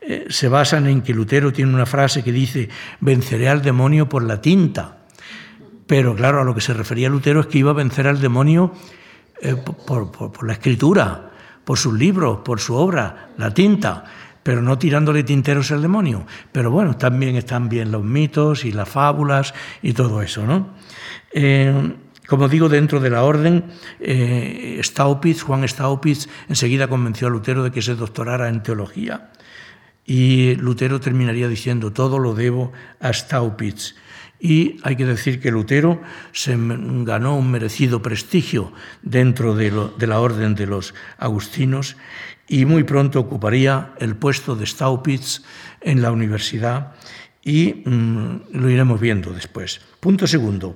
Eh, 0.01 0.27
se 0.29 0.47
basan 0.47 0.87
en 0.87 1.01
que 1.01 1.13
Lutero 1.13 1.51
tiene 1.51 1.73
una 1.73 1.85
frase 1.85 2.23
que 2.23 2.31
dice, 2.31 2.69
venceré 2.99 3.49
al 3.49 3.61
demonio 3.61 4.07
por 4.07 4.23
la 4.23 4.41
tinta. 4.41 4.97
Pero 5.85 6.15
claro, 6.15 6.41
a 6.41 6.43
lo 6.43 6.55
que 6.55 6.61
se 6.61 6.73
refería 6.73 7.09
Lutero 7.09 7.41
es 7.41 7.47
que 7.47 7.57
iba 7.57 7.71
a 7.71 7.75
vencer 7.75 8.07
al 8.07 8.21
demonio 8.21 8.73
eh, 9.41 9.55
por, 9.55 10.45
la 10.45 10.53
escritura, 10.53 11.31
por 11.65 11.77
sus 11.77 11.93
libros, 11.93 12.39
por 12.45 12.59
su 12.59 12.75
obra, 12.75 13.29
la 13.37 13.53
tinta 13.53 14.05
pero 14.41 14.63
no 14.63 14.79
tirándole 14.79 15.21
tinteros 15.21 15.71
al 15.71 15.81
demonio. 15.81 16.25
Pero 16.51 16.71
bueno, 16.71 16.97
también 16.97 17.35
están 17.35 17.69
bien 17.69 17.91
los 17.91 18.03
mitos 18.03 18.65
y 18.65 18.71
las 18.71 18.89
fábulas 18.89 19.53
y 19.83 19.93
todo 19.93 20.23
eso, 20.23 20.43
¿no? 20.43 20.69
Eh, 21.31 21.93
como 22.25 22.47
digo, 22.47 22.67
dentro 22.67 22.99
de 22.99 23.11
la 23.11 23.23
orden, 23.23 23.65
Staupitz, 24.81 25.43
Juan 25.43 25.67
Staupitz, 25.67 26.29
enseguida 26.47 26.87
convenció 26.87 27.27
a 27.27 27.29
Lutero 27.29 27.63
de 27.63 27.69
que 27.69 27.83
se 27.83 27.93
doctorara 27.93 28.47
en 28.47 28.63
teología. 28.63 29.29
Y 30.09 30.55
Lutero 30.55 30.99
terminaría 30.99 31.47
diciendo, 31.47 31.93
todo 31.93 32.17
lo 32.17 32.33
debo 32.33 32.73
a 32.99 33.13
Staupitz. 33.13 33.93
Y 34.39 34.79
hay 34.81 34.95
que 34.95 35.05
decir 35.05 35.39
que 35.39 35.51
Lutero 35.51 36.01
se 36.31 36.57
ganó 36.57 37.37
un 37.37 37.51
merecido 37.51 38.01
prestigio 38.01 38.73
dentro 39.03 39.53
de, 39.53 39.69
la 40.07 40.19
orden 40.19 40.55
de 40.55 40.65
los 40.65 40.95
agustinos 41.19 41.95
y 42.47 42.65
muy 42.65 42.85
pronto 42.85 43.19
ocuparía 43.19 43.93
el 43.99 44.15
puesto 44.15 44.55
de 44.55 44.65
Staupitz 44.65 45.43
en 45.79 46.01
la 46.01 46.11
universidad 46.11 46.95
y 47.43 47.83
mmm, 47.85 48.37
lo 48.53 48.67
iremos 48.67 48.99
viendo 48.99 49.31
después. 49.31 49.79
Punto 49.99 50.25
segundo. 50.25 50.75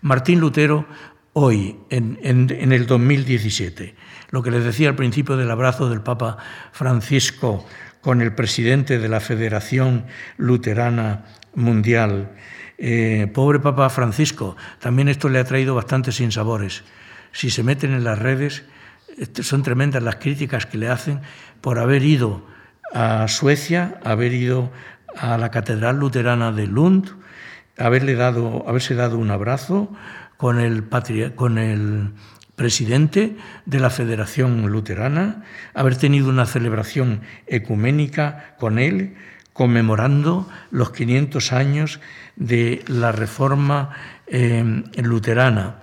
Martín 0.00 0.40
Lutero 0.40 0.84
hoy, 1.32 1.76
en, 1.90 2.18
en, 2.24 2.50
en, 2.50 2.72
el 2.72 2.88
2017, 2.88 3.94
lo 4.30 4.42
que 4.42 4.50
les 4.50 4.64
decía 4.64 4.88
al 4.88 4.96
principio 4.96 5.36
del 5.36 5.52
abrazo 5.52 5.88
del 5.88 6.00
Papa 6.00 6.38
Francisco 6.72 7.64
con 8.04 8.20
el 8.20 8.34
presidente 8.34 8.98
de 8.98 9.08
la 9.08 9.18
Federación 9.18 10.04
Luterana 10.36 11.24
Mundial. 11.54 12.32
Eh, 12.76 13.30
pobre 13.32 13.60
Papa 13.60 13.88
Francisco, 13.88 14.58
también 14.78 15.08
esto 15.08 15.30
le 15.30 15.38
ha 15.38 15.44
traído 15.44 15.74
bastantes 15.74 16.16
sinsabores. 16.16 16.84
Si 17.32 17.48
se 17.48 17.62
meten 17.62 17.94
en 17.94 18.04
las 18.04 18.18
redes, 18.18 18.64
son 19.40 19.62
tremendas 19.62 20.02
las 20.02 20.16
críticas 20.16 20.66
que 20.66 20.76
le 20.76 20.90
hacen 20.90 21.22
por 21.62 21.78
haber 21.78 22.02
ido 22.02 22.46
a 22.92 23.26
Suecia, 23.26 23.98
haber 24.04 24.34
ido 24.34 24.70
a 25.16 25.38
la 25.38 25.50
Catedral 25.50 25.98
Luterana 25.98 26.52
de 26.52 26.66
Lund, 26.66 27.08
haberle 27.78 28.16
dado, 28.16 28.68
haberse 28.68 28.94
dado 28.94 29.16
un 29.16 29.30
abrazo 29.30 29.90
con 30.36 30.60
el, 30.60 30.90
con 31.34 31.56
el 31.56 32.12
presidente 32.56 33.36
de 33.66 33.80
la 33.80 33.90
Federación 33.90 34.66
Luterana, 34.70 35.44
haber 35.74 35.96
tenido 35.96 36.28
una 36.28 36.46
celebración 36.46 37.22
ecuménica 37.46 38.54
con 38.58 38.78
él, 38.78 39.14
conmemorando 39.52 40.48
los 40.70 40.90
500 40.90 41.52
años 41.52 42.00
de 42.36 42.84
la 42.86 43.12
reforma 43.12 43.90
eh, 44.26 44.82
luterana. 44.96 45.76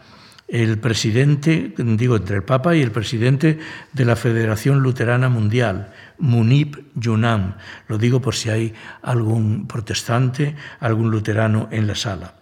El 0.48 0.80
presidente, 0.80 1.74
digo, 1.78 2.18
entre 2.18 2.36
el 2.36 2.44
Papa 2.44 2.76
y 2.76 2.82
el 2.82 2.92
presidente 2.92 3.60
de 3.94 4.06
la 4.06 4.18
Federación 4.18 4.82
Luterana 4.82 5.30
Mundial, 5.30 5.94
Munib 6.18 6.84
Yunam. 6.96 7.56
Lo 7.88 7.98
digo 7.98 8.22
por 8.22 8.36
si 8.36 8.50
hay 8.50 8.74
algún 9.02 9.66
protestante, 9.66 10.56
algún 10.82 11.10
luterano 11.10 11.70
en 11.72 11.88
la 11.88 11.96
sala. 11.96 12.34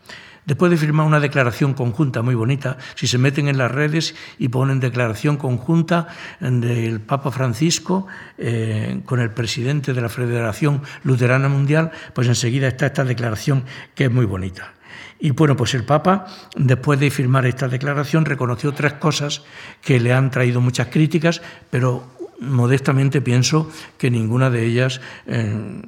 Después 0.50 0.72
de 0.72 0.78
firmar 0.78 1.06
una 1.06 1.20
declaración 1.20 1.76
conjunta 1.76 2.24
muy 2.24 2.34
bonita, 2.34 2.80
si 2.96 3.06
se 3.06 3.20
meten 3.20 3.48
en 3.50 3.60
las 3.60 3.70
redes 3.70 4.16
y 4.40 4.48
ponen 4.48 4.80
declaración 4.80 5.38
conjunta 5.38 6.08
del 6.40 7.02
Papa 7.02 7.30
Francisco 7.30 8.08
eh, 8.40 9.00
con 9.06 9.20
el 9.20 9.30
presidente 9.30 9.94
de 9.94 10.02
la 10.02 10.10
Federación 10.10 10.82
Luterana 11.04 11.50
Mundial, 11.50 11.92
pues 12.16 12.28
enseguida 12.28 12.68
está 12.68 12.88
esta 12.88 13.06
declaración 13.06 13.64
que 13.94 14.06
es 14.06 14.12
muy 14.12 14.26
bonita. 14.26 14.74
Y 15.20 15.30
bueno, 15.30 15.56
pues 15.56 15.76
el 15.76 15.84
Papa, 15.84 16.26
después 16.56 17.00
de 17.00 17.12
firmar 17.12 17.46
esta 17.46 17.68
declaración, 17.68 18.26
reconoció 18.26 18.74
tres 18.74 18.94
cosas 18.94 19.44
que 19.84 20.00
le 20.00 20.14
han 20.14 20.32
traído 20.32 20.62
muchas 20.62 20.88
críticas, 20.88 21.44
pero 21.70 22.08
modestamente 22.40 23.22
pienso 23.22 23.70
que 24.00 24.10
ninguna 24.10 24.50
de 24.50 24.66
ellas, 24.66 25.00
eh, 25.28 25.84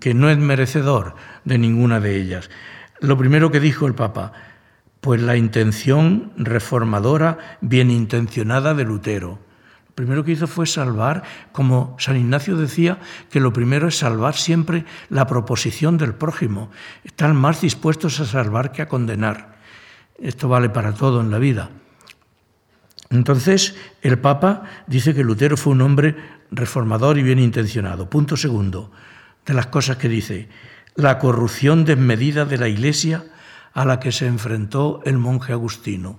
que 0.00 0.12
no 0.12 0.28
es 0.28 0.36
merecedor 0.36 1.14
de 1.46 1.56
ninguna 1.56 1.98
de 1.98 2.20
ellas. 2.20 2.50
Lo 3.02 3.18
primero 3.18 3.50
que 3.50 3.58
dijo 3.58 3.88
el 3.88 3.94
Papa, 3.94 4.32
pues 5.00 5.20
la 5.20 5.36
intención 5.36 6.32
reformadora, 6.36 7.58
bien 7.60 7.90
intencionada 7.90 8.74
de 8.74 8.84
Lutero. 8.84 9.40
Lo 9.88 9.94
primero 9.96 10.24
que 10.24 10.30
hizo 10.30 10.46
fue 10.46 10.66
salvar, 10.66 11.24
como 11.50 11.96
San 11.98 12.16
Ignacio 12.16 12.56
decía, 12.56 13.00
que 13.28 13.40
lo 13.40 13.52
primero 13.52 13.88
es 13.88 13.98
salvar 13.98 14.34
siempre 14.34 14.84
la 15.08 15.26
proposición 15.26 15.98
del 15.98 16.14
prójimo. 16.14 16.70
Están 17.02 17.34
más 17.34 17.60
dispuestos 17.60 18.20
a 18.20 18.24
salvar 18.24 18.70
que 18.70 18.82
a 18.82 18.88
condenar. 18.88 19.58
Esto 20.20 20.48
vale 20.48 20.70
para 20.70 20.94
todo 20.94 21.20
en 21.22 21.32
la 21.32 21.38
vida. 21.38 21.70
Entonces, 23.10 23.74
el 24.00 24.20
Papa 24.20 24.62
dice 24.86 25.12
que 25.12 25.24
Lutero 25.24 25.56
fue 25.56 25.72
un 25.72 25.82
hombre 25.82 26.14
reformador 26.52 27.18
y 27.18 27.24
bien 27.24 27.40
intencionado. 27.40 28.08
Punto 28.08 28.36
segundo 28.36 28.92
de 29.44 29.54
las 29.54 29.66
cosas 29.66 29.96
que 29.96 30.08
dice 30.08 30.48
la 30.94 31.18
corrupción 31.18 31.84
desmedida 31.84 32.44
de 32.44 32.58
la 32.58 32.68
Iglesia 32.68 33.24
a 33.74 33.84
la 33.84 34.00
que 34.00 34.12
se 34.12 34.26
enfrentó 34.26 35.00
el 35.04 35.18
monje 35.18 35.52
Agustino. 35.52 36.18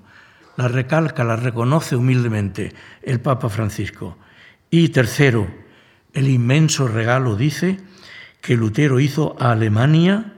La 0.55 0.67
recalca, 0.67 1.23
la 1.23 1.35
reconoce 1.35 1.95
humildemente 1.95 2.73
el 3.01 3.19
Papa 3.19 3.49
Francisco. 3.49 4.17
Y 4.69 4.89
tercero, 4.89 5.47
el 6.13 6.27
inmenso 6.27 6.87
regalo, 6.87 7.35
dice, 7.35 7.79
que 8.41 8.57
Lutero 8.57 8.99
hizo 8.99 9.35
a 9.39 9.51
Alemania 9.51 10.33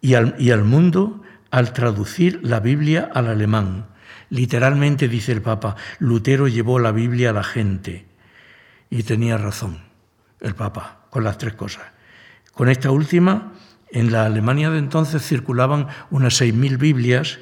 y 0.00 0.14
al, 0.14 0.34
y 0.38 0.50
al 0.50 0.64
mundo 0.64 1.22
al 1.50 1.72
traducir 1.72 2.40
la 2.42 2.60
Biblia 2.60 3.10
al 3.14 3.28
alemán. 3.28 3.86
Literalmente, 4.30 5.08
dice 5.08 5.32
el 5.32 5.42
Papa, 5.42 5.76
Lutero 6.00 6.48
llevó 6.48 6.78
la 6.78 6.92
Biblia 6.92 7.30
a 7.30 7.34
la 7.34 7.44
gente. 7.44 8.06
Y 8.90 9.04
tenía 9.04 9.38
razón 9.38 9.78
el 10.40 10.54
Papa 10.54 11.06
con 11.10 11.24
las 11.24 11.38
tres 11.38 11.54
cosas. 11.54 11.84
Con 12.52 12.68
esta 12.68 12.90
última, 12.90 13.52
en 13.90 14.12
la 14.12 14.26
Alemania 14.26 14.70
de 14.70 14.78
entonces 14.78 15.22
circulaban 15.22 15.88
unas 16.10 16.40
6.000 16.40 16.78
Biblias 16.78 17.38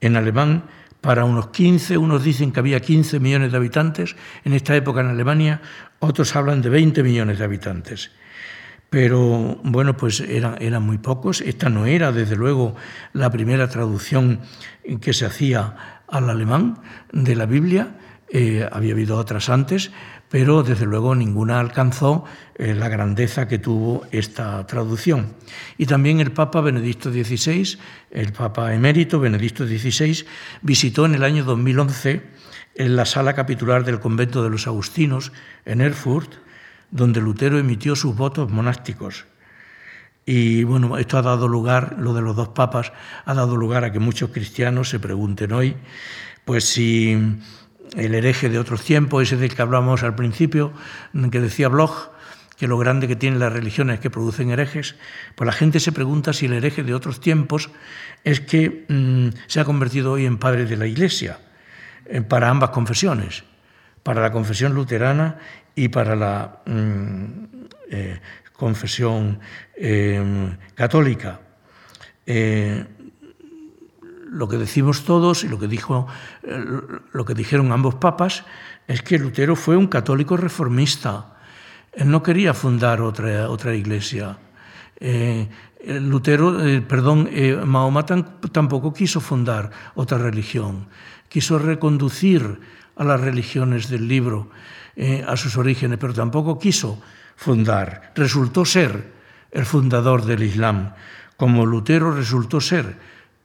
en 0.00 0.16
alemán 0.16 0.64
para 1.00 1.24
unos 1.24 1.48
15, 1.48 1.96
unos 1.96 2.24
dicen 2.24 2.52
que 2.52 2.60
había 2.60 2.80
15 2.80 3.20
millones 3.20 3.52
de 3.52 3.56
habitantes 3.56 4.16
en 4.44 4.52
esta 4.52 4.76
época 4.76 5.00
en 5.00 5.08
Alemania, 5.08 5.62
otros 5.98 6.36
hablan 6.36 6.62
de 6.62 6.68
20 6.68 7.02
millones 7.02 7.38
de 7.38 7.44
habitantes. 7.44 8.10
Pero 8.90 9.60
bueno, 9.62 9.96
pues 9.96 10.20
eran, 10.20 10.60
eran 10.60 10.82
muy 10.82 10.98
pocos. 10.98 11.40
Esta 11.40 11.68
no 11.68 11.86
era, 11.86 12.10
desde 12.10 12.34
luego, 12.34 12.74
la 13.12 13.30
primera 13.30 13.68
traducción 13.68 14.40
que 15.00 15.12
se 15.12 15.26
hacía 15.26 16.02
al 16.08 16.28
alemán 16.28 16.78
de 17.12 17.36
la 17.36 17.46
Biblia. 17.46 17.94
Eh, 18.28 18.68
había 18.70 18.92
habido 18.92 19.16
otras 19.16 19.48
antes, 19.48 19.92
pero 20.30 20.62
desde 20.62 20.86
luego 20.86 21.14
ninguna 21.14 21.58
alcanzó 21.58 22.24
eh, 22.54 22.72
la 22.74 22.88
grandeza 22.88 23.48
que 23.48 23.58
tuvo 23.58 24.06
esta 24.12 24.64
traducción. 24.66 25.34
Y 25.76 25.86
también 25.86 26.20
el 26.20 26.30
Papa 26.30 26.60
Benedicto 26.60 27.10
XVI, 27.10 27.78
el 28.12 28.32
Papa 28.32 28.72
emérito 28.72 29.18
Benedicto 29.18 29.66
XVI, 29.66 30.24
visitó 30.62 31.04
en 31.04 31.16
el 31.16 31.24
año 31.24 31.44
2011 31.44 32.22
en 32.76 32.96
la 32.96 33.06
sala 33.06 33.34
capitular 33.34 33.84
del 33.84 33.98
convento 33.98 34.44
de 34.44 34.50
los 34.50 34.68
Agustinos 34.68 35.32
en 35.64 35.80
Erfurt, 35.80 36.34
donde 36.92 37.20
Lutero 37.20 37.58
emitió 37.58 37.96
sus 37.96 38.14
votos 38.14 38.50
monásticos. 38.50 39.26
Y 40.24 40.62
bueno, 40.62 40.96
esto 40.98 41.18
ha 41.18 41.22
dado 41.22 41.48
lugar, 41.48 41.96
lo 41.98 42.14
de 42.14 42.22
los 42.22 42.36
dos 42.36 42.50
papas, 42.50 42.92
ha 43.24 43.34
dado 43.34 43.56
lugar 43.56 43.82
a 43.82 43.90
que 43.90 43.98
muchos 43.98 44.30
cristianos 44.30 44.90
se 44.90 45.00
pregunten 45.00 45.52
hoy, 45.52 45.76
pues 46.44 46.64
si 46.64 47.18
el 47.96 48.14
hereje 48.14 48.48
de 48.48 48.58
otros 48.58 48.82
tiempos, 48.82 49.22
ese 49.22 49.36
del 49.36 49.54
que 49.54 49.62
hablamos 49.62 50.02
al 50.02 50.14
principio, 50.14 50.72
que 51.30 51.40
decía 51.40 51.68
Bloch, 51.68 52.10
que 52.56 52.68
lo 52.68 52.76
grande 52.76 53.08
que 53.08 53.16
tienen 53.16 53.40
las 53.40 53.52
religiones 53.52 54.00
que 54.00 54.10
producen 54.10 54.50
herejes, 54.50 54.96
pues 55.34 55.46
la 55.46 55.52
gente 55.52 55.80
se 55.80 55.92
pregunta 55.92 56.32
si 56.32 56.46
el 56.46 56.52
hereje 56.52 56.82
de 56.82 56.92
otros 56.92 57.20
tiempos 57.20 57.70
es 58.22 58.40
que 58.40 58.84
mm, 58.86 59.28
se 59.46 59.60
ha 59.60 59.64
convertido 59.64 60.12
hoy 60.12 60.26
en 60.26 60.36
padre 60.36 60.66
de 60.66 60.76
la 60.76 60.86
Iglesia, 60.86 61.38
eh, 62.04 62.20
para 62.20 62.50
ambas 62.50 62.70
confesiones, 62.70 63.44
para 64.02 64.20
la 64.20 64.30
confesión 64.30 64.74
luterana 64.74 65.38
y 65.74 65.88
para 65.88 66.14
la 66.14 66.60
mm, 66.66 67.28
eh, 67.90 68.20
confesión 68.52 69.40
eh, 69.74 70.56
católica 70.74 71.40
lo 74.30 74.48
que 74.48 74.56
decimos 74.56 75.04
todos 75.04 75.44
y 75.44 75.48
lo 75.48 75.58
que, 75.58 75.66
dijo, 75.66 76.06
eh, 76.42 76.64
lo 77.12 77.24
que 77.24 77.34
dijeron 77.34 77.72
ambos 77.72 77.96
papas 77.96 78.44
es 78.86 79.02
que 79.02 79.18
Lutero 79.18 79.56
fue 79.56 79.76
un 79.76 79.88
católico 79.88 80.36
reformista. 80.36 81.36
Él 81.92 82.10
no 82.10 82.22
quería 82.22 82.54
fundar 82.54 83.02
otra, 83.02 83.50
otra 83.50 83.74
iglesia. 83.74 84.38
Eh, 84.98 85.48
Lutero, 85.84 86.64
eh, 86.64 86.80
perdón, 86.80 87.28
Mahoma 87.64 88.04
tampoco 88.06 88.92
quiso 88.92 89.20
fundar 89.20 89.70
otra 89.94 90.18
religión. 90.18 90.86
Quiso 91.28 91.58
reconducir 91.58 92.60
a 92.96 93.04
las 93.04 93.20
religiones 93.20 93.88
del 93.88 94.06
libro 94.06 94.50
a 95.26 95.36
sus 95.36 95.56
orígenes, 95.56 95.96
pero 95.98 96.12
tampoco 96.12 96.58
quiso 96.58 97.00
fundar. 97.36 98.12
Resultó 98.14 98.66
ser 98.66 99.12
el 99.50 99.64
fundador 99.64 100.26
del 100.26 100.42
Islam, 100.42 100.92
como 101.38 101.64
Lutero 101.64 102.12
resultó 102.12 102.60
ser 102.60 102.98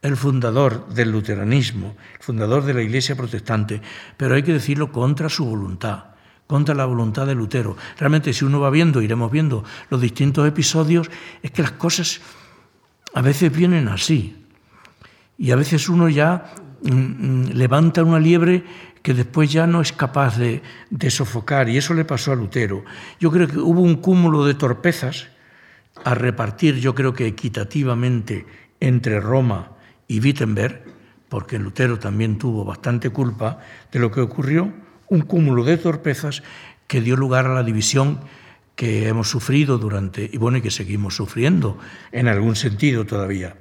el 0.06 0.16
fundador 0.16 0.88
del 0.88 1.10
luteranismo, 1.10 1.96
el 2.14 2.22
fundador 2.22 2.64
de 2.64 2.74
la 2.74 2.82
Iglesia 2.82 3.16
protestante, 3.16 3.80
pero 4.16 4.34
hay 4.34 4.42
que 4.42 4.52
decirlo 4.52 4.92
contra 4.92 5.28
su 5.28 5.44
voluntad, 5.44 6.04
contra 6.46 6.74
la 6.74 6.84
voluntad 6.84 7.26
de 7.26 7.34
Lutero. 7.34 7.76
Realmente 7.98 8.32
si 8.32 8.44
uno 8.44 8.60
va 8.60 8.70
viendo, 8.70 9.02
iremos 9.02 9.30
viendo 9.30 9.64
los 9.90 10.00
distintos 10.00 10.46
episodios, 10.46 11.10
es 11.42 11.50
que 11.50 11.62
las 11.62 11.72
cosas 11.72 12.20
a 13.14 13.20
veces 13.20 13.54
vienen 13.54 13.88
así. 13.88 14.44
Y 15.38 15.50
a 15.50 15.56
veces 15.56 15.88
uno 15.88 16.08
ya 16.08 16.54
mm, 16.82 16.90
mm, 16.90 17.50
levanta 17.54 18.04
una 18.04 18.20
liebre 18.20 18.64
que 19.02 19.14
después 19.14 19.52
ya 19.52 19.66
no 19.66 19.80
es 19.80 19.92
capaz 19.92 20.36
de, 20.38 20.62
de 20.90 21.10
sofocar, 21.10 21.68
y 21.68 21.78
eso 21.78 21.94
le 21.94 22.04
pasó 22.04 22.32
a 22.32 22.36
Lutero. 22.36 22.84
Yo 23.20 23.30
creo 23.30 23.48
que 23.48 23.58
hubo 23.58 23.80
un 23.80 23.96
cúmulo 23.96 24.44
de 24.44 24.54
torpezas 24.54 25.28
a 26.04 26.14
repartir, 26.14 26.76
yo 26.76 26.94
creo 26.94 27.14
que 27.14 27.26
equitativamente, 27.26 28.46
entre 28.80 29.20
Roma 29.20 29.75
y 30.08 30.20
Wittenberg, 30.20 30.84
porque 31.28 31.58
Lutero 31.58 31.98
también 31.98 32.38
tuvo 32.38 32.64
bastante 32.64 33.10
culpa 33.10 33.58
de 33.92 33.98
lo 33.98 34.10
que 34.10 34.20
ocurrió, 34.20 34.72
un 35.08 35.20
cúmulo 35.22 35.64
de 35.64 35.76
torpezas 35.76 36.42
que 36.86 37.00
dio 37.00 37.16
lugar 37.16 37.46
a 37.46 37.54
la 37.54 37.62
división 37.62 38.20
que 38.74 39.08
hemos 39.08 39.30
sufrido 39.30 39.78
durante, 39.78 40.28
y 40.30 40.36
bueno, 40.36 40.58
y 40.58 40.62
que 40.62 40.70
seguimos 40.70 41.16
sufriendo 41.16 41.78
en 42.12 42.28
algún 42.28 42.56
sentido 42.56 43.06
todavía. 43.06 43.56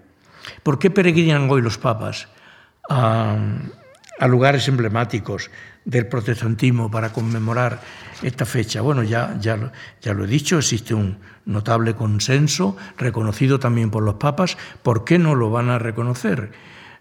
¿Por 0.61 0.77
qué 0.77 0.89
peregrinan 0.91 1.49
hoy 1.49 1.61
los 1.61 1.77
papas 1.77 2.27
a, 2.89 3.37
a 4.19 4.27
lugares 4.27 4.67
emblemáticos 4.67 5.49
del 5.85 6.07
protestantismo 6.07 6.91
para 6.91 7.13
conmemorar 7.13 7.81
esta 8.21 8.45
fecha? 8.45 8.81
Bueno, 8.81 9.03
ya, 9.03 9.37
ya, 9.39 9.71
ya 10.01 10.13
lo 10.13 10.25
he 10.25 10.27
dicho, 10.27 10.57
existe 10.57 10.93
un 10.93 11.17
notable 11.45 11.95
consenso 11.95 12.75
reconocido 12.97 13.59
también 13.59 13.91
por 13.91 14.03
los 14.03 14.15
papas. 14.15 14.57
¿Por 14.83 15.03
qué 15.03 15.19
no 15.19 15.35
lo 15.35 15.49
van 15.49 15.69
a 15.69 15.79
reconocer? 15.79 16.51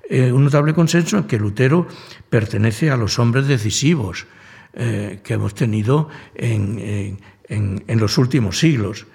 Eh, 0.09 0.33
un 0.33 0.45
notable 0.45 0.75
consenso 0.75 1.17
en 1.17 1.25
que 1.25 1.39
Lutero 1.39 1.87
pertenece 2.29 2.91
a 2.91 2.97
los 2.97 3.19
hombres 3.19 3.47
decisivos 3.47 4.27
eh, 4.75 5.21
que 5.25 5.35
hemos 5.35 5.55
tenido 5.55 6.09
en, 6.35 7.19
en 7.49 8.01
los 8.01 8.19
últimos 8.19 8.59
siglos. 8.59 9.07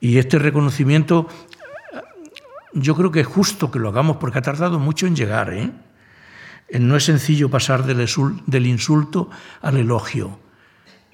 Y 0.00 0.18
este 0.18 0.38
reconocimiento 0.38 1.28
yo 2.74 2.96
creo 2.96 3.10
que 3.10 3.20
es 3.20 3.26
justo 3.26 3.70
que 3.70 3.78
lo 3.78 3.88
hagamos 3.88 4.16
porque 4.18 4.38
ha 4.38 4.42
tardado 4.42 4.78
mucho 4.78 5.06
en 5.06 5.16
llegar. 5.16 5.54
¿eh? 5.54 5.70
No 6.78 6.96
es 6.96 7.04
sencillo 7.04 7.48
pasar 7.48 7.84
del 7.84 8.66
insulto 8.66 9.30
al 9.62 9.76
elogio. 9.76 10.38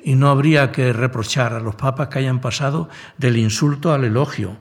Y 0.03 0.15
no 0.15 0.31
habría 0.31 0.73
que 0.73 0.93
reprochar 0.93 1.53
a 1.53 1.61
los 1.61 1.75
papas 1.75 2.09
que 2.09 2.21
hayan 2.21 2.41
pasado 2.41 2.89
del 3.19 3.37
insulto 3.37 3.93
al 3.93 4.05
elogio. 4.05 4.57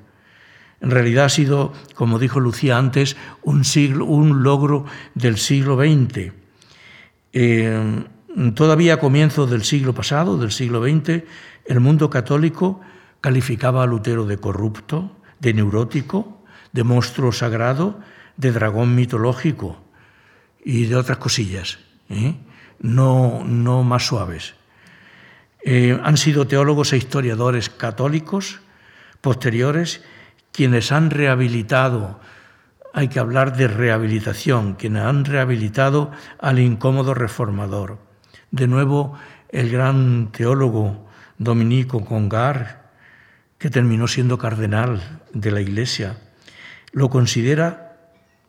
En 0.82 0.92
realidad 0.92 1.26
ha 1.26 1.30
sido, 1.30 1.74
como 1.96 2.20
dijo 2.20 2.40
Lucía 2.40 2.78
antes, 2.78 3.18
un, 3.42 3.66
siglo, 3.66 4.06
un 4.06 4.44
logro 4.44 4.86
del 5.14 5.38
siglo 5.38 5.78
XX. 5.78 6.34
Eh, 7.34 8.06
todavía 8.56 8.96
a 8.96 9.00
comienzos 9.00 9.50
del 9.50 9.64
siglo 9.64 9.94
pasado, 9.94 10.38
del 10.38 10.52
siglo 10.52 10.84
XX, 10.84 11.24
el 11.66 11.80
mundo 11.80 12.10
católico 12.10 12.80
calificaba 13.22 13.84
a 13.84 13.88
Lutero 13.88 14.26
de 14.26 14.38
corrupto, 14.38 15.18
de 15.40 15.54
neurótico, 15.54 16.44
de 16.72 16.84
monstruo 16.84 17.32
sagrado, 17.32 18.00
de 18.38 18.52
dragón 18.52 18.96
mitológico 18.96 19.82
y 20.64 20.86
de 20.86 20.96
otras 20.96 21.18
cosillas, 21.18 21.80
¿eh? 22.10 22.36
no, 22.80 23.44
no 23.46 23.84
más 23.84 24.08
suaves. 24.08 24.56
Eh, 25.64 25.99
han 26.03 26.18
sido 26.18 26.47
teólogos 26.47 26.93
e 26.93 26.97
historiadores 26.97 27.70
católicos 27.70 28.62
posteriores 29.22 30.01
quienes 30.51 30.91
han 30.91 31.12
rehabilitado, 31.12 32.20
hay 32.93 33.07
que 33.07 33.20
hablar 33.20 33.55
de 33.55 33.68
rehabilitación, 33.68 34.74
quienes 34.74 35.03
han 35.03 35.26
rehabilitado 35.26 36.12
al 36.39 36.60
incómodo 36.60 37.14
reformador. 37.14 37.99
De 38.51 38.68
nuevo, 38.68 39.18
el 39.49 39.70
gran 39.70 40.32
teólogo 40.32 41.07
Dominico 41.38 42.03
Congar, 42.03 42.89
que 43.57 43.70
terminó 43.70 44.07
siendo 44.07 44.38
cardenal 44.38 45.22
de 45.34 45.51
la 45.51 45.62
Iglesia, 45.62 46.18
lo 46.91 47.10
considera 47.10 47.89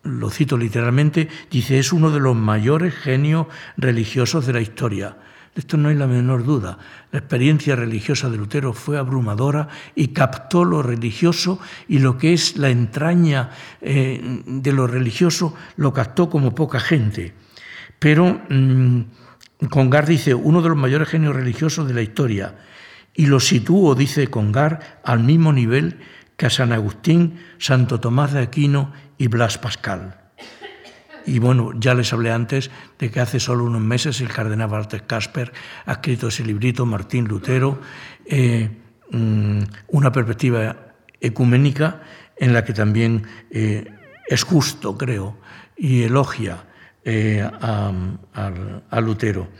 lo 0.02 0.30
cito 0.30 0.56
literalmente, 0.56 1.28
dice, 1.50 1.78
es 1.78 1.92
uno 1.92 2.10
de 2.10 2.20
los 2.20 2.34
mayores 2.34 2.94
genios 2.94 3.48
religiosos 3.76 4.46
de 4.46 4.54
la 4.54 4.60
historia. 4.60 5.18
De 5.54 5.60
esto 5.60 5.76
no 5.76 5.88
hay 5.88 5.96
la 5.96 6.06
menor 6.06 6.44
duda. 6.44 6.78
La 7.10 7.18
experiencia 7.18 7.74
religiosa 7.74 8.30
de 8.30 8.36
Lutero 8.36 8.72
fue 8.72 8.98
abrumadora 8.98 9.68
y 9.94 10.08
captó 10.08 10.64
lo 10.64 10.82
religioso 10.82 11.58
y 11.88 11.98
lo 11.98 12.18
que 12.18 12.32
es 12.32 12.56
la 12.56 12.70
entraña 12.70 13.50
eh, 13.80 14.42
de 14.46 14.72
lo 14.72 14.86
religioso 14.86 15.54
lo 15.76 15.92
captó 15.92 16.30
como 16.30 16.54
poca 16.54 16.78
gente. 16.78 17.34
Pero 17.98 18.40
mmm, 18.48 19.00
Congar 19.68 20.06
dice, 20.06 20.34
uno 20.34 20.62
de 20.62 20.70
los 20.70 20.78
mayores 20.78 21.08
genios 21.08 21.36
religiosos 21.36 21.86
de 21.86 21.94
la 21.94 22.00
historia, 22.00 22.54
y 23.14 23.26
lo 23.26 23.40
situó, 23.40 23.94
dice 23.94 24.28
Congar, 24.28 25.00
al 25.04 25.20
mismo 25.20 25.52
nivel 25.52 25.98
que 26.36 26.46
a 26.46 26.50
San 26.50 26.72
Agustín, 26.72 27.40
Santo 27.58 28.00
Tomás 28.00 28.32
de 28.32 28.40
Aquino 28.40 28.92
y 29.18 29.26
Blas 29.26 29.58
Pascal. 29.58 30.19
Y 31.30 31.38
bueno, 31.38 31.70
ya 31.78 31.94
les 31.94 32.12
hablé 32.12 32.32
antes 32.32 32.72
de 32.98 33.08
que 33.08 33.20
hace 33.20 33.38
solo 33.38 33.64
unos 33.64 33.80
meses 33.80 34.20
el 34.20 34.30
cardenal 34.30 34.68
Walter 34.68 35.06
Casper 35.06 35.52
ha 35.86 35.92
escrito 35.92 36.26
ese 36.26 36.44
librito, 36.44 36.84
Martín 36.86 37.28
Lutero, 37.28 37.80
eh, 38.26 38.68
mm, 39.12 39.62
una 39.90 40.10
perspectiva 40.10 40.74
ecuménica 41.20 42.02
en 42.36 42.52
la 42.52 42.64
que 42.64 42.72
también 42.72 43.22
eh, 43.48 43.86
es 44.26 44.42
justo, 44.42 44.98
creo, 44.98 45.36
y 45.76 46.02
elogia 46.02 46.64
eh, 47.04 47.48
a, 47.60 49.00
Lutero. 49.00 49.50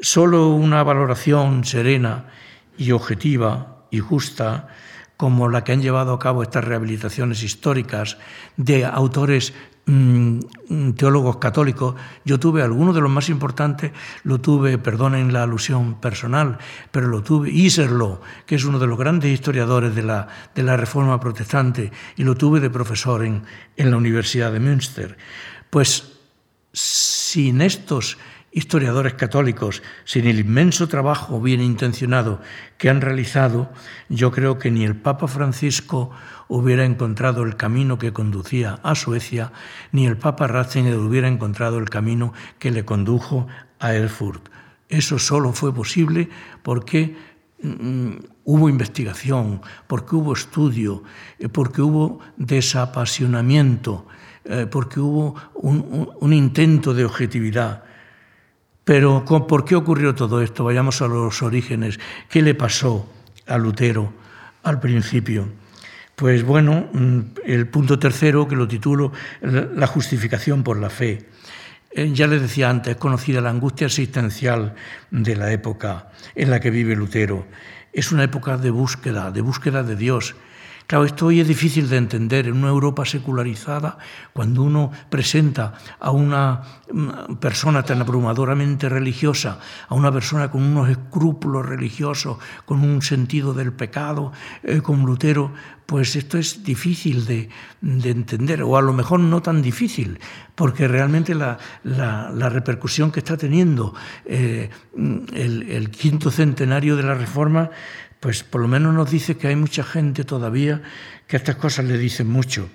solo 0.00 0.50
una 0.50 0.84
valoración 0.84 1.64
serena 1.64 2.26
y 2.78 2.92
objetiva 2.92 3.86
y 3.90 3.98
justa 3.98 4.68
como 5.16 5.48
la 5.48 5.64
que 5.64 5.72
han 5.72 5.82
llevado 5.82 6.12
a 6.12 6.18
cabo 6.20 6.44
estas 6.44 6.64
rehabilitaciones 6.64 7.42
históricas 7.42 8.16
de 8.56 8.84
autores 8.84 9.54
teólogos 10.96 11.36
católicos. 11.36 11.94
Yo 12.24 12.40
tuve 12.40 12.62
alguno 12.62 12.92
de 12.92 13.00
los 13.00 13.10
más 13.10 13.28
importantes, 13.28 13.92
lo 14.22 14.40
tuve, 14.40 14.78
perdonen 14.78 15.32
la 15.32 15.42
alusión 15.42 16.00
personal, 16.00 16.58
pero 16.90 17.08
lo 17.08 17.22
tuve, 17.22 17.50
Iserlo, 17.50 18.22
que 18.46 18.54
es 18.54 18.64
uno 18.64 18.78
de 18.78 18.86
los 18.86 18.98
grandes 18.98 19.30
historiadores 19.30 19.94
de 19.94 20.02
la, 20.02 20.28
de 20.54 20.62
la 20.62 20.76
Reforma 20.76 21.20
Protestante, 21.20 21.92
y 22.16 22.24
lo 22.24 22.34
tuve 22.34 22.60
de 22.60 22.70
profesor 22.70 23.24
en, 23.24 23.42
en 23.76 23.90
la 23.90 23.96
Universidad 23.96 24.52
de 24.52 24.60
Münster. 24.60 25.18
Pues 25.68 26.12
sin 26.72 27.60
estos 27.60 28.16
historiadores 28.54 29.14
católicos, 29.14 29.82
sin 30.04 30.26
el 30.26 30.38
inmenso 30.38 30.86
trabajo 30.86 31.40
bien 31.40 31.60
intencionado 31.60 32.40
que 32.78 32.88
han 32.88 33.00
realizado, 33.00 33.72
yo 34.08 34.30
creo 34.30 34.58
que 34.58 34.70
ni 34.70 34.84
el 34.84 34.94
Papa 34.94 35.26
Francisco 35.26 36.12
hubiera 36.48 36.84
encontrado 36.84 37.42
el 37.42 37.56
camino 37.56 37.98
que 37.98 38.12
conducía 38.12 38.80
a 38.82 38.94
Suecia, 38.94 39.52
ni 39.92 40.06
el 40.06 40.16
Papa 40.16 40.46
Ratzinger 40.46 40.96
hubiera 40.96 41.28
encontrado 41.28 41.78
el 41.78 41.88
camino 41.88 42.32
que 42.58 42.70
le 42.70 42.84
condujo 42.84 43.46
a 43.78 43.94
Erfurt. 43.94 44.48
Eso 44.88 45.18
solo 45.18 45.52
fue 45.52 45.74
posible 45.74 46.28
porque 46.62 47.16
mm, 47.62 48.10
hubo 48.44 48.68
investigación, 48.68 49.62
porque 49.86 50.16
hubo 50.16 50.32
estudio, 50.32 51.02
eh, 51.38 51.48
porque 51.48 51.82
hubo 51.82 52.20
desapasionamiento, 52.36 54.06
eh, 54.44 54.66
porque 54.70 55.00
hubo 55.00 55.34
un 55.54 56.32
intento 56.32 56.92
de 56.92 57.04
objetividad. 57.04 57.84
Pero 58.84 59.24
¿por 59.24 59.64
qué 59.64 59.74
ocurrió 59.74 60.14
todo 60.14 60.42
esto? 60.42 60.64
Vayamos 60.64 61.00
a 61.00 61.08
los 61.08 61.42
orígenes. 61.42 61.98
¿Qué 62.28 62.42
le 62.42 62.54
pasó 62.54 63.08
a 63.46 63.56
Lutero 63.56 64.12
al 64.62 64.78
principio? 64.78 65.48
Pues 66.16 66.44
bueno, 66.44 66.88
mm, 66.92 67.20
el 67.44 67.66
punto 67.66 67.98
tercero, 67.98 68.46
que 68.46 68.54
lo 68.56 68.68
titulo 68.68 69.12
La 69.40 69.86
justificación 69.86 70.62
por 70.62 70.78
la 70.78 70.90
fe. 70.90 71.26
Eh, 71.90 72.10
ya 72.12 72.26
les 72.26 72.42
decía 72.42 72.70
antes, 72.70 72.94
es 72.94 72.96
conocida 72.96 73.40
la 73.40 73.50
angustia 73.50 73.86
existencial 73.86 74.74
de 75.10 75.36
la 75.36 75.52
época 75.52 76.10
en 76.34 76.50
la 76.50 76.60
que 76.60 76.70
vive 76.70 76.96
Lutero. 76.96 77.46
Es 77.92 78.10
una 78.10 78.24
época 78.24 78.56
de 78.56 78.70
búsqueda, 78.70 79.30
de 79.30 79.40
búsqueda 79.40 79.84
de 79.84 79.94
Dios. 79.94 80.34
Claro, 80.86 81.06
esto 81.06 81.26
hoy 81.26 81.40
es 81.40 81.48
difícil 81.48 81.88
de 81.88 81.96
entender. 81.96 82.46
En 82.46 82.58
una 82.58 82.68
Europa 82.68 83.06
secularizada, 83.06 83.96
cuando 84.34 84.62
uno 84.62 84.90
presenta 85.08 85.74
a 85.98 86.10
una 86.10 86.60
mm, 86.92 87.36
persona 87.36 87.82
tan 87.82 88.02
abrumadoramente 88.02 88.88
religiosa, 88.90 89.58
a 89.88 89.94
una 89.94 90.12
persona 90.12 90.50
con 90.50 90.62
unos 90.62 90.90
escrúpulos 90.90 91.64
religiosos, 91.64 92.36
con 92.66 92.82
un 92.82 93.00
sentido 93.00 93.54
del 93.54 93.72
pecado, 93.72 94.32
eh, 94.62 94.82
como 94.82 95.06
Lutero, 95.06 95.52
pues 95.86 96.16
esto 96.16 96.38
es 96.38 96.64
difícil 96.64 97.26
de, 97.26 97.48
entender, 97.82 98.62
o 98.62 98.76
a 98.76 98.82
lo 98.82 98.92
mejor 98.92 99.20
no 99.20 99.42
tan 99.42 99.60
difícil, 99.60 100.18
porque 100.54 100.88
realmente 100.88 101.34
la, 101.34 101.58
repercusión 102.48 103.10
que 103.10 103.20
está 103.20 103.36
teniendo 103.36 103.94
eh, 104.24 104.70
el, 104.96 105.62
el 105.70 105.90
quinto 105.90 106.30
centenario 106.30 106.96
de 106.96 107.02
la 107.02 107.14
Reforma 107.14 107.70
pues 108.24 108.42
por 108.42 108.62
lo 108.62 108.68
menos 108.68 108.94
nos 108.94 109.10
dice 109.10 109.36
que 109.36 109.48
hay 109.48 109.54
mucha 109.54 109.84
gente 109.84 110.24
todavía 110.24 110.80
que 111.26 111.36
estas 111.36 111.56
cosas 111.56 111.84
le 111.84 111.98
dicen 111.98 112.26
mucho. 112.26 112.70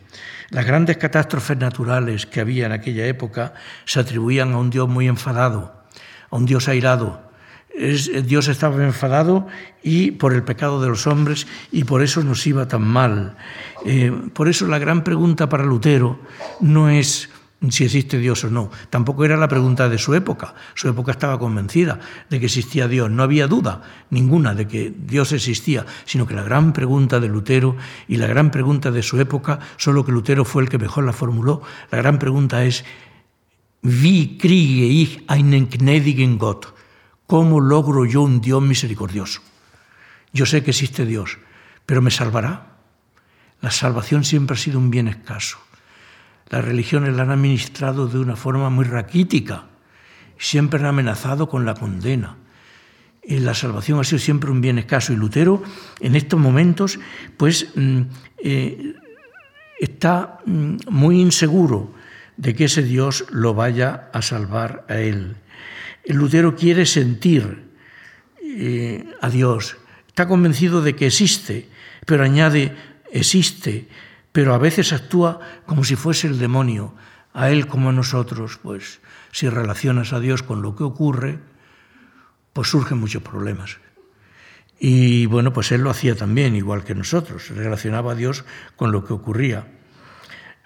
Las 0.52 0.64
grandes 0.64 0.98
catástrofes 0.98 1.58
naturales 1.58 2.28
que 2.28 2.40
había 2.40 2.68
en 2.68 2.72
aquella 2.72 3.08
época 3.08 3.56
se 3.84 4.00
atribuían 4.00 4.54
a 4.54 4.60
un 4.60 4.70
Dios 4.70 4.88
muy 4.88 5.08
enfadado, 5.08 5.74
a 6.30 6.36
un 6.36 6.46
Dios 6.46 6.68
airado. 6.68 7.32
Dios 8.26 8.48
estaba 8.48 8.84
enfadado 8.84 9.48
y 9.82 10.12
por 10.12 10.34
el 10.34 10.44
pecado 10.44 10.84
de 10.84 10.90
los 10.90 11.08
hombres 11.08 11.48
y 11.72 11.84
por 11.84 12.04
eso 12.04 12.24
nos 12.24 12.46
iba 12.46 12.68
tan 12.68 12.84
mal. 12.84 13.36
Eh, 13.88 14.12
por 14.34 14.50
eso 14.50 14.68
la 14.68 14.78
gran 14.78 15.04
pregunta 15.04 15.50
para 15.50 15.64
Lutero 15.64 16.20
no 16.60 16.92
es 16.92 17.28
si 17.68 17.84
existe 17.84 18.18
Dios 18.18 18.44
o 18.46 18.50
no. 18.50 18.72
Tampoco 18.90 19.26
era 19.26 19.36
la 19.36 19.50
pregunta 19.50 19.90
de 19.90 19.98
su 19.98 20.16
época. 20.16 20.56
Su 20.76 20.88
época 20.88 21.12
estaba 21.12 21.38
convencida 21.38 22.00
de 22.30 22.40
que 22.40 22.46
existía 22.46 22.88
Dios. 22.88 23.12
No 23.12 23.24
había 23.24 23.48
duda 23.48 23.82
ninguna 24.10 24.56
de 24.56 24.68
que 24.68 24.94
Dios 24.96 25.34
existía, 25.34 25.86
sino 26.06 26.26
que 26.26 26.36
la 26.36 26.44
gran 26.44 26.72
pregunta 26.72 27.20
de 27.20 27.28
Lutero 27.28 27.76
y 28.08 28.16
la 28.16 28.28
gran 28.28 28.50
pregunta 28.50 28.92
de 28.92 29.04
su 29.04 29.20
época, 29.20 29.60
solo 29.76 30.06
que 30.06 30.14
Lutero 30.14 30.46
fue 30.46 30.64
el 30.64 30.70
que 30.70 30.78
mejor 30.78 31.04
la 31.04 31.14
formuló, 31.14 31.62
la 31.92 31.98
gran 31.98 32.18
pregunta 32.18 32.64
es, 32.64 32.86
wie 33.82 34.38
kriege 34.38 34.86
ich 34.86 35.24
einen 35.28 35.70
gnädigen? 35.70 36.40
¿Cómo 37.28 37.60
logro 37.60 38.06
yo 38.06 38.22
un 38.22 38.40
Dios 38.40 38.62
misericordioso? 38.62 39.42
Yo 40.32 40.46
sé 40.46 40.64
que 40.64 40.72
existe 40.72 41.06
Dios, 41.06 41.38
pero 41.86 42.02
¿me 42.02 42.12
salvará? 42.12 42.78
La 43.62 43.72
salvación 43.72 44.24
siempre 44.24 44.56
ha 44.56 44.58
sido 44.58 44.80
un 44.80 44.90
bien 44.90 45.08
escaso. 45.08 45.58
Las 46.50 46.66
religiones 46.66 47.16
la 47.16 47.24
han 47.24 47.32
administrado 47.32 48.08
de 48.08 48.20
una 48.20 48.36
forma 48.36 48.70
muy 48.70 48.86
raquítica, 48.86 49.66
siempre 50.38 50.80
han 50.80 50.88
amenazado 50.88 51.48
con 51.48 51.66
la 51.66 51.76
condena. 51.76 52.38
Y 53.22 53.40
la 53.40 53.54
salvación 53.54 54.00
ha 54.00 54.04
sido 54.04 54.20
siempre 54.20 54.50
un 54.50 54.62
bien 54.62 54.80
escaso. 54.80 55.14
Y 55.14 55.16
Lutero, 55.16 55.62
en 56.00 56.16
estos 56.16 56.40
momentos, 56.40 57.00
pues 57.38 57.68
mm, 57.76 58.02
eh, 58.44 58.96
está 59.80 60.40
mm, 60.46 60.78
muy 60.90 61.22
inseguro 61.22 61.94
de 62.38 62.56
que 62.56 62.66
ese 62.66 62.82
Dios 62.82 63.26
lo 63.30 63.54
vaya 63.54 64.10
a 64.14 64.22
salvar 64.22 64.86
a 64.88 64.98
él. 64.98 65.36
El 66.06 66.16
Lutero 66.16 66.56
quiere 66.56 66.86
sentir 66.86 67.70
eh, 68.42 69.06
a 69.22 69.30
Dios, 69.30 69.78
está 70.08 70.28
convencido 70.28 70.82
de 70.82 70.96
que 70.96 71.08
existe, 71.08 71.68
pero 72.06 72.24
añade, 72.24 72.76
existe, 73.12 73.88
pero 74.32 74.54
a 74.54 74.58
veces 74.58 74.94
actúa 74.94 75.40
como 75.66 75.84
si 75.84 75.96
fuese 75.96 76.28
el 76.28 76.40
demonio, 76.40 76.94
a 77.34 77.50
él 77.50 77.68
como 77.68 77.90
a 77.90 77.94
nosotros, 77.94 78.60
pues 78.62 79.02
si 79.32 79.50
relacionas 79.50 80.14
a 80.14 80.20
Dios 80.20 80.44
con 80.44 80.62
lo 80.62 80.76
que 80.76 80.84
ocurre, 80.84 81.40
pues 82.54 82.70
surgen 82.70 82.98
muchos 82.98 83.22
problemas. 83.22 83.78
Y 84.80 85.26
bueno, 85.26 85.52
pues 85.52 85.72
él 85.72 85.82
lo 85.82 85.90
hacía 85.90 86.16
también, 86.16 86.56
igual 86.56 86.84
que 86.84 86.96
nosotros, 86.96 87.50
relacionaba 87.50 88.14
a 88.14 88.16
Dios 88.16 88.46
con 88.76 88.92
lo 88.92 89.04
que 89.04 89.14
ocurría. 89.14 89.68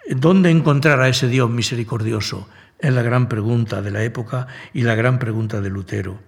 ¿Dónde 0.08 0.50
encontrar 0.50 1.00
a 1.00 1.08
ese 1.08 1.28
Dios 1.28 1.50
misericordioso? 1.50 2.48
Es 2.78 2.92
la 2.92 3.02
gran 3.02 3.28
pregunta 3.28 3.82
de 3.82 3.90
la 3.90 4.04
época 4.04 4.46
y 4.72 4.82
la 4.82 4.94
gran 4.94 5.18
pregunta 5.18 5.60
de 5.60 5.70
Lutero. 5.70 6.20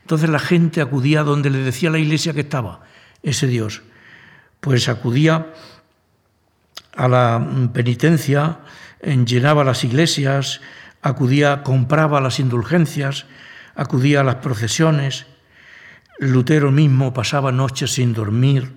Entonces 0.00 0.30
la 0.30 0.38
gente 0.38 0.80
acudía 0.80 1.22
donde 1.22 1.50
le 1.50 1.58
decía 1.58 1.90
la 1.90 1.98
iglesia 1.98 2.32
que 2.32 2.40
estaba 2.40 2.80
ese 3.22 3.46
Dios. 3.46 3.82
Pues 4.60 4.88
acudía 4.88 5.52
a 6.98 7.06
la 7.06 7.70
penitencia, 7.72 8.58
llenaba 9.00 9.62
las 9.62 9.84
iglesias, 9.84 10.60
acudía, 11.00 11.62
compraba 11.62 12.20
las 12.20 12.40
indulgencias, 12.40 13.26
acudía 13.76 14.20
a 14.20 14.24
las 14.24 14.36
procesiones. 14.36 15.26
Lutero 16.18 16.72
mismo 16.72 17.14
pasaba 17.14 17.52
noches 17.52 17.92
sin 17.92 18.14
dormir, 18.14 18.72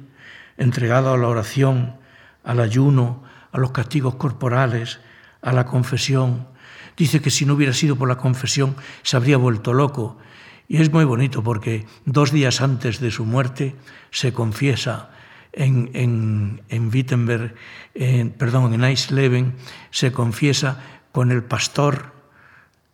entregado 0.57 1.11
a 1.11 1.17
la 1.17 1.28
oración, 1.28 1.95
al 2.43 2.59
ayuno, 2.59 3.24
a 3.51 3.57
los 3.57 3.72
castigos 3.72 4.15
corporales, 4.15 4.99
a 5.41 5.51
la 5.51 5.65
confesión. 5.65 6.47
Dice 6.95 7.22
que 7.22 7.32
si 7.32 7.47
no 7.47 7.55
hubiera 7.55 7.74
sido 7.74 7.95
por 7.95 8.07
la 8.07 8.17
confesión 8.17 8.76
se 9.01 9.17
habría 9.17 9.38
vuelto 9.38 9.74
loco. 9.74 10.19
Y 10.67 10.78
es 10.78 10.91
muy 10.91 11.05
bonito 11.05 11.41
porque 11.41 11.88
dos 12.05 12.32
días 12.32 12.61
antes 12.61 12.99
de 12.99 13.09
su 13.09 13.26
muerte 13.26 13.76
se 14.11 14.32
confiesa 14.32 15.09
en, 15.53 16.61
Wittenberg, 16.93 17.55
perdón, 18.37 18.73
en 18.73 18.83
Eisleben, 18.83 19.55
se 19.89 20.11
confiesa 20.11 20.83
con 21.11 21.31
el 21.31 21.43
pastor 21.43 22.13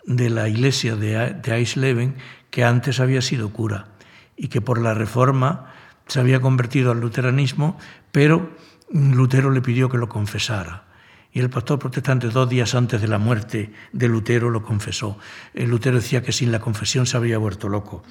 de 0.05 0.29
la 0.29 0.47
iglesia 0.47 0.95
de, 0.95 1.33
de 1.33 1.55
Eisleben, 1.55 2.15
que 2.49 2.63
antes 2.63 2.99
había 2.99 3.21
sido 3.21 3.51
cura 3.51 3.87
y 4.35 4.47
que 4.47 4.61
por 4.61 4.81
la 4.81 4.93
reforma 4.93 5.73
se 6.07 6.19
había 6.19 6.39
convertido 6.39 6.91
al 6.91 7.01
luteranismo, 7.01 7.77
pero 8.11 8.51
Lutero 8.89 9.51
le 9.51 9.61
pidió 9.61 9.89
que 9.89 9.97
lo 9.97 10.07
confesara. 10.07 10.85
Y 11.33 11.39
el 11.39 11.49
pastor 11.49 11.77
protestante, 11.77 12.29
dos 12.29 12.49
días 12.49 12.73
antes 12.73 13.01
de 13.01 13.07
la 13.07 13.17
muerte 13.17 13.71
de 13.91 14.07
Lutero, 14.07 14.49
lo 14.49 14.63
confesó. 14.63 15.19
El 15.53 15.69
Lutero 15.69 15.97
decía 15.97 16.23
que 16.23 16.31
sin 16.31 16.51
la 16.51 16.59
confesión 16.59 17.05
se 17.05 17.17
habría 17.17 17.37
vuelto 17.37 17.69
loco. 17.69 18.03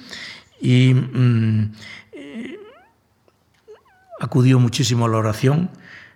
Y 0.61 0.93
mm, 0.93 1.73
acudió 4.19 4.59
muchísimo 4.59 5.05
a 5.05 5.09
la 5.09 5.17
oración, 5.17 5.69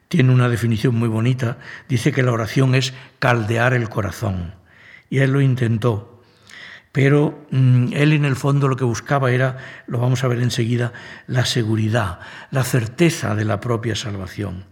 tiene 0.07 0.33
una 0.33 0.49
definición 0.49 0.95
muy 0.95 1.07
bonita. 1.07 1.57
Dice 1.87 2.11
que 2.11 2.23
la 2.23 2.31
oración 2.31 2.75
es 2.75 2.93
caldear 3.19 3.73
el 3.73 3.89
corazón. 3.89 4.55
Y 5.09 5.19
él 5.19 5.31
lo 5.31 5.41
intentó. 5.41 6.21
Pero 6.91 7.47
mm, 7.51 7.93
él 7.93 8.13
en 8.13 8.25
el 8.25 8.35
fondo 8.35 8.67
lo 8.67 8.75
que 8.75 8.83
buscaba 8.83 9.31
era, 9.31 9.57
lo 9.87 9.99
vamos 9.99 10.23
a 10.23 10.27
ver 10.27 10.41
enseguida, 10.41 10.91
la 11.27 11.45
seguridad, 11.45 12.19
la 12.51 12.63
certeza 12.63 13.35
de 13.35 13.45
la 13.45 13.61
propia 13.61 13.95
salvación. 13.95 14.65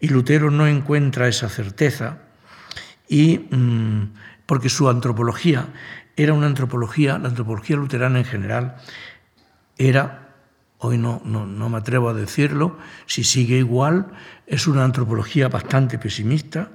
Y 0.00 0.08
Lutero 0.08 0.50
no 0.50 0.68
encuentra 0.68 1.26
esa 1.26 1.48
certeza 1.48 2.18
y 3.08 3.48
mm, 3.50 4.12
porque 4.46 4.68
su 4.68 4.88
antropología 4.88 5.66
era 6.16 6.32
una 6.32 6.46
antropología, 6.46 7.18
la 7.18 7.28
antropología 7.28 7.76
luterana 7.76 8.18
en 8.18 8.24
general 8.24 8.76
era, 9.76 10.27
hoy 10.78 10.98
no, 10.98 11.20
no, 11.24 11.46
no 11.46 11.68
me 11.68 11.78
atrevo 11.78 12.08
a 12.08 12.14
decirlo, 12.14 12.78
si 13.06 13.24
sigue 13.24 13.58
igual, 13.58 14.12
es 14.46 14.66
una 14.66 14.84
antropología 14.84 15.48
bastante 15.48 15.98
pesimista 15.98 16.70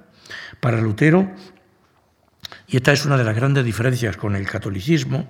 para 0.59 0.81
Lutero 0.81 1.31
y 2.67 2.77
esta 2.77 2.91
es 2.91 3.05
una 3.05 3.17
de 3.17 3.23
las 3.23 3.35
grandes 3.35 3.65
diferencias 3.65 4.17
con 4.17 4.35
el 4.35 4.47
catolicismo. 4.47 5.27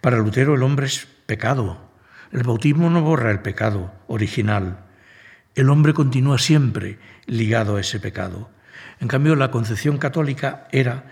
Para 0.00 0.18
Lutero 0.18 0.54
el 0.54 0.62
hombre 0.62 0.86
es 0.86 1.06
pecado. 1.26 1.90
El 2.32 2.42
bautismo 2.42 2.90
no 2.90 3.02
borra 3.02 3.30
el 3.30 3.40
pecado 3.40 3.92
original. 4.08 4.84
El 5.54 5.70
hombre 5.70 5.94
continúa 5.94 6.38
siempre 6.38 6.98
ligado 7.26 7.76
a 7.76 7.80
ese 7.80 7.98
pecado. 7.98 8.50
En 9.00 9.08
cambio, 9.08 9.36
la 9.36 9.50
concepción 9.50 9.98
católica 9.98 10.68
era 10.70 11.06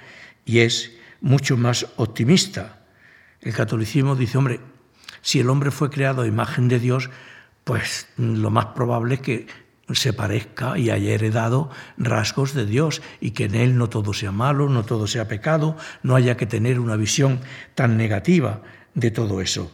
y 0.44 0.60
es 0.60 0.92
mucho 1.20 1.56
más 1.56 1.86
optimista. 1.96 2.80
El 3.40 3.54
catolicismo 3.54 4.16
dice, 4.16 4.38
hombre, 4.38 4.60
si 5.24 5.40
el 5.40 5.48
hombre 5.48 5.70
fue 5.70 5.88
creado 5.88 6.20
a 6.20 6.26
imagen 6.26 6.68
de 6.68 6.78
Dios, 6.78 7.08
pues 7.64 8.08
lo 8.18 8.50
más 8.50 8.66
probable 8.66 9.14
es 9.14 9.20
que 9.20 9.46
se 9.90 10.12
parezca 10.12 10.78
y 10.78 10.90
haya 10.90 11.14
heredado 11.14 11.70
rasgos 11.96 12.52
de 12.52 12.66
Dios 12.66 13.00
y 13.22 13.30
que 13.30 13.46
en 13.46 13.54
él 13.54 13.78
no 13.78 13.88
todo 13.88 14.12
sea 14.12 14.32
malo, 14.32 14.68
no 14.68 14.84
todo 14.84 15.06
sea 15.06 15.26
pecado, 15.26 15.78
no 16.02 16.14
haya 16.14 16.36
que 16.36 16.44
tener 16.44 16.78
una 16.78 16.96
visión 16.96 17.40
tan 17.74 17.96
negativa 17.96 18.60
de 18.94 19.10
todo 19.10 19.40
eso. 19.40 19.72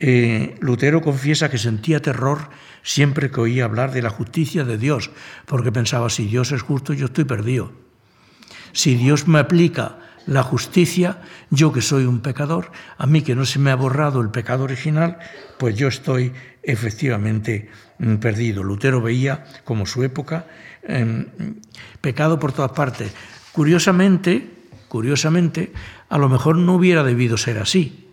Eh, 0.00 0.56
Lutero 0.60 1.00
confiesa 1.00 1.50
que 1.50 1.56
sentía 1.56 2.02
terror 2.02 2.50
siempre 2.82 3.30
que 3.30 3.40
oía 3.40 3.64
hablar 3.64 3.90
de 3.90 4.02
la 4.02 4.10
justicia 4.10 4.64
de 4.64 4.76
Dios, 4.76 5.10
porque 5.46 5.72
pensaba, 5.72 6.10
si 6.10 6.26
Dios 6.26 6.52
es 6.52 6.60
justo, 6.60 6.92
yo 6.92 7.06
estoy 7.06 7.24
perdido. 7.24 7.72
Si 8.72 8.96
Dios 8.96 9.26
me 9.28 9.38
aplica 9.38 10.03
la 10.26 10.42
justicia, 10.42 11.22
yo 11.50 11.72
que 11.72 11.82
soy 11.82 12.04
un 12.04 12.20
pecador, 12.20 12.70
a 12.96 13.06
mí 13.06 13.22
que 13.22 13.34
no 13.34 13.44
se 13.44 13.58
me 13.58 13.70
ha 13.70 13.76
borrado 13.76 14.20
el 14.20 14.30
pecado 14.30 14.64
original, 14.64 15.18
pues 15.58 15.76
yo 15.76 15.88
estoy 15.88 16.32
efectivamente 16.62 17.68
mm, 17.98 18.16
perdido. 18.16 18.62
Lutero 18.62 19.00
veía, 19.00 19.44
como 19.64 19.86
su 19.86 20.02
época, 20.02 20.46
em, 20.82 21.26
pecado 22.00 22.38
por 22.38 22.52
todas 22.52 22.72
partes. 22.72 23.12
Curiosamente, 23.52 24.50
curiosamente, 24.88 25.72
a 26.08 26.18
lo 26.18 26.28
mejor 26.28 26.56
no 26.56 26.74
hubiera 26.74 27.02
debido 27.02 27.36
ser 27.36 27.58
así, 27.58 28.04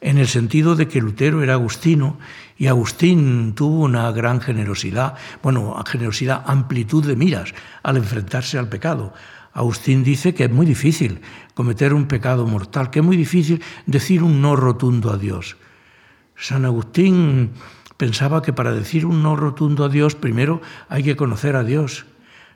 en 0.00 0.18
el 0.18 0.28
sentido 0.28 0.76
de 0.76 0.88
que 0.88 1.00
Lutero 1.00 1.42
era 1.42 1.54
agustino 1.54 2.18
y 2.56 2.68
Agustín 2.68 3.54
tuvo 3.54 3.84
una 3.84 4.10
gran 4.12 4.40
generosidad, 4.40 5.14
bueno, 5.42 5.82
generosidad, 5.86 6.42
amplitud 6.46 7.04
de 7.04 7.16
miras 7.16 7.54
al 7.82 7.98
enfrentarse 7.98 8.58
al 8.58 8.68
pecado. 8.68 9.14
Agustín 9.52 10.04
dice 10.04 10.34
que 10.34 10.44
es 10.44 10.50
muy 10.50 10.66
difícil 10.66 11.20
cometer 11.54 11.92
un 11.92 12.06
pecado 12.06 12.46
mortal, 12.46 12.90
que 12.90 13.00
es 13.00 13.04
muy 13.04 13.16
difícil 13.16 13.62
decir 13.86 14.22
un 14.22 14.40
no 14.40 14.56
rotundo 14.56 15.12
a 15.12 15.18
Dios. 15.18 15.56
San 16.36 16.64
Agustín 16.64 17.50
pensaba 17.96 18.42
que 18.42 18.52
para 18.52 18.72
decir 18.72 19.04
un 19.04 19.22
no 19.22 19.36
rotundo 19.36 19.84
a 19.84 19.88
Dios 19.88 20.14
primero 20.14 20.62
hay 20.88 21.02
que 21.02 21.16
conocer 21.16 21.56
a 21.56 21.64
Dios, 21.64 22.06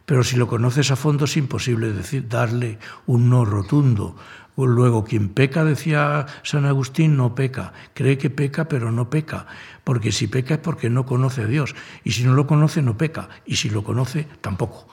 pero 0.07 0.23
si 0.23 0.37
lo 0.37 0.47
conoces 0.47 0.91
a 0.91 0.97
fondo 0.97 1.25
es 1.25 1.37
imposible 1.37 1.93
darle 2.29 2.79
un 3.07 3.29
no 3.29 3.45
rotundo. 3.45 4.17
Luego, 4.57 5.03
quien 5.05 5.31
peca, 5.31 5.65
decía 5.65 6.27
San 6.45 6.65
Agustín, 6.65 7.17
no 7.17 7.35
peca. 7.35 7.73
Cree 7.93 8.19
que 8.19 8.31
peca, 8.31 8.69
pero 8.69 8.93
no 8.93 9.11
peca. 9.11 9.47
Porque 9.83 10.13
si 10.13 10.29
peca 10.29 10.55
es 10.55 10.61
porque 10.61 10.91
no 10.91 11.05
conoce 11.07 11.43
a 11.43 11.47
Dios. 11.47 11.75
Y 12.05 12.13
si 12.13 12.23
no 12.23 12.35
lo 12.35 12.47
conoce, 12.47 12.81
no 12.81 12.97
peca. 12.97 13.29
Y 13.45 13.57
si 13.57 13.69
lo 13.69 13.83
conoce, 13.83 14.29
tampoco. 14.41 14.87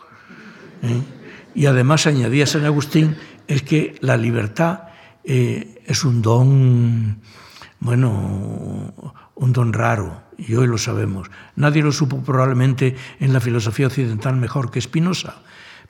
¿Eh? 0.82 1.21
Y 1.54 1.66
además 1.66 2.08
añadía 2.08 2.46
San 2.46 2.66
Agustín 2.66 3.16
es 3.48 3.64
que 3.64 3.96
la 4.02 4.18
libertad 4.18 4.84
eh, 5.24 5.82
es 5.86 6.04
un 6.04 6.22
don, 6.22 7.20
bueno, 7.80 8.94
un 9.36 9.54
don 9.54 9.74
raro, 9.74 10.24
y 10.38 10.56
hoy 10.56 10.68
lo 10.68 10.78
sabemos. 10.78 11.30
Nadie 11.56 11.84
lo 11.84 11.92
supo 11.92 12.24
probablemente 12.24 12.96
en 13.20 13.34
la 13.34 13.40
filosofía 13.40 13.88
occidental 13.88 14.36
mejor 14.36 14.72
que 14.72 14.82
Spinoza, 14.82 15.42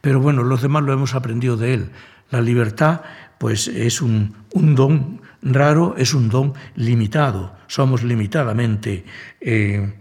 pero 0.02 0.20
bueno, 0.20 0.44
los 0.44 0.62
demás 0.62 0.84
lo 0.84 0.94
hemos 0.94 1.14
aprendido 1.14 1.58
de 1.58 1.74
él. 1.76 1.92
La 2.32 2.42
libertad, 2.42 3.02
pues, 3.38 3.68
es 3.68 4.02
un, 4.02 4.36
un 4.54 4.76
don 4.76 5.22
raro, 5.42 5.96
es 5.98 6.14
un 6.14 6.30
don 6.30 6.54
limitado. 6.76 7.56
Somos 7.68 8.04
limitadamente, 8.04 9.06
eh, 9.40 9.94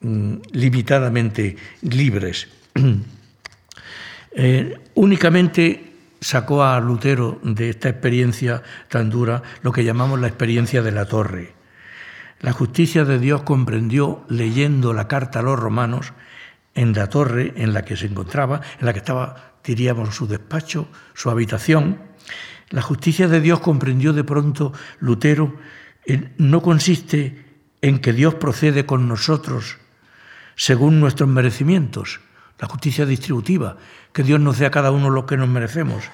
mm, 0.00 0.34
limitadamente 0.52 1.56
libres. 1.82 2.48
Eh, 4.32 4.78
únicamente 4.94 5.94
sacó 6.20 6.64
a 6.64 6.80
Lutero 6.80 7.40
de 7.42 7.70
esta 7.70 7.88
experiencia 7.88 8.62
tan 8.88 9.10
dura 9.10 9.42
lo 9.62 9.72
que 9.72 9.84
llamamos 9.84 10.20
la 10.20 10.28
experiencia 10.28 10.82
de 10.82 10.92
la 10.92 11.06
torre. 11.06 11.54
La 12.40 12.52
justicia 12.52 13.04
de 13.04 13.18
Dios 13.18 13.42
comprendió 13.42 14.24
leyendo 14.28 14.92
la 14.92 15.08
carta 15.08 15.40
a 15.40 15.42
los 15.42 15.58
romanos 15.58 16.12
en 16.74 16.92
la 16.92 17.08
torre 17.08 17.52
en 17.56 17.72
la 17.72 17.84
que 17.84 17.96
se 17.96 18.06
encontraba, 18.06 18.60
en 18.78 18.86
la 18.86 18.92
que 18.92 19.00
estaba, 19.00 19.54
diríamos, 19.64 20.14
su 20.14 20.28
despacho, 20.28 20.88
su 21.14 21.30
habitación. 21.30 21.98
La 22.70 22.82
justicia 22.82 23.26
de 23.26 23.40
Dios 23.40 23.60
comprendió 23.60 24.12
de 24.12 24.24
pronto 24.24 24.72
Lutero 25.00 25.56
no 26.38 26.62
consiste 26.62 27.44
en 27.82 27.98
que 27.98 28.12
Dios 28.12 28.34
procede 28.34 28.86
con 28.86 29.08
nosotros 29.08 29.78
según 30.56 31.00
nuestros 31.00 31.28
merecimientos, 31.28 32.20
la 32.58 32.68
justicia 32.68 33.06
distributiva, 33.06 33.76
que 34.12 34.22
Dios 34.22 34.40
nos 34.40 34.58
dé 34.58 34.66
a 34.66 34.70
cada 34.70 34.90
uno 34.90 35.10
lo 35.10 35.26
que 35.26 35.36
nos 35.36 35.48
merecemos, 35.48 36.04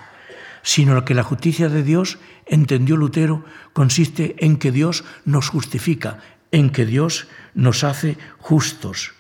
sino 0.63 1.05
que 1.05 1.15
la 1.15 1.23
justicia 1.23 1.69
de 1.69 1.83
Dios, 1.83 2.19
entendió 2.47 2.97
Lutero, 2.97 3.45
consiste 3.73 4.37
en 4.39 4.57
que 4.57 4.73
Dios 4.73 5.05
nos 5.25 5.49
justifica, 5.49 6.21
en 6.53 6.71
que 6.71 6.87
Dios 6.87 7.29
nos 7.55 7.85
hace 7.85 8.17
justos, 8.39 9.13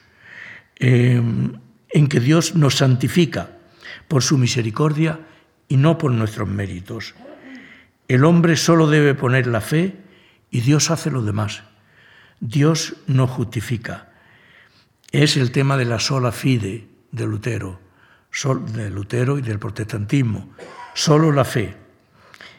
em, 0.77 1.61
en 1.91 2.09
que 2.09 2.21
Dios 2.21 2.55
nos 2.55 2.77
santifica 2.77 3.51
por 4.09 4.23
su 4.23 4.39
misericordia 4.39 5.21
y 5.69 5.77
no 5.77 5.99
por 5.99 6.13
nuestros 6.13 6.49
méritos. 6.49 7.15
El 8.09 8.25
hombre 8.25 8.57
solo 8.57 8.89
debe 8.89 9.15
poner 9.15 9.47
la 9.47 9.61
fe 9.61 9.97
y 10.51 10.61
Dios 10.61 10.91
hace 10.91 11.11
lo 11.11 11.23
demás. 11.23 11.63
Dios 12.41 12.97
nos 13.07 13.31
justifica. 13.31 14.13
Es 15.11 15.37
el 15.37 15.53
tema 15.53 15.77
de 15.77 15.85
la 15.85 16.01
sola 16.01 16.33
fide 16.33 16.94
de 17.15 17.27
Lutero 17.27 17.85
de 18.43 18.91
Lutero 18.91 19.39
y 19.39 19.43
del 19.43 19.59
protestantismo, 19.59 20.51
solo 20.95 21.31
la 21.31 21.45
fe. 21.45 21.77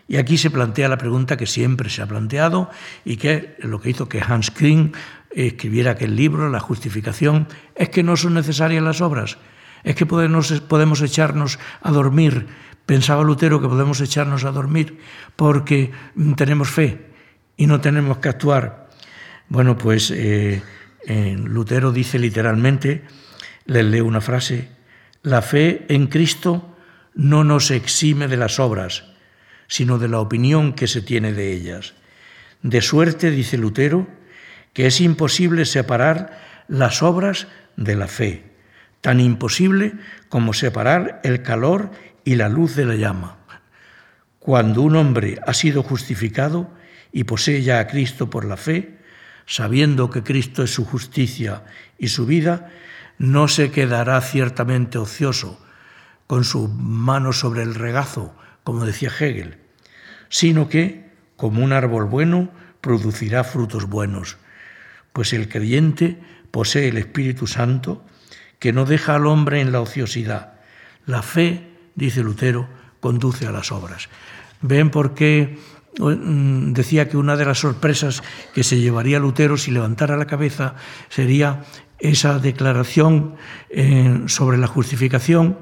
Y 0.08 0.18
aquí 0.18 0.38
se 0.38 0.50
plantea 0.50 0.88
la 0.88 0.98
pregunta 0.98 1.36
que 1.36 1.48
siempre 1.48 1.90
se 1.90 2.02
ha 2.02 2.08
planteado 2.08 2.70
y 3.04 3.18
que 3.18 3.56
es 3.60 3.66
lo 3.66 3.82
que 3.82 3.90
hizo 3.90 4.08
que 4.08 4.22
Hans 4.22 4.52
Küng 4.52 4.94
escribiera 5.32 5.92
aquel 5.92 6.16
libro, 6.16 6.50
La 6.50 6.60
justificación, 6.60 7.48
es 7.76 7.90
que 7.90 8.04
no 8.04 8.16
son 8.16 8.36
necesarias 8.36 8.84
las 8.84 9.02
obras, 9.02 9.38
es 9.84 9.96
que 9.96 10.06
podemos, 10.06 10.52
podemos 10.62 11.02
echarnos 11.02 11.60
a 11.82 11.92
dormir. 11.92 12.48
Pensaba 12.86 13.24
Lutero 13.24 13.60
que 13.60 13.68
podemos 13.68 14.00
echarnos 14.00 14.46
a 14.46 14.52
dormir 14.52 15.00
porque 15.36 15.92
tenemos 16.38 16.70
fe 16.70 17.08
y 17.58 17.68
no 17.68 17.82
tenemos 17.82 18.20
que 18.20 18.30
actuar. 18.30 18.90
Bueno, 19.50 19.78
pues 19.78 20.12
eh, 20.16 20.62
Lutero 21.44 21.92
dice 21.92 22.18
literalmente, 22.18 23.04
les 23.66 23.86
leo 23.86 24.06
una 24.06 24.22
frase, 24.22 24.70
la 25.24 25.42
fe 25.42 25.86
en 25.90 26.08
Cristo 26.08 26.76
no 27.16 27.44
nos 27.44 27.72
exime 27.72 28.28
de 28.28 28.38
las 28.38 28.60
obras, 28.60 29.06
sino 29.68 29.98
de 29.98 30.08
la 30.08 30.20
opinión 30.20 30.74
que 30.74 30.88
se 30.88 31.02
tiene 31.02 31.34
de 31.34 31.52
ellas. 31.52 31.94
De 32.62 32.82
suerte, 32.82 33.32
dice 33.32 33.58
Lutero, 33.58 34.08
que 34.74 34.88
es 34.88 35.02
imposible 35.02 35.66
separar 35.66 36.66
las 36.68 37.02
obras 37.02 37.48
de 37.76 37.96
la 37.96 38.08
fe, 38.08 38.44
tan 39.02 39.20
imposible 39.20 39.94
como 40.30 40.54
separar 40.54 41.22
el 41.24 41.42
calor 41.42 41.92
y 42.24 42.36
la 42.36 42.50
luz 42.50 42.76
de 42.76 42.86
la 42.86 42.96
llama. 42.96 43.38
Cuando 44.40 44.82
un 44.82 44.96
hombre 44.96 45.40
ha 45.46 45.54
sido 45.54 45.82
justificado 45.82 46.70
y 47.12 47.24
posee 47.24 47.64
ya 47.64 47.80
a 47.80 47.88
Cristo 47.88 48.30
por 48.30 48.46
la 48.46 48.58
fe, 48.58 48.98
sabiendo 49.46 50.10
que 50.10 50.24
Cristo 50.24 50.64
es 50.64 50.74
su 50.74 50.86
justicia 50.86 51.64
y 51.98 52.10
su 52.10 52.26
vida, 52.26 52.70
no 53.18 53.48
se 53.48 53.72
quedará 53.72 54.20
ciertamente 54.22 54.98
ocioso 54.98 55.60
con 56.28 56.44
su 56.44 56.68
mano 56.68 57.34
sobre 57.34 57.64
el 57.64 57.76
regazo, 57.76 58.36
como 58.64 58.86
decía 58.86 59.10
Hegel, 59.10 59.60
sino 60.30 60.70
que, 60.70 61.12
como 61.38 61.64
un 61.64 61.74
árbol 61.74 62.06
bueno, 62.06 62.50
producirá 62.82 63.44
frutos 63.44 63.88
buenos, 63.88 64.38
pues 65.14 65.34
el 65.34 65.48
creyente 65.48 66.20
posee 66.52 66.90
el 66.90 66.98
Espíritu 66.98 67.48
Santo 67.48 68.04
que 68.60 68.74
no 68.74 68.86
deja 68.86 69.16
al 69.16 69.28
hombre 69.28 69.62
en 69.62 69.72
la 69.72 69.82
ociosidad. 69.82 70.54
La 71.06 71.22
fe, 71.22 71.70
dice 71.96 72.24
Lutero, 72.24 72.68
conduce 73.00 73.46
a 73.46 73.52
las 73.52 73.72
obras. 73.72 74.10
¿Ven 74.62 74.90
por 74.90 75.14
qué 75.14 75.60
mm, 76.00 76.74
decía 76.74 77.08
que 77.08 77.18
una 77.18 77.36
de 77.36 77.46
las 77.46 77.60
sorpresas 77.60 78.24
que 78.54 78.64
se 78.64 78.80
llevaría 78.80 79.20
Lutero 79.20 79.58
si 79.58 79.72
levantara 79.72 80.18
la 80.18 80.26
cabeza 80.26 80.76
sería 81.10 81.64
esa 82.00 82.40
declaración 82.40 83.36
eh, 83.70 84.24
sobre 84.28 84.58
la 84.58 84.68
justificación, 84.68 85.58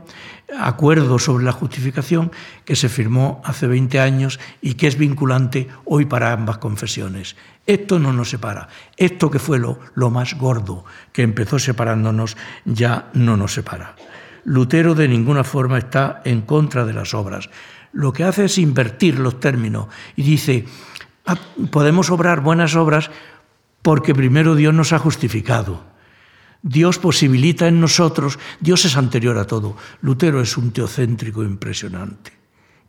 acuerdo 0.59 1.19
sobre 1.19 1.45
la 1.45 1.51
justificación 1.51 2.31
que 2.65 2.75
se 2.75 2.89
firmó 2.89 3.41
hace 3.45 3.67
20 3.67 3.99
años 3.99 4.39
y 4.61 4.75
que 4.75 4.87
es 4.87 4.97
vinculante 4.97 5.67
hoy 5.85 6.05
para 6.05 6.31
ambas 6.31 6.57
confesiones. 6.57 7.35
Esto 7.65 7.99
no 7.99 8.13
nos 8.13 8.29
separa. 8.29 8.67
Esto 8.97 9.31
que 9.31 9.39
fue 9.39 9.59
lo, 9.59 9.79
lo 9.95 10.09
más 10.09 10.35
gordo 10.35 10.85
que 11.11 11.21
empezó 11.21 11.59
separándonos 11.59 12.37
ya 12.65 13.09
no 13.13 13.37
nos 13.37 13.53
separa. 13.53 13.95
Lutero 14.43 14.95
de 14.95 15.07
ninguna 15.07 15.43
forma 15.43 15.77
está 15.77 16.21
en 16.25 16.41
contra 16.41 16.85
de 16.85 16.93
las 16.93 17.13
obras. 17.13 17.49
Lo 17.93 18.11
que 18.11 18.23
hace 18.23 18.45
es 18.45 18.57
invertir 18.57 19.19
los 19.19 19.39
términos 19.39 19.87
y 20.15 20.23
dice, 20.23 20.65
ah, 21.25 21.37
podemos 21.71 22.09
obrar 22.09 22.41
buenas 22.41 22.75
obras 22.75 23.11
porque 23.81 24.15
primero 24.15 24.55
Dios 24.55 24.73
nos 24.73 24.91
ha 24.91 24.99
justificado. 24.99 25.92
Dios 26.63 26.97
posibilita 26.97 27.67
en 27.67 27.81
nosotros, 27.81 28.39
Dios 28.61 28.85
es 28.85 28.95
anterior 28.95 29.37
a 29.37 29.45
todo. 29.45 29.75
Lutero 30.01 30.41
es 30.41 30.55
un 30.55 30.71
teocéntrico 30.71 31.43
impresionante, 31.43 32.31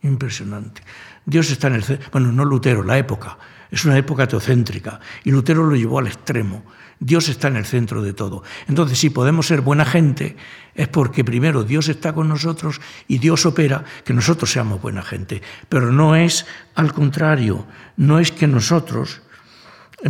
impresionante. 0.02 0.80
Dios 1.26 1.50
está 1.50 1.66
en 1.66 1.74
el 1.74 2.00
bueno, 2.12 2.30
no 2.30 2.44
Lutero, 2.44 2.84
la 2.84 2.96
época, 2.96 3.36
es 3.72 3.84
una 3.84 3.98
época 3.98 4.28
teocéntrica 4.28 5.00
y 5.24 5.32
Lutero 5.32 5.64
lo 5.64 5.74
llevó 5.74 5.98
al 5.98 6.06
extremo. 6.06 6.62
Dios 7.00 7.28
está 7.28 7.48
en 7.48 7.56
el 7.56 7.66
centro 7.66 8.00
de 8.00 8.12
todo. 8.12 8.44
Entonces, 8.68 8.98
si 8.98 9.10
podemos 9.10 9.48
ser 9.48 9.60
buena 9.60 9.84
gente, 9.84 10.36
es 10.76 10.86
porque 10.86 11.24
primero 11.24 11.64
Dios 11.64 11.88
está 11.88 12.12
con 12.12 12.28
nosotros 12.28 12.80
y 13.08 13.18
Dios 13.18 13.44
opera 13.44 13.84
que 14.04 14.14
nosotros 14.14 14.52
seamos 14.52 14.80
buena 14.80 15.02
gente. 15.02 15.42
Pero 15.68 15.90
no 15.90 16.14
es 16.14 16.46
al 16.76 16.92
contrario, 16.92 17.66
no 17.96 18.20
es 18.20 18.30
que 18.30 18.46
nosotros 18.46 19.22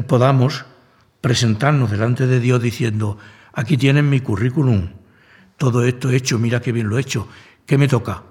podamos 0.07 0.67
presentarnos 1.23 1.91
delante 1.91 2.27
de 2.27 2.41
Dios 2.41 2.61
diciendo, 2.61 3.19
Aquí 3.55 3.77
tienen 3.77 4.11
mi 4.11 4.21
currículum. 4.21 4.89
Todo 5.57 5.85
esto 5.85 6.11
he 6.11 6.17
hecho, 6.17 6.39
mira 6.39 6.61
qué 6.61 6.73
bien 6.73 6.89
lo 6.89 6.99
he 6.99 7.01
hecho. 7.01 7.29
¿Qué 7.67 7.79
me 7.79 7.89
toca? 7.89 8.25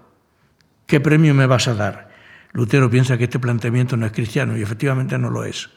¿Qué 0.86 1.00
premio 1.00 1.34
me 1.34 1.48
vas 1.48 1.68
a 1.68 1.74
dar? 1.74 2.10
Lutero 2.52 2.90
piensa 2.90 3.18
que 3.18 3.24
este 3.24 3.40
planteamiento 3.40 3.98
no 3.98 4.06
es 4.06 4.12
cristiano 4.12 4.58
y 4.58 4.62
efectivamente 4.62 5.18
no 5.18 5.30
lo 5.30 5.44
es. 5.44 5.70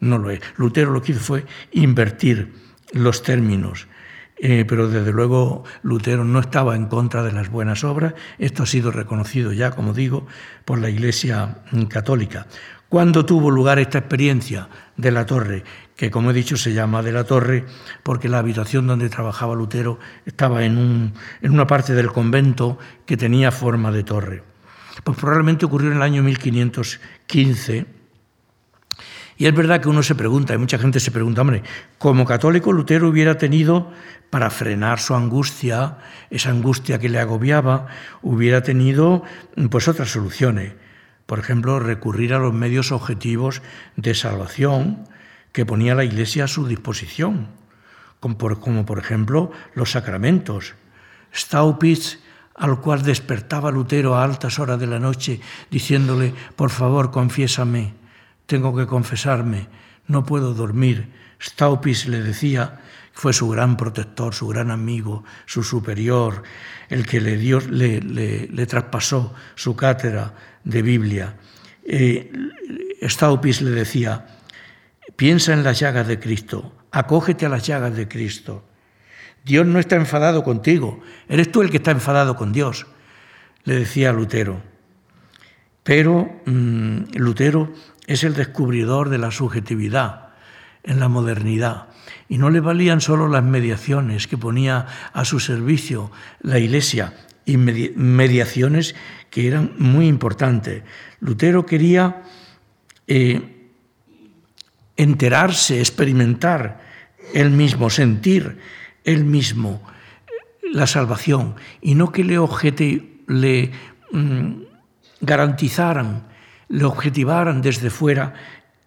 No 0.00 0.18
lo 0.18 0.30
es. 0.30 0.40
Lutero 0.56 0.90
lo 0.90 1.02
que 1.02 1.12
hizo 1.12 1.20
fue 1.20 1.46
invertir 1.72 2.52
los 2.92 3.22
términos. 3.22 3.88
Eh, 4.36 4.64
pero 4.66 4.88
desde 4.88 5.12
luego 5.12 5.62
Lutero 5.82 6.24
no 6.24 6.40
estaba 6.40 6.74
en 6.74 6.86
contra 6.86 7.22
de 7.22 7.32
las 7.32 7.48
buenas 7.48 7.84
obras. 7.84 8.14
Esto 8.38 8.64
ha 8.64 8.66
sido 8.66 8.90
reconocido 8.90 9.52
ya, 9.52 9.70
como 9.70 9.94
digo, 9.94 10.26
por 10.64 10.80
la 10.80 10.90
Iglesia 10.90 11.58
católica. 11.88 12.46
¿Cuándo 12.92 13.24
tuvo 13.24 13.50
lugar 13.50 13.78
esta 13.78 13.96
experiencia 13.96 14.68
de 14.98 15.10
la 15.10 15.24
torre? 15.24 15.64
Que, 15.96 16.10
como 16.10 16.30
he 16.30 16.34
dicho, 16.34 16.58
se 16.58 16.74
llama 16.74 17.00
de 17.00 17.10
la 17.10 17.24
torre 17.24 17.64
porque 18.02 18.28
la 18.28 18.36
habitación 18.36 18.86
donde 18.86 19.08
trabajaba 19.08 19.54
Lutero 19.54 19.98
estaba 20.26 20.62
en, 20.62 21.14
una 21.40 21.66
parte 21.66 21.94
del 21.94 22.12
convento 22.12 22.78
que 23.06 23.16
tenía 23.16 23.50
forma 23.50 23.90
de 23.92 24.04
torre. 24.04 24.42
Pues 25.04 25.16
probablemente 25.16 25.64
ocurrió 25.64 25.90
en 25.90 25.96
el 25.96 26.02
año 26.02 26.22
1515. 26.22 27.86
Y 29.38 29.46
es 29.46 29.54
verdad 29.54 29.80
que 29.80 29.88
uno 29.88 30.02
se 30.02 30.14
pregunta, 30.14 30.52
y 30.52 30.58
mucha 30.58 30.76
gente 30.76 31.00
se 31.00 31.10
pregunta, 31.10 31.40
hombre, 31.40 31.62
como 31.96 32.26
católico 32.26 32.74
Lutero 32.74 33.08
hubiera 33.08 33.38
tenido, 33.38 33.90
para 34.28 34.50
frenar 34.50 35.00
su 35.00 35.14
angustia, 35.14 35.96
esa 36.28 36.50
angustia 36.50 36.98
que 36.98 37.08
le 37.08 37.20
agobiaba, 37.20 37.86
hubiera 38.20 38.62
tenido 38.62 39.22
pues 39.70 39.88
otras 39.88 40.10
soluciones 40.10 40.72
por 41.26 41.38
ejemplo, 41.38 41.78
recurrir 41.78 42.34
a 42.34 42.38
los 42.38 42.52
medios 42.52 42.92
objetivos 42.92 43.62
de 43.96 44.14
salvación 44.14 45.08
que 45.52 45.66
ponía 45.66 45.94
la 45.94 46.04
Iglesia 46.04 46.44
a 46.44 46.48
su 46.48 46.66
disposición, 46.66 47.48
como 48.20 48.86
por, 48.86 48.98
ejemplo 48.98 49.52
los 49.74 49.92
sacramentos. 49.92 50.74
Staupitz, 51.34 52.20
al 52.54 52.80
cual 52.80 53.02
despertaba 53.02 53.70
Lutero 53.70 54.16
a 54.16 54.24
altas 54.24 54.58
horas 54.58 54.78
de 54.78 54.86
la 54.86 54.98
noche, 54.98 55.40
diciéndole, 55.70 56.34
por 56.56 56.70
favor, 56.70 57.10
confiésame, 57.10 57.94
tengo 58.46 58.76
que 58.76 58.86
confesarme, 58.86 59.68
no 60.06 60.24
puedo 60.24 60.54
dormir. 60.54 61.12
Staupitz 61.40 62.06
le 62.06 62.22
decía, 62.22 62.80
fue 63.12 63.32
su 63.32 63.48
gran 63.48 63.76
protector, 63.76 64.34
su 64.34 64.48
gran 64.48 64.70
amigo, 64.70 65.24
su 65.46 65.62
superior, 65.62 66.42
el 66.88 67.06
que 67.06 67.20
le, 67.20 67.36
dio, 67.36 67.60
le, 67.60 68.00
le 68.00 68.66
traspasó 68.66 69.34
su 69.54 69.74
cátedra 69.76 70.34
de 70.64 70.82
Biblia. 70.82 71.36
Eh, 71.84 72.30
Staupis 73.02 73.62
le 73.62 73.70
decía, 73.70 74.26
piensa 75.16 75.52
en 75.52 75.64
las 75.64 75.80
llagas 75.80 76.06
de 76.06 76.18
Cristo, 76.18 76.72
acógete 76.90 77.46
a 77.46 77.48
las 77.48 77.66
llagas 77.66 77.96
de 77.96 78.08
Cristo. 78.08 78.64
Dios 79.44 79.66
no 79.66 79.78
está 79.78 79.96
enfadado 79.96 80.44
contigo, 80.44 81.00
eres 81.28 81.50
tú 81.50 81.62
el 81.62 81.70
que 81.70 81.78
está 81.78 81.90
enfadado 81.90 82.36
con 82.36 82.52
Dios, 82.52 82.86
le 83.64 83.76
decía 83.76 84.12
Lutero. 84.12 84.62
Pero 85.82 86.40
mm, 86.46 87.14
Lutero 87.14 87.72
es 88.06 88.22
el 88.22 88.34
descubridor 88.34 89.08
de 89.08 89.18
la 89.18 89.30
subjetividad 89.30 90.28
en 90.84 91.00
la 91.00 91.08
modernidad. 91.08 91.88
Y 92.28 92.38
no 92.38 92.50
le 92.50 92.60
valían 92.60 93.00
solo 93.00 93.28
las 93.28 93.42
mediaciones 93.42 94.26
que 94.26 94.38
ponía 94.38 94.86
a 95.12 95.24
su 95.24 95.40
servicio 95.40 96.10
la 96.40 96.58
Iglesia, 96.58 97.14
y 97.44 97.56
mediaciones 97.56 98.94
que 99.32 99.48
eran 99.48 99.72
muy 99.78 100.08
importantes. 100.08 100.82
Lutero 101.20 101.64
quería 101.64 102.22
eh, 103.06 103.70
enterarse, 104.94 105.80
experimentar 105.80 106.82
él 107.32 107.50
mismo, 107.50 107.88
sentir 107.88 108.58
él 109.04 109.24
mismo 109.24 109.80
la 110.70 110.86
salvación 110.86 111.56
y 111.80 111.94
no 111.94 112.12
que 112.12 112.24
le, 112.24 112.38
le 113.26 113.70
mm, 114.12 114.52
garantizaran, 115.22 116.24
le 116.68 116.84
objetivaran 116.84 117.62
desde 117.62 117.88
fuera 117.88 118.34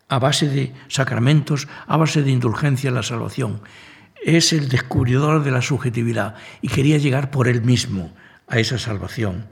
a 0.07 0.19
base 0.19 0.47
de 0.47 0.73
sacramentos, 0.89 1.67
a 1.87 1.97
base 1.97 2.21
de 2.21 2.29
indulgencia 2.29 2.91
la 2.91 3.01
salvación. 3.01 3.61
Es 4.23 4.53
el 4.53 4.69
descubridor 4.69 5.43
de 5.43 5.49
la 5.49 5.63
subjetividad 5.63 6.35
y 6.61 6.67
quería 6.67 6.99
llegar 6.99 7.31
por 7.31 7.47
él 7.47 7.63
mismo 7.63 8.13
a 8.47 8.59
esa 8.59 8.77
salvación. 8.77 9.47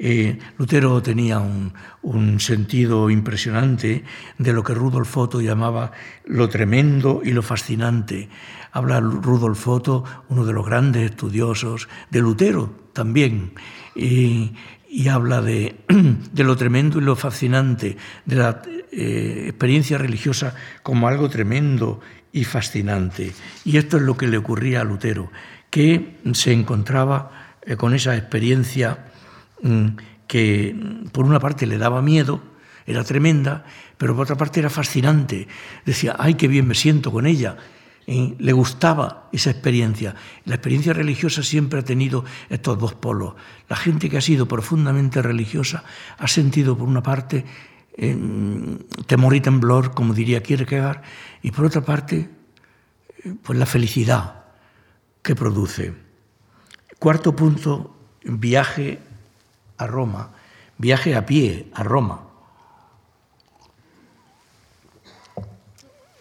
Eh, 0.00 0.38
Lutero 0.58 1.02
tenía 1.02 1.40
un, 1.40 1.72
sentido 2.38 3.10
impresionante 3.10 4.04
de 4.38 4.52
lo 4.52 4.62
que 4.62 4.72
Rudolf 4.74 5.16
Otto 5.16 5.40
llamaba 5.40 5.90
lo 6.24 6.48
tremendo 6.48 7.20
y 7.24 7.32
lo 7.32 7.42
fascinante. 7.42 8.28
Habla 8.70 9.00
Rudolf 9.00 9.66
Otto, 9.66 10.04
uno 10.28 10.44
de 10.44 10.52
los 10.52 10.64
grandes 10.64 11.10
estudiosos 11.10 11.88
de 12.10 12.20
Lutero 12.20 12.72
también, 12.92 13.52
y, 13.94 14.54
habla 15.10 15.42
de, 15.42 15.74
lo 16.36 16.56
tremendo 16.56 16.98
y 16.98 17.02
lo 17.02 17.16
fascinante, 17.16 17.96
de 18.24 18.36
la 18.36 18.62
eh, 18.92 19.46
experiencia 19.48 19.98
religiosa 19.98 20.54
como 20.82 21.08
algo 21.08 21.28
tremendo 21.28 22.00
y 22.32 22.44
fascinante. 22.44 23.32
Y 23.64 23.78
esto 23.78 23.96
es 23.96 24.04
lo 24.04 24.16
que 24.16 24.28
le 24.28 24.38
ocurría 24.38 24.82
a 24.82 24.84
Lutero, 24.84 25.30
que 25.70 26.18
se 26.32 26.52
encontraba 26.52 27.56
eh, 27.62 27.76
con 27.76 27.94
esa 27.94 28.16
experiencia 28.16 29.07
que 30.26 30.76
por 31.12 31.24
una 31.24 31.40
parte 31.40 31.66
le 31.66 31.78
daba 31.78 32.02
miedo, 32.02 32.40
era 32.86 33.04
tremenda, 33.04 33.64
pero 33.98 34.14
por 34.14 34.22
otra 34.22 34.36
parte 34.36 34.60
era 34.60 34.70
fascinante. 34.70 35.48
Decía, 35.84 36.16
ay, 36.18 36.34
qué 36.34 36.48
bien 36.48 36.66
me 36.66 36.74
siento 36.74 37.12
con 37.12 37.26
ella. 37.26 37.56
le 38.08 38.52
gustaba 38.52 39.28
esa 39.32 39.50
experiencia. 39.50 40.14
La 40.46 40.54
experiencia 40.54 40.94
religiosa 40.94 41.42
siempre 41.42 41.80
ha 41.80 41.84
tenido 41.84 42.24
estos 42.48 42.78
dos 42.78 42.94
polos. 42.94 43.34
La 43.68 43.76
gente 43.76 44.08
que 44.08 44.16
ha 44.16 44.22
sido 44.22 44.48
profundamente 44.48 45.20
religiosa 45.20 45.84
ha 46.16 46.26
sentido, 46.26 46.76
por 46.76 46.88
una 46.88 47.02
parte, 47.02 47.44
temor 49.06 49.34
y 49.34 49.40
temblor, 49.40 49.92
como 49.92 50.14
diría 50.14 50.42
Kierkegaard, 50.42 51.02
y 51.42 51.50
por 51.50 51.66
otra 51.66 51.82
parte, 51.82 52.30
pues 53.42 53.58
la 53.58 53.66
felicidad 53.66 54.44
que 55.20 55.34
produce. 55.34 55.92
Cuarto 56.98 57.36
punto, 57.36 57.94
viaje 58.24 59.00
a 59.78 59.86
Roma, 59.86 60.30
viaje 60.76 61.14
a 61.14 61.24
pie 61.24 61.70
a 61.72 61.82
Roma. 61.82 62.24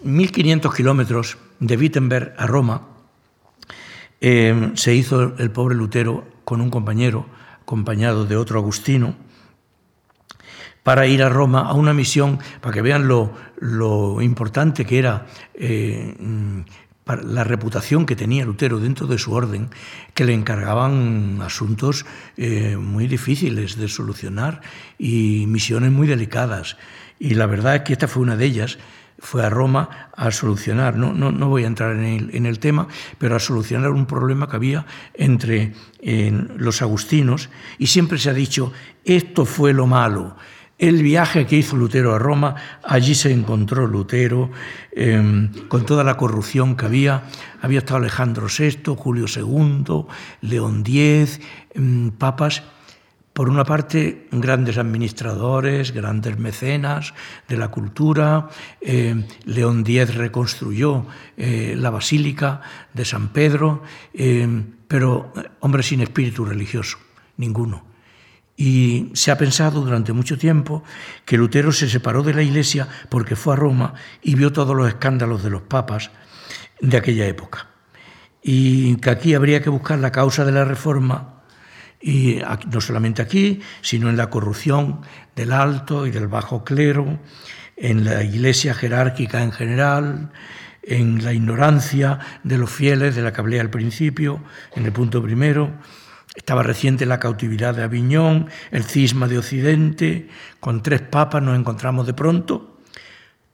1.500 0.04 0.76
kilómetros 0.76 1.38
de 1.60 1.76
Wittenberg 1.76 2.34
a 2.38 2.48
Roma 2.48 2.88
eh, 4.22 4.72
se 4.76 4.96
hizo 4.96 5.36
el 5.38 5.52
pobre 5.52 5.76
Lutero 5.76 6.26
con 6.44 6.62
un 6.62 6.70
compañero, 6.70 7.26
acompañado 7.62 8.26
de 8.26 8.38
otro 8.38 8.60
agustino, 8.60 9.16
para 10.84 11.06
ir 11.08 11.22
a 11.22 11.30
Roma 11.30 11.68
a 11.68 11.74
una 11.74 11.94
misión, 11.94 12.40
para 12.62 12.74
que 12.74 12.82
vean 12.82 13.08
lo, 13.08 14.22
importante 14.22 14.86
que 14.86 15.00
era 15.00 15.26
eh, 15.54 16.16
la 17.16 17.44
reputación 17.44 18.06
que 18.06 18.16
tenía 18.16 18.46
Lutero 18.46 18.80
dentro 18.80 19.08
de 19.08 19.18
su 19.18 19.34
orden, 19.34 19.70
que 20.14 20.26
le 20.26 20.34
encargaban 20.34 21.40
asuntos 21.42 22.06
eh, 22.36 22.78
muy 22.78 23.08
difíciles 23.08 23.78
de 23.78 23.88
solucionar 23.88 24.62
y 24.98 25.46
misiones 25.48 25.92
muy 25.92 26.08
delicadas. 26.08 26.78
Y 27.20 27.36
la 27.36 27.46
verdad 27.46 27.76
es 27.76 27.82
que 27.82 27.94
esta 27.94 28.08
fue 28.08 28.24
una 28.24 28.36
de 28.36 28.46
ellas, 28.46 28.78
fue 29.20 29.44
a 29.44 29.50
Roma 29.50 30.10
a 30.16 30.30
solucionar, 30.32 30.96
no, 30.96 31.14
no, 31.14 31.32
no 31.32 31.50
voy 31.50 31.64
a 31.64 31.68
entrar 31.68 31.96
en 31.96 32.04
el, 32.04 32.36
en 32.36 32.46
el, 32.46 32.60
tema, 32.60 32.88
pero 33.18 33.36
a 33.36 33.40
solucionar 33.40 33.92
un 33.92 34.06
problema 34.06 34.48
que 34.48 34.56
había 34.56 34.86
entre 35.16 35.74
los 36.02 36.82
agustinos 36.84 37.50
y 37.80 37.88
siempre 37.88 38.20
se 38.20 38.30
ha 38.30 38.34
dicho, 38.34 38.72
esto 39.04 39.46
fue 39.46 39.74
lo 39.74 39.88
malo. 39.88 40.36
El 40.78 41.02
viaje 41.02 41.48
que 41.48 41.56
hizo 41.56 41.76
Lutero 41.76 42.14
a 42.14 42.20
Roma, 42.20 42.54
allí 42.84 43.16
se 43.16 43.32
encontró 43.32 43.88
Lutero 43.88 44.52
em, 44.92 45.50
con 45.68 45.88
toda 45.88 46.04
la 46.04 46.18
corrupción 46.18 46.76
que 46.76 46.86
había. 46.86 47.24
Había 47.62 47.80
estado 47.80 47.98
Alejandro 47.98 48.46
VI, 48.46 48.96
Julio 48.96 49.26
II, 49.26 50.06
León 50.42 50.84
X, 50.86 51.42
em, 51.74 52.12
papas 52.12 52.62
por 53.34 53.50
una 53.50 53.64
parte, 53.64 54.28
grandes 54.32 54.78
administradores, 54.78 55.94
grandes 55.94 56.38
mecenas 56.38 57.16
de 57.48 57.58
la 57.58 57.70
cultura. 57.70 58.50
Eh, 58.80 59.26
León 59.46 59.84
X 59.86 60.14
reconstruyó 60.14 61.08
eh, 61.38 61.74
la 61.76 61.90
Basílica 61.90 62.62
de 62.94 63.06
San 63.06 63.30
Pedro, 63.30 63.82
pero 64.88 65.34
hombre 65.60 65.82
sin 65.82 66.02
espíritu 66.02 66.46
religioso, 66.46 66.98
ninguno. 67.38 67.87
Y 68.58 69.12
se 69.14 69.30
ha 69.32 69.38
pensado 69.38 69.82
durante 69.82 70.14
mucho 70.14 70.38
tiempo 70.38 70.84
que 71.26 71.38
Lutero 71.38 71.72
se 71.72 71.88
separó 71.88 72.24
de 72.24 72.34
la 72.34 72.42
Iglesia 72.42 72.88
porque 73.08 73.36
fue 73.36 73.54
a 73.54 73.58
Roma 73.58 73.94
y 74.22 74.36
vio 74.36 74.52
todos 74.52 74.76
los 74.76 74.88
escándalos 74.88 75.44
de 75.44 75.52
los 75.52 75.62
papas 75.62 76.10
de 76.82 76.98
aquella 76.98 77.28
época. 77.28 77.68
Y 78.42 78.96
que 78.96 79.12
aquí 79.12 79.36
habría 79.36 79.62
que 79.62 79.70
buscar 79.70 80.00
la 80.00 80.12
causa 80.12 80.44
de 80.44 80.52
la 80.52 80.66
reforma 80.66 81.38
y 82.02 82.40
no 82.72 82.82
solamente 82.82 83.22
aquí, 83.22 83.62
sino 83.82 84.10
en 84.10 84.18
la 84.18 84.30
corrupción 84.30 85.02
del 85.36 85.52
alto 85.52 86.06
y 86.06 86.12
del 86.12 86.28
bajo 86.28 86.64
clero, 86.64 87.20
en 87.76 88.06
la 88.06 88.24
iglesia 88.24 88.74
jerárquica 88.74 89.44
en 89.44 89.52
general, 89.52 90.32
en 90.84 91.24
la 91.24 91.34
ignorancia 91.34 92.20
de 92.44 92.58
los 92.58 92.72
fieles 92.72 93.16
de 93.16 93.22
la 93.22 93.34
que 93.34 93.42
hablé 93.42 93.60
al 93.60 93.70
principio, 93.70 94.42
en 94.76 94.86
el 94.86 94.92
punto 94.92 95.22
primero. 95.22 95.72
Estaba 96.38 96.62
reciente 96.62 97.08
la 97.08 97.20
cautividad 97.20 97.76
de 97.76 97.84
Aviñón, 97.84 98.48
el 98.72 98.84
cisma 98.84 99.28
de 99.28 99.40
Occidente, 99.40 100.30
con 100.60 100.84
tres 100.84 101.02
papas 101.02 101.42
nos 101.42 101.58
encontramos 101.58 102.06
de 102.06 102.14
pronto. 102.14 102.78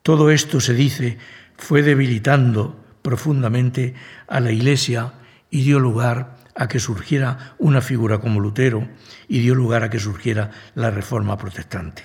Todo 0.03 0.29
esto, 0.29 0.59
se 0.59 0.73
dice, 0.73 1.17
fue 1.57 1.81
debilitando 1.81 2.77
profundamente 3.01 3.95
a 4.27 4.41
la 4.41 4.51
Iglesia 4.51 5.13
y 5.49 5.63
dio 5.63 5.79
lugar 5.79 6.35
a 6.55 6.67
que 6.67 6.79
surgiera 6.79 7.55
una 7.57 7.81
figura 7.81 8.19
como 8.19 8.41
Lutero 8.41 8.87
y 9.29 9.39
dio 9.39 9.55
lugar 9.55 9.83
a 9.83 9.89
que 9.89 9.99
surgiera 9.99 10.51
la 10.75 10.91
reforma 10.91 11.37
protestante. 11.37 12.03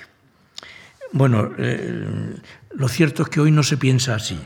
Bueno, 1.13 1.51
eh, 1.59 2.37
lo 2.71 2.89
cierto 2.89 3.25
es 3.25 3.29
que 3.29 3.41
hoy 3.41 3.51
no 3.51 3.65
se 3.65 3.77
piensa 3.77 4.15
así. 4.15 4.39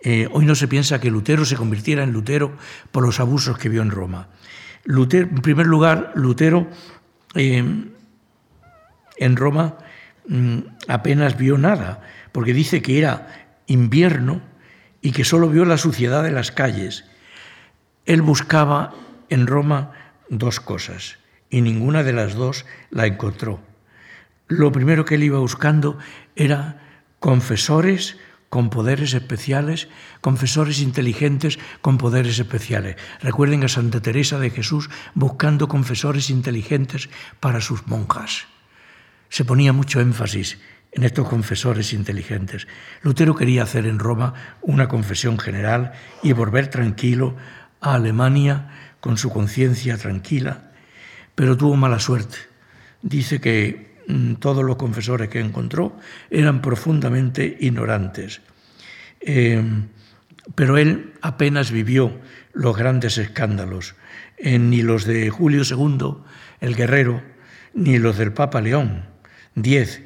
Eh, 0.00 0.28
hoy 0.32 0.44
no 0.44 0.56
se 0.56 0.66
piensa 0.66 1.00
que 1.00 1.10
Lutero 1.10 1.44
se 1.44 1.54
convirtiera 1.54 2.02
en 2.02 2.12
Lutero 2.12 2.56
por 2.90 3.04
los 3.06 3.20
abusos 3.20 3.56
que 3.56 3.68
vio 3.68 3.80
en 3.82 3.92
Roma. 3.92 4.28
En 4.84 5.42
primer 5.42 5.66
lugar, 5.66 6.12
Lutero 6.14 6.68
eh, 7.34 7.64
en 9.16 9.36
Roma 9.36 9.78
mm, 10.28 10.58
apenas 10.88 11.36
vio 11.36 11.58
nada, 11.58 12.02
porque 12.32 12.52
dice 12.52 12.82
que 12.82 12.98
era 12.98 13.28
invierno 13.66 14.42
y 15.00 15.12
que 15.12 15.24
solo 15.24 15.48
vio 15.48 15.64
la 15.64 15.78
suciedad 15.78 16.22
de 16.22 16.32
las 16.32 16.50
calles. 16.50 17.04
Él 18.06 18.22
buscaba 18.22 18.94
en 19.28 19.46
Roma 19.46 19.92
dos 20.28 20.60
cosas 20.60 21.18
y 21.50 21.60
ninguna 21.60 22.02
de 22.02 22.12
las 22.12 22.34
dos 22.34 22.66
la 22.90 23.06
encontró. 23.06 23.60
Lo 24.48 24.72
primero 24.72 25.04
que 25.04 25.14
él 25.14 25.22
iba 25.22 25.38
buscando 25.38 25.98
era 26.34 26.80
confesores 27.20 28.18
con 28.52 28.68
poderes 28.68 29.14
especiales, 29.14 29.88
confesores 30.20 30.82
inteligentes 30.82 31.58
con 31.80 31.96
poderes 31.96 32.38
especiales. 32.38 32.96
Recuerden 33.22 33.64
a 33.64 33.68
Santa 33.68 34.02
Teresa 34.02 34.38
de 34.38 34.50
Jesús 34.50 34.90
buscando 35.14 35.68
confesores 35.68 36.28
inteligentes 36.28 37.08
para 37.40 37.62
sus 37.62 37.86
monjas. 37.86 38.44
Se 39.30 39.46
ponía 39.46 39.72
mucho 39.72 40.02
énfasis 40.02 40.58
en 40.90 41.02
estos 41.02 41.30
confesores 41.30 41.94
inteligentes. 41.94 42.68
Lutero 43.00 43.34
quería 43.34 43.62
hacer 43.62 43.86
en 43.86 43.98
Roma 43.98 44.34
una 44.60 44.86
confesión 44.86 45.38
general 45.38 45.92
y 46.22 46.34
volver 46.34 46.68
tranquilo 46.68 47.36
a 47.80 47.94
Alemania 47.94 48.68
con 49.00 49.16
su 49.16 49.30
conciencia 49.30 49.96
tranquila, 49.96 50.72
pero 51.34 51.56
tuvo 51.56 51.74
mala 51.76 52.00
suerte. 52.00 52.36
Dice 53.00 53.40
que 53.40 53.91
todos 54.40 54.64
los 54.64 54.76
confesores 54.76 55.28
que 55.28 55.40
encontró 55.40 55.96
eran 56.30 56.62
profundamente 56.62 57.56
ignorantes. 57.60 58.40
Em, 59.20 59.88
pero 60.54 60.76
él 60.76 61.14
apenas 61.22 61.70
vivió 61.70 62.18
los 62.52 62.76
grandes 62.76 63.18
escándalos, 63.18 63.94
ni 64.42 64.82
los 64.82 65.04
de 65.04 65.30
Julio 65.30 65.62
II, 65.62 66.16
el 66.60 66.74
guerrero, 66.74 67.22
ni 67.74 67.98
los 67.98 68.18
del 68.18 68.32
Papa 68.32 68.60
León 68.60 69.04
X, 69.56 70.02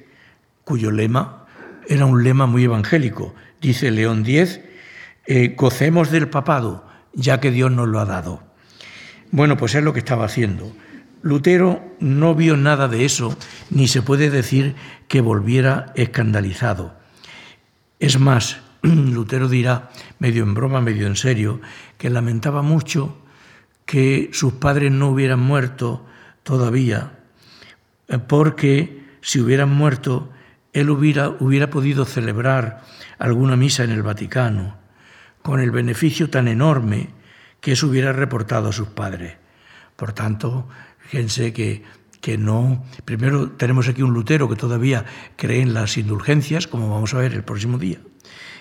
cuyo 0.65 0.91
lema 0.91 1.47
era 1.89 2.07
un 2.07 2.23
lema 2.23 2.47
muy 2.47 2.65
evangélico. 2.65 3.35
Dice 3.61 3.91
León 3.91 4.25
X, 4.27 4.61
eh, 5.27 5.57
del 6.11 6.29
papado, 6.29 6.87
ya 7.15 7.41
que 7.41 7.51
Dios 7.51 7.71
nos 7.71 7.89
lo 7.89 8.01
ha 8.01 8.05
dado. 8.05 8.43
Bueno, 9.31 9.57
pues 9.57 9.75
es 9.75 9.83
lo 9.83 9.93
que 9.93 10.01
estaba 10.01 10.25
haciendo. 10.25 10.73
Lutero 11.23 11.83
no 11.99 12.35
vio 12.35 12.57
nada 12.57 12.89
de 12.89 13.05
eso, 13.05 13.37
ni 13.71 13.89
se 13.89 14.03
puede 14.03 14.31
decir 14.31 14.75
que 15.09 15.21
volviera 15.21 15.93
escandalizado. 15.95 16.95
Es 17.99 18.21
más, 18.21 18.59
Lutero 18.83 19.49
dirá, 19.49 19.91
medio 20.19 20.43
en 20.43 20.55
broma, 20.55 20.81
medio 20.81 21.07
en 21.07 21.17
serio, 21.17 21.61
que 21.99 22.11
lamentaba 22.11 22.63
mucho 22.63 23.17
que 23.85 24.31
sus 24.33 24.55
padres 24.55 24.93
no 24.93 25.11
hubieran 25.11 25.41
muerto 25.41 26.05
todavía, 26.43 27.19
porque 28.29 29.05
si 29.21 29.41
hubieran 29.41 29.71
muerto, 29.71 30.31
él 30.73 30.91
hubiera, 30.91 31.31
hubiera 31.31 31.71
podido 31.71 32.05
celebrar 32.05 32.83
alguna 33.19 33.57
misa 33.57 33.85
en 33.85 33.91
el 33.91 34.03
Vaticano, 34.03 34.77
con 35.43 35.61
el 35.61 35.71
beneficio 35.71 36.29
tan 36.29 36.49
enorme 36.49 37.11
que 37.61 37.73
eso 37.73 37.87
hubiera 37.87 38.13
reportado 38.13 38.69
a 38.69 38.73
sus 38.73 38.89
padres. 38.89 39.37
Por 39.97 40.13
tanto, 40.13 40.69
fíjense 41.09 41.53
que, 41.53 41.83
que 42.21 42.39
no. 42.39 42.85
Primero, 43.05 43.51
tenemos 43.51 43.89
aquí 43.89 44.03
un 44.03 44.13
Lutero 44.13 44.49
que 44.49 44.57
todavía 44.57 45.05
cree 45.37 45.63
en 45.63 45.75
las 45.75 45.97
indulgencias, 45.97 46.67
como 46.67 46.91
vamos 46.91 47.15
a 47.15 47.19
ver 47.19 47.33
el 47.33 47.45
próximo 47.45 47.79
día. 47.79 47.99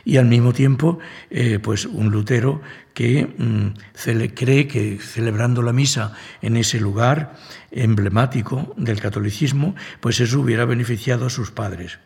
Y 0.03 0.18
al 0.18 0.26
mismo 0.26 0.53
tiempo, 0.53 0.99
eh, 1.32 1.57
pues 1.57 1.86
un 1.86 2.11
Lutero 2.11 2.61
que 2.94 3.26
mm, 3.26 4.30
cree 4.36 4.68
que 4.68 4.99
celebrando 4.99 5.64
la 5.64 5.74
misa 5.74 6.14
en 6.44 6.57
ese 6.57 6.80
lugar 6.80 7.36
emblemático 7.72 8.76
del 8.78 9.02
catolicismo, 9.02 9.76
pues 9.99 10.20
eso 10.20 10.40
hubiera 10.40 10.65
beneficiado 10.65 11.26
a 11.26 11.32
sus 11.32 11.49
padres. 11.49 11.98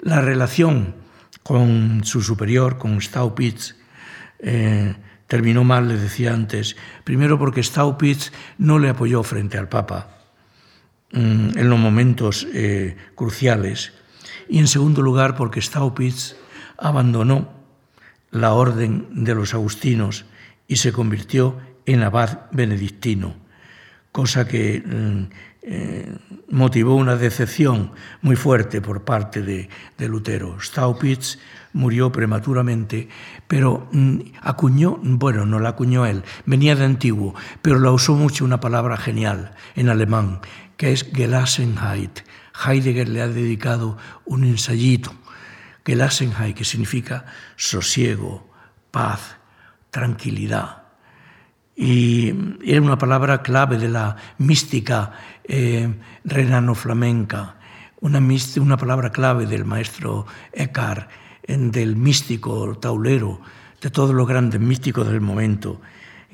La 0.00 0.20
relación 0.20 0.94
con 1.42 2.04
su 2.04 2.20
superior, 2.20 2.76
con 2.76 3.00
Staupitz, 3.00 3.76
eh, 4.38 4.94
terminó 5.32 5.64
mal, 5.64 5.88
le 5.88 5.96
decía 5.96 6.34
antes, 6.34 6.76
primero 7.04 7.38
porque 7.38 7.62
Staupitz 7.62 8.32
no 8.58 8.78
le 8.78 8.90
apoyó 8.90 9.22
frente 9.22 9.56
al 9.56 9.66
Papa 9.66 10.08
mm, 11.10 11.56
en 11.56 11.70
los 11.70 11.78
momentos 11.78 12.46
eh, 12.52 12.98
cruciales, 13.14 13.94
y 14.46 14.58
en 14.58 14.68
segundo 14.68 15.00
lugar 15.00 15.34
porque 15.34 15.62
Staupitz 15.62 16.36
abandonó 16.76 17.50
la 18.30 18.52
orden 18.52 19.24
de 19.24 19.34
los 19.34 19.54
agustinos 19.54 20.26
y 20.68 20.76
se 20.76 20.92
convirtió 20.92 21.56
en 21.86 22.02
abad 22.02 22.50
benedictino, 22.52 23.34
cosa 24.12 24.46
que 24.46 24.82
mm, 24.84 25.32
eh, 25.62 26.14
motivó 26.50 26.94
una 26.94 27.16
decepción 27.16 27.92
muy 28.20 28.36
fuerte 28.36 28.82
por 28.82 29.04
parte 29.04 29.40
de, 29.40 29.70
de 29.96 30.08
Lutero. 30.08 30.60
Staupitz 30.60 31.38
murió 31.72 32.12
prematuramente, 32.12 33.08
pero 33.48 33.88
mm, 33.92 34.18
acuñó, 34.42 34.98
bueno, 35.02 35.46
no 35.46 35.58
la 35.58 35.70
acuñó 35.70 36.06
él, 36.06 36.24
venía 36.46 36.76
de 36.76 36.84
antiguo, 36.84 37.34
pero 37.62 37.78
la 37.78 37.90
usó 37.90 38.14
mucho 38.14 38.44
una 38.44 38.60
palabra 38.60 38.96
genial 38.96 39.52
en 39.74 39.88
alemán, 39.88 40.40
que 40.76 40.92
es 40.92 41.10
Gelassenheit. 41.12 42.20
Heidegger 42.66 43.08
le 43.08 43.22
ha 43.22 43.28
dedicado 43.28 43.96
un 44.24 44.44
ensayito, 44.44 45.12
Gelassenheit, 45.84 46.56
que 46.56 46.64
significa 46.64 47.24
sosiego, 47.56 48.50
paz, 48.90 49.36
tranquilidad. 49.90 50.82
Y 51.74 52.34
era 52.64 52.82
una 52.82 52.98
palabra 52.98 53.42
clave 53.42 53.78
de 53.78 53.88
la 53.88 54.16
mística 54.36 55.12
eh, 55.44 55.94
renano-flamenca, 56.24 57.56
una, 58.00 58.20
una 58.60 58.76
palabra 58.76 59.10
clave 59.10 59.46
del 59.46 59.64
maestro 59.64 60.26
Eckhart 60.52 61.08
del 61.46 61.96
místico 61.96 62.78
taulero 62.78 63.40
de 63.80 63.90
todos 63.90 64.14
los 64.14 64.28
grandes 64.28 64.60
místicos 64.60 65.08
del 65.08 65.20
momento. 65.20 65.80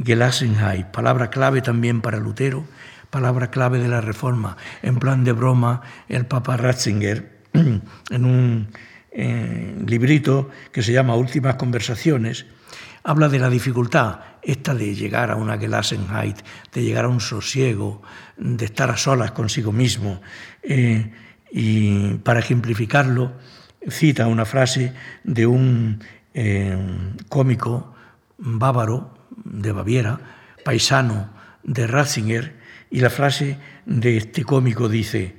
Gelassenheit, 0.03 0.87
palabra 0.87 1.31
clave 1.31 1.63
también 1.63 2.01
para 2.01 2.19
Lutero, 2.19 2.65
palabra 3.11 3.51
clave 3.51 3.79
de 3.79 3.89
la 3.89 4.01
Reforma. 4.01 4.57
En 4.83 4.99
plan 4.99 5.25
de 5.25 5.33
broma, 5.33 5.83
el 6.09 6.27
Papa 6.27 6.57
Ratzinger, 6.57 7.39
en 7.53 8.25
un 8.25 8.69
eh, 9.11 9.83
librito 9.87 10.51
que 10.73 10.83
se 10.83 10.93
llama 10.93 11.17
Últimas 11.17 11.57
Conversaciones, 11.57 12.47
habla 13.03 13.29
de 13.29 13.39
la 13.39 13.49
dificultad 13.49 14.21
esta 14.43 14.75
de 14.75 14.95
llegar 14.95 15.31
a 15.31 15.37
una 15.37 15.59
Gelassenheit, 15.59 16.37
de 16.73 16.83
llegar 16.83 17.07
a 17.07 17.09
un 17.09 17.21
sosiego, 17.21 18.03
de 18.37 18.67
estar 18.67 18.91
a 18.91 18.97
solas 18.97 19.33
consigo 19.33 19.73
mismo. 19.73 20.21
Eh, 20.63 21.13
y 21.51 22.15
para 22.19 22.41
ejemplificarlo, 22.41 23.33
cita 23.87 24.27
una 24.27 24.45
frase 24.45 24.93
de 25.25 25.47
un 25.47 26.03
eh, 26.35 26.77
cómico 27.29 27.95
bávaro 28.39 29.15
de 29.45 29.73
Baviera, 29.73 30.21
paisano 30.65 31.31
de 31.63 31.87
Ratzinger, 31.87 32.59
y 32.91 33.01
la 33.01 33.11
frase 33.11 33.59
de 33.85 34.17
este 34.17 34.45
cómico 34.45 34.89
dice, 34.89 35.37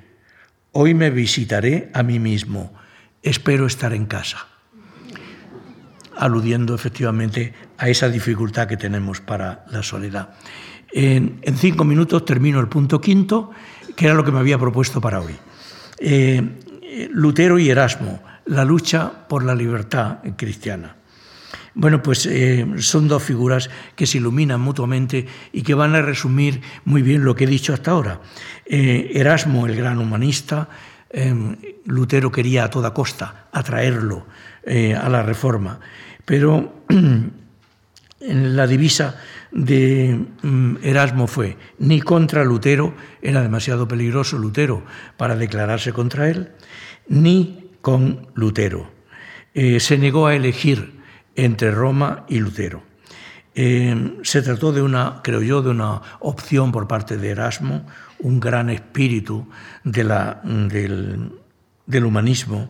hoy 0.72 0.94
me 0.94 1.10
visitaré 1.10 1.90
a 1.94 2.04
mí 2.04 2.20
mismo, 2.20 2.74
espero 3.24 3.66
estar 3.66 3.94
en 3.94 4.06
casa, 4.06 4.48
aludiendo 6.16 6.76
efectivamente 6.76 7.54
a 7.78 7.90
esa 7.90 8.10
dificultad 8.10 8.68
que 8.68 8.78
tenemos 8.78 9.22
para 9.22 9.66
la 9.72 9.82
soledad. 9.82 10.36
En, 10.92 11.40
cinco 11.56 11.84
minutos 11.84 12.26
termino 12.26 12.60
el 12.60 12.68
punto 12.68 13.00
quinto, 13.02 13.52
que 13.96 14.06
era 14.06 14.16
lo 14.16 14.24
que 14.24 14.32
me 14.32 14.40
había 14.40 14.58
propuesto 14.58 15.02
para 15.02 15.22
hoy. 15.22 15.36
Eh, 16.00 16.42
Lutero 17.12 17.60
y 17.60 17.70
Erasmo, 17.70 18.22
la 18.46 18.66
lucha 18.66 19.28
por 19.28 19.44
la 19.44 19.56
libertad 19.56 20.20
cristiana. 20.36 20.96
Bueno, 21.76 22.02
pues 22.02 22.26
eh, 22.26 22.66
son 22.78 23.08
dos 23.08 23.24
figuras 23.24 23.70
que 23.96 24.08
se 24.08 24.18
iluminan 24.18 24.60
mutuamente 24.60 25.28
y 25.54 25.62
que 25.62 25.74
van 25.74 25.96
a 25.96 26.02
resumir 26.02 26.62
muy 26.84 27.02
bien 27.02 27.24
lo 27.24 27.36
que 27.36 27.44
he 27.44 27.48
dicho 27.48 27.74
hasta 27.74 27.92
ahora. 27.92 28.22
Eh, 28.66 29.12
Erasmo, 29.14 29.68
el 29.68 29.76
gran 29.76 30.00
humanista, 30.00 30.70
Lutero 31.86 32.32
quería 32.32 32.66
a 32.66 32.70
toda 32.70 32.94
costa 32.94 33.48
atraerlo 33.52 34.28
a 34.64 35.10
la 35.10 35.24
reforma, 35.24 35.80
pero 36.24 36.84
la 38.20 38.68
divisa 38.68 39.16
de 39.52 40.26
mm, 40.42 40.78
Erasmo 40.84 41.28
fue 41.28 41.58
ni 41.80 42.02
contra 42.02 42.44
Lutero, 42.44 42.94
era 43.22 43.42
demasiado 43.42 43.88
peligroso 43.88 44.38
Lutero 44.38 44.84
para 45.18 45.36
declararse 45.36 45.94
contra 45.94 46.30
él, 46.30 46.52
ni 47.10 47.72
con 47.82 48.28
Lutero. 48.36 48.90
Eh, 49.54 49.80
se 49.80 49.98
negó 49.98 50.28
a 50.28 50.36
elegir 50.36 51.00
entre 51.36 51.72
Roma 51.72 52.26
y 52.30 52.40
Lutero. 52.40 52.84
Eh, 53.56 54.20
se 54.24 54.42
trató 54.42 54.72
de 54.72 54.82
una, 54.82 55.20
creo 55.24 55.42
yo, 55.42 55.62
de 55.62 55.72
una 55.72 56.02
opción 56.20 56.72
por 56.72 56.88
parte 56.88 57.18
de 57.18 57.30
Erasmo, 57.30 57.86
un 58.20 58.40
gran 58.40 58.70
espíritu 58.70 59.50
de 59.84 60.04
la, 60.04 60.42
del, 60.44 62.06
humanismo. 62.06 62.70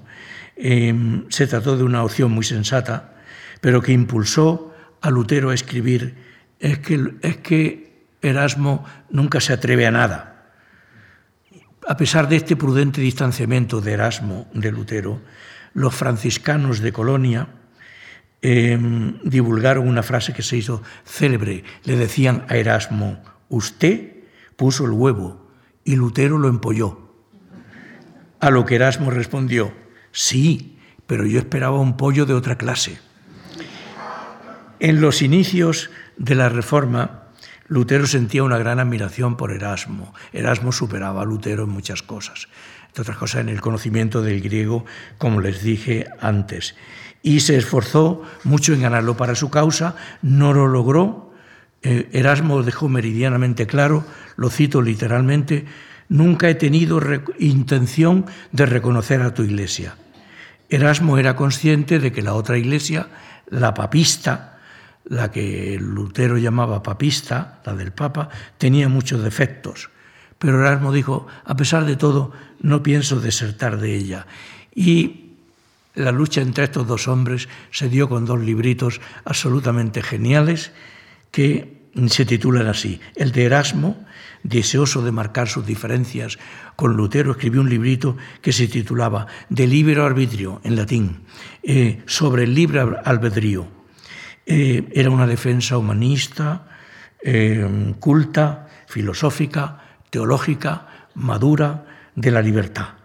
Eh, 0.56 1.24
se 1.30 1.48
trató 1.48 1.78
de 1.78 1.84
una 1.84 2.03
opción 2.03 2.32
muy 2.32 2.44
sensata, 2.44 3.14
pero 3.61 3.82
que 3.82 3.91
impulsó 3.91 4.74
a 5.02 5.10
Lutero 5.10 5.49
a 5.49 5.53
escribir 5.53 6.16
es 6.60 6.80
que, 6.80 7.14
es 7.22 7.38
que 7.38 8.07
Erasmo 8.22 8.86
nunca 9.10 9.40
se 9.41 9.53
atreve 9.53 9.86
a 9.86 9.91
nada. 9.91 10.29
A 11.90 11.98
pesar 11.98 12.30
de 12.30 12.36
este 12.36 12.56
prudente 12.56 13.02
distanciamiento 13.02 13.82
de 13.82 13.94
Erasmo, 13.94 14.48
de 14.53 14.72
Lutero, 14.72 15.22
los 15.74 15.95
franciscanos 15.95 16.82
de 16.82 16.94
Colonia 16.94 17.48
em, 18.44 19.18
divulgaron 19.24 19.88
una 19.88 20.03
frase 20.03 20.32
que 20.32 20.44
se 20.44 20.56
hizo 20.56 20.84
célebre. 21.03 21.64
Le 21.86 21.98
decían 21.98 22.45
a 22.48 22.57
Erasmo, 22.57 23.18
usted 23.49 24.18
puso 24.56 24.86
el 24.86 24.91
huevo 24.91 25.49
y 25.84 25.95
Lutero 25.95 26.38
lo 26.38 26.48
empolló. 26.48 27.10
A 28.40 28.52
lo 28.52 28.66
que 28.66 28.76
Erasmo 28.76 29.10
respondió, 29.10 29.74
sí, 30.11 30.78
pero 31.07 31.26
yo 31.26 31.40
esperaba 31.40 31.80
un 31.80 31.98
pollo 31.98 32.28
de 32.28 32.36
otra 32.36 32.56
clase. 32.56 32.99
En 34.80 35.02
los 35.02 35.24
inicios 35.24 35.90
de 36.18 36.36
la 36.36 36.49
Reforma, 36.49 37.29
Lutero 37.70 38.08
sentía 38.08 38.44
una 38.44 38.58
gran 38.58 38.80
admiración 38.80 39.38
por 39.38 39.52
Erasmo. 39.52 40.14
Erasmo 40.34 40.72
superaba 40.72 41.22
a 41.22 41.26
Lutero 41.26 41.64
en 41.64 41.70
muchas 41.70 42.02
cosas, 42.02 42.48
entre 42.88 43.04
otras 43.04 43.18
cosas 43.18 43.41
en 43.41 43.50
el 43.50 43.62
conocimiento 43.62 44.24
del 44.24 44.41
griego, 44.41 44.86
como 45.20 45.40
les 45.40 45.62
dije 45.62 46.08
antes. 46.20 46.76
Y 47.22 47.41
se 47.41 47.58
esforzó 47.58 48.24
mucho 48.44 48.74
en 48.74 48.82
ganarlo 48.82 49.16
para 49.16 49.36
su 49.36 49.52
causa, 49.52 49.96
no 50.24 50.52
lo 50.54 50.68
logró. 50.68 51.32
Eh, 51.84 52.10
Erasmo 52.12 52.64
dejó 52.64 52.90
meridianamente 52.90 53.68
claro, 53.68 54.04
lo 54.36 54.50
cito 54.50 54.82
literalmente, 54.82 55.66
nunca 56.10 56.50
he 56.50 56.56
tenido 56.56 57.00
intención 57.38 58.26
de 58.52 58.66
reconocer 58.66 59.22
a 59.22 59.34
tu 59.36 59.44
iglesia. 59.44 59.96
Erasmo 60.70 61.20
era 61.20 61.36
consciente 61.36 62.00
de 62.00 62.12
que 62.12 62.24
la 62.24 62.34
otra 62.34 62.58
iglesia, 62.58 63.10
la 63.48 63.76
papista, 63.76 64.59
la 65.10 65.31
que 65.31 65.77
Lutero 65.81 66.38
llamaba 66.38 66.84
papista, 66.84 67.61
la 67.65 67.73
del 67.73 67.91
Papa, 67.91 68.30
tenía 68.57 68.88
muchos 68.88 69.23
defectos. 69.23 69.90
Pero 70.38 70.61
Erasmo 70.61 70.94
dijo, 70.94 71.27
a 71.44 71.57
pesar 71.57 71.86
de 71.86 71.98
todo, 71.98 72.31
no 72.61 72.81
pienso 72.81 73.19
desertar 73.19 73.80
de 73.80 73.95
ella. 73.95 74.27
Y 74.73 75.31
la 75.95 76.11
lucha 76.11 76.41
entre 76.41 76.64
estos 76.64 76.88
dos 76.88 77.07
hombres 77.07 77.49
se 77.72 77.90
dio 77.90 78.07
con 78.07 78.26
dos 78.26 78.40
libritos 78.40 79.02
absolutamente 79.26 80.02
geniales 80.02 80.72
que 81.31 81.90
se 82.07 82.26
titulan 82.26 82.68
así. 82.68 83.02
El 83.15 83.31
de 83.31 83.45
Erasmo, 83.45 83.98
deseoso 84.44 85.02
de 85.02 85.11
marcar 85.11 85.49
sus 85.49 85.65
diferencias 85.65 86.38
con 86.76 86.95
Lutero, 86.95 87.31
escribió 87.31 87.61
un 87.61 87.69
librito 87.69 88.15
que 88.41 88.53
se 88.53 88.68
titulaba 88.68 89.26
De 89.49 89.68
libero 89.68 90.06
arbitrio, 90.06 90.61
en 90.64 90.76
latín, 90.76 91.22
eh, 91.64 92.03
sobre 92.06 92.44
el 92.44 92.53
libre 92.53 92.80
albedrío 92.80 93.79
eh, 94.52 94.90
era 94.94 95.12
una 95.12 95.28
defensa 95.28 95.78
humanista, 95.78 96.66
eh, 97.22 97.94
culta, 98.00 98.68
filosófica, 98.88 99.84
teológica, 100.10 101.08
madura 101.14 101.86
de 102.16 102.32
la 102.32 102.42
libertad. 102.42 102.96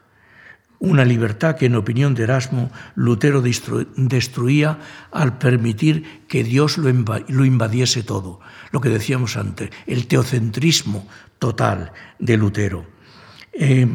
Una 0.79 1.05
libertad 1.05 1.57
que, 1.57 1.67
en 1.67 1.77
opinión 1.77 2.15
de 2.15 2.23
Erasmo, 2.23 2.71
Lutero 2.95 3.43
destruía 3.43 4.79
al 5.13 5.37
permitir 5.37 6.23
que 6.29 6.45
Dios 6.45 6.79
lo 6.79 7.45
invadiese 7.45 8.03
todo. 8.03 8.41
Lo 8.71 8.81
que 8.81 8.89
decíamos 8.89 9.37
antes, 9.37 9.69
el 9.87 10.07
teocentrismo 10.07 11.07
total 11.39 11.93
de 12.19 12.39
Lutero. 12.39 12.87
Eh, 13.53 13.87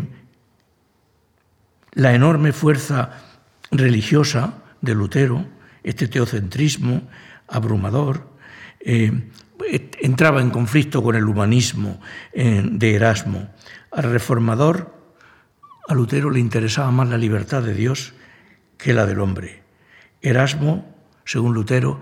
la 1.94 2.14
enorme 2.14 2.54
fuerza 2.54 3.24
religiosa 3.72 4.62
de 4.82 4.94
Lutero, 4.94 5.48
este 5.84 6.08
teocentrismo, 6.08 7.10
abrumador, 7.50 8.30
eh, 8.80 9.12
entraba 10.02 10.42
en 10.42 10.50
conflicto 10.50 11.04
con 11.04 11.16
el 11.16 11.26
humanismo 11.26 12.00
eh, 12.34 12.64
de 12.64 12.96
Erasmo. 12.96 13.50
Al 13.92 14.04
reformador, 14.04 14.94
a 15.88 15.94
Lutero 15.94 16.30
le 16.30 16.40
interesaba 16.40 16.92
más 16.92 17.10
la 17.10 17.18
libertad 17.18 17.64
de 17.64 17.74
Dios 17.74 18.14
que 18.78 18.94
la 18.94 19.06
del 19.06 19.20
hombre. 19.20 19.64
Erasmo, 20.22 20.96
según 21.26 21.54
Lutero, 21.54 22.00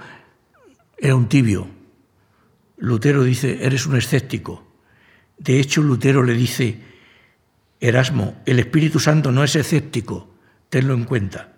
era 0.97 1.15
un 1.15 1.29
tibio. 1.29 1.69
Lutero 2.77 3.23
dice, 3.23 3.65
eres 3.65 3.85
un 3.87 3.95
escéptico. 3.95 4.67
De 5.37 5.59
hecho, 5.59 5.81
Lutero 5.81 6.23
le 6.23 6.33
dice, 6.33 6.79
Erasmo, 7.79 8.41
el 8.45 8.59
Espíritu 8.59 8.99
Santo 8.99 9.31
no 9.31 9.43
es 9.43 9.55
escéptico, 9.55 10.33
tenlo 10.69 10.93
en 10.93 11.05
cuenta. 11.05 11.56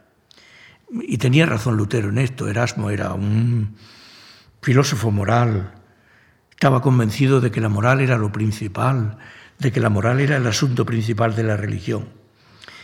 Y 0.92 1.18
tenía 1.18 1.46
razón 1.46 1.78
Lutero 1.78 2.10
en 2.10 2.18
esto. 2.18 2.48
Erasmo 2.48 2.90
era 2.90 3.14
un 3.14 3.76
filósofo 4.62 5.12
moral. 5.12 5.74
Estaba 6.52 6.82
convencido 6.82 7.42
de 7.42 7.52
que 7.52 7.62
la 7.62 7.70
moral 7.70 8.02
era 8.02 8.18
lo 8.18 8.32
principal, 8.32 9.18
de 9.60 9.72
que 9.72 9.80
la 9.80 9.90
moral 9.90 10.20
era 10.20 10.38
el 10.38 10.48
asunto 10.48 10.86
principal 10.86 11.36
de 11.36 11.44
la 11.44 11.58
religión. 11.58 12.10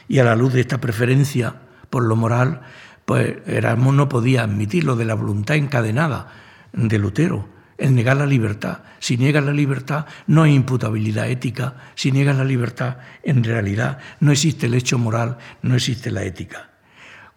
Y 0.07 0.19
a 0.19 0.23
la 0.23 0.36
luz 0.36 0.53
de 0.53 0.61
esta 0.61 0.80
preferencia 0.80 1.56
por 1.90 2.03
lo 2.03 2.15
moral, 2.15 2.61
pues 3.06 3.38
Erasmo 3.45 3.91
no 3.91 4.10
podía 4.10 4.44
admitir 4.44 4.84
lo 4.84 4.95
de 4.95 5.06
la 5.06 5.15
voluntad 5.15 5.56
encadenada 5.56 6.32
de 6.73 6.99
Lutero, 6.99 7.49
el 7.77 7.95
negar 7.95 8.18
la 8.18 8.26
libertad. 8.26 8.80
Si 8.99 9.18
niegas 9.18 9.44
la 9.44 9.52
libertad, 9.52 10.06
no 10.27 10.44
hay 10.44 10.53
imputabilidad 10.53 11.30
ética. 11.30 11.76
Si 11.95 12.11
niegas 12.11 12.38
la 12.38 12.45
libertad, 12.45 12.98
en 13.23 13.44
realidad 13.44 13.99
no 14.19 14.32
existe 14.32 14.68
el 14.68 14.73
hecho 14.73 14.98
moral, 14.98 15.38
no 15.61 15.76
existe 15.76 16.11
la 16.11 16.23
ética. 16.23 16.74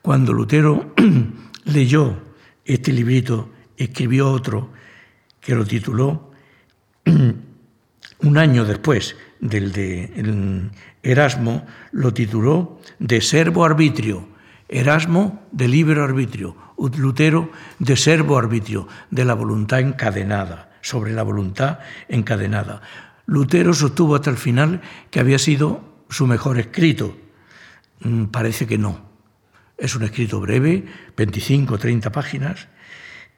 Cuando 0.02 0.32
Lutero 0.32 0.94
leyó 1.64 2.16
este 2.64 2.92
librito, 2.92 3.50
escribió 3.76 4.30
otro 4.30 4.70
que 5.40 5.54
lo 5.54 5.64
tituló 5.64 6.32
un 7.04 8.38
año 8.38 8.64
después 8.64 9.16
del 9.40 9.72
de 9.72 10.70
Erasmo, 11.02 11.66
lo 11.92 12.12
tituló 12.12 12.80
De 12.98 13.20
servo 13.20 13.64
arbitrio, 13.64 14.28
Erasmo 14.68 15.46
de 15.52 15.68
libre 15.68 16.00
arbitrio, 16.00 16.56
Lutero 16.76 17.50
de 17.78 17.96
servo 17.96 18.38
arbitrio, 18.38 18.88
de 19.10 19.24
la 19.24 19.34
voluntad 19.34 19.80
encadenada, 19.80 20.78
sobre 20.80 21.12
la 21.12 21.22
voluntad 21.22 21.78
encadenada. 22.08 22.82
Lutero 23.26 23.74
sostuvo 23.74 24.14
hasta 24.14 24.30
el 24.30 24.36
final 24.36 24.80
que 25.10 25.20
había 25.20 25.38
sido 25.38 25.82
su 26.08 26.26
mejor 26.26 26.58
escrito. 26.58 27.16
Mm, 28.00 28.26
parece 28.26 28.66
que 28.66 28.78
no. 28.78 29.07
Es 29.78 29.94
un 29.94 30.02
escrito 30.02 30.40
breve, 30.40 30.84
25 31.16 31.74
o 31.74 31.78
30 31.78 32.12
páginas, 32.12 32.68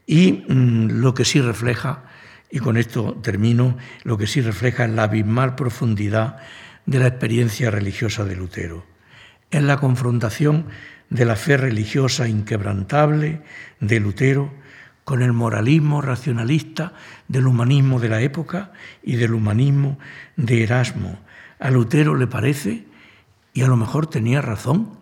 y 0.06 0.44
mm, 0.48 1.00
lo 1.00 1.14
que 1.14 1.24
sí 1.24 1.40
refleja, 1.40 2.04
y 2.50 2.58
con 2.58 2.76
esto 2.76 3.14
termino, 3.22 3.76
lo 4.02 4.18
que 4.18 4.26
sí 4.26 4.40
refleja 4.40 4.86
es 4.86 4.90
la 4.90 5.04
abismal 5.04 5.54
profundidad 5.54 6.38
de 6.86 6.98
la 6.98 7.06
experiencia 7.06 7.70
religiosa 7.70 8.24
de 8.24 8.34
Lutero. 8.34 8.84
Es 9.50 9.62
la 9.62 9.78
confrontación 9.78 10.66
de 11.10 11.24
la 11.24 11.36
fe 11.36 11.56
religiosa 11.56 12.26
inquebrantable 12.26 13.42
de 13.80 14.00
Lutero 14.00 14.52
con 15.04 15.22
el 15.22 15.32
moralismo 15.32 16.00
racionalista 16.02 16.92
del 17.26 17.46
humanismo 17.46 17.98
de 17.98 18.08
la 18.08 18.20
época 18.20 18.72
y 19.02 19.16
del 19.16 19.34
humanismo 19.34 19.98
de 20.36 20.62
Erasmo. 20.62 21.18
A 21.58 21.70
Lutero 21.70 22.14
le 22.14 22.26
parece, 22.26 22.86
y 23.52 23.62
a 23.62 23.66
lo 23.66 23.76
mejor 23.76 24.06
tenía 24.06 24.40
razón, 24.40 24.99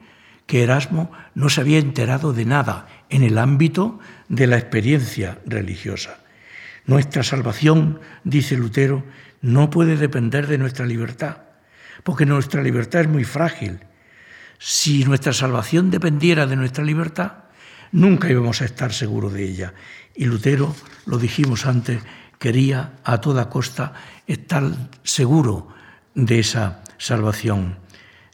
que 0.49 0.63
Erasmo 0.63 1.13
no 1.35 1.51
se 1.51 1.61
había 1.61 1.79
enterado 1.79 2.33
de 2.33 2.47
nada 2.47 2.89
en 3.11 3.23
el 3.23 3.37
ámbito 3.37 4.01
de 4.31 4.47
la 4.47 4.57
experiencia 4.57 5.39
religiosa. 5.45 6.21
Nuestra 6.87 7.23
salvación, 7.23 8.01
dice 8.25 8.57
Lutero, 8.57 9.05
no 9.43 9.69
puede 9.69 9.99
depender 9.99 10.47
de 10.47 10.57
nuestra 10.57 10.87
libertad, 10.87 11.43
porque 12.03 12.25
nuestra 12.25 12.63
libertad 12.63 13.03
es 13.03 13.09
muy 13.09 13.25
frágil. 13.25 13.81
Si 14.59 15.05
nuestra 15.05 15.35
salvación 15.35 15.91
dependiera 15.91 16.47
de 16.47 16.57
nuestra 16.57 16.83
libertad, 16.83 17.45
nunca 17.93 18.31
íbamos 18.31 18.63
a 18.63 18.65
estar 18.65 18.95
seguros 18.95 19.35
de 19.35 19.45
ella. 19.45 19.75
Y 20.17 20.25
Lutero, 20.25 20.75
lo 21.05 21.19
dijimos 21.19 21.67
antes, 21.67 22.01
quería 22.39 22.95
a 23.05 23.21
toda 23.21 23.51
costa 23.51 23.93
estar 24.27 24.65
seguro 25.03 25.69
de 26.15 26.39
esa 26.39 26.83
salvación. 26.97 27.77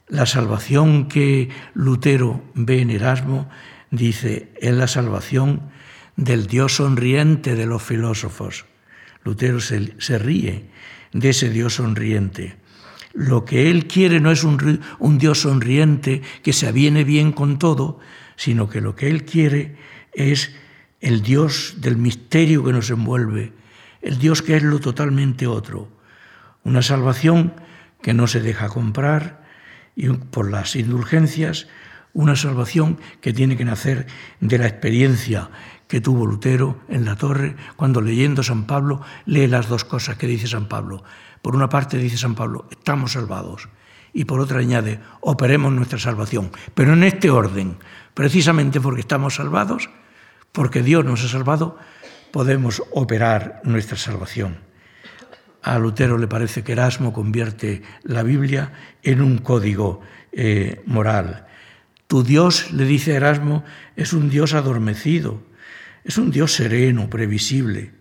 La 0.07 0.25
salvación 0.25 1.07
que 1.07 1.49
Lutero 1.73 2.43
ve 2.53 2.81
en 2.81 2.91
Erasmo, 2.91 3.49
dice, 3.89 4.51
es 4.61 4.73
la 4.73 4.87
salvación 4.87 5.69
del 6.15 6.45
Dios 6.47 6.75
sonriente 6.75 7.55
de 7.55 7.65
los 7.65 7.81
filósofos. 7.81 8.65
Lutero 9.23 9.59
se, 9.59 10.19
ríe 10.19 10.69
de 11.11 11.29
ese 11.29 11.49
Dios 11.49 11.75
sonriente. 11.75 12.57
Lo 13.13 13.45
que 13.45 13.71
él 13.71 13.87
quiere 13.87 14.19
no 14.19 14.31
es 14.31 14.43
un, 14.43 14.81
un 14.99 15.17
Dios 15.17 15.41
sonriente 15.41 16.21
que 16.43 16.53
se 16.53 16.67
aviene 16.67 17.03
bien 17.03 17.31
con 17.31 17.57
todo, 17.57 17.99
sino 18.35 18.69
que 18.69 18.81
lo 18.81 18.95
que 18.95 19.09
Él 19.09 19.23
quiere 19.25 19.77
es 20.13 20.53
el 21.01 21.21
Dios 21.21 21.75
del 21.77 21.97
misterio 21.97 22.63
que 22.63 22.73
nos 22.73 22.89
envuelve, 22.89 23.53
el 24.01 24.19
Dios 24.19 24.41
que 24.41 24.57
es 24.57 24.63
lo 24.63 24.79
totalmente 24.79 25.47
otro, 25.47 25.89
una 26.63 26.81
salvación 26.81 27.53
que 28.01 28.13
no 28.13 28.27
se 28.27 28.41
deja 28.41 28.67
comprar 28.69 29.44
y 29.95 30.09
por 30.09 30.51
las 30.51 30.75
indulgencias, 30.75 31.67
una 32.13 32.35
salvación 32.35 32.99
que 33.21 33.33
tiene 33.33 33.57
que 33.57 33.65
nacer 33.65 34.07
de 34.39 34.57
la 34.57 34.67
experiencia 34.67 35.49
que 35.87 36.01
tuvo 36.01 36.25
Lutero 36.25 36.81
en 36.87 37.05
la 37.05 37.15
torre 37.15 37.55
cuando 37.75 38.01
leyendo 38.01 38.41
San 38.43 38.65
Pablo 38.65 39.01
lee 39.25 39.47
las 39.47 39.67
dos 39.67 39.85
cosas 39.85 40.17
que 40.17 40.27
dice 40.27 40.47
San 40.47 40.67
Pablo. 40.67 41.03
Por 41.41 41.55
una 41.55 41.69
parte 41.69 41.97
dice 41.97 42.17
San 42.17 42.35
Pablo, 42.35 42.67
estamos 42.71 43.13
salvados, 43.13 43.69
y 44.13 44.25
por 44.25 44.39
otra 44.39 44.59
añade, 44.59 44.99
operemos 45.21 45.73
nuestra 45.73 45.99
salvación, 45.99 46.51
pero 46.73 46.93
en 46.93 47.03
este 47.03 47.29
orden, 47.29 47.77
Precisamente 48.15 48.79
porque 48.79 49.01
estamos 49.01 49.35
salvados, 49.35 49.89
porque 50.53 50.81
Dios 50.81 51.03
nos 51.03 51.23
ha 51.25 51.27
salvado, 51.27 51.77
podemos 52.31 52.81
operar 52.93 53.59
nuestra 53.65 53.97
salvación. 53.97 54.64
A 55.65 55.79
Lutero 55.79 56.19
le 56.19 56.27
parece 56.27 56.63
que 56.63 56.73
Erasmo 56.73 57.11
convierte 57.11 57.81
la 58.03 58.21
Biblia 58.21 58.71
en 59.01 59.19
un 59.19 59.39
código 59.39 60.01
eh, 60.31 60.83
moral. 60.85 61.47
Tu 62.05 62.21
Dios, 62.21 62.71
le 62.71 62.85
dice 62.85 63.15
Erasmo, 63.15 63.63
es 63.95 64.13
un 64.13 64.29
Dios 64.29 64.53
adormecido, 64.53 65.41
es 66.03 66.19
un 66.19 66.29
Dios 66.29 66.53
sereno, 66.53 67.09
previsible. 67.09 67.93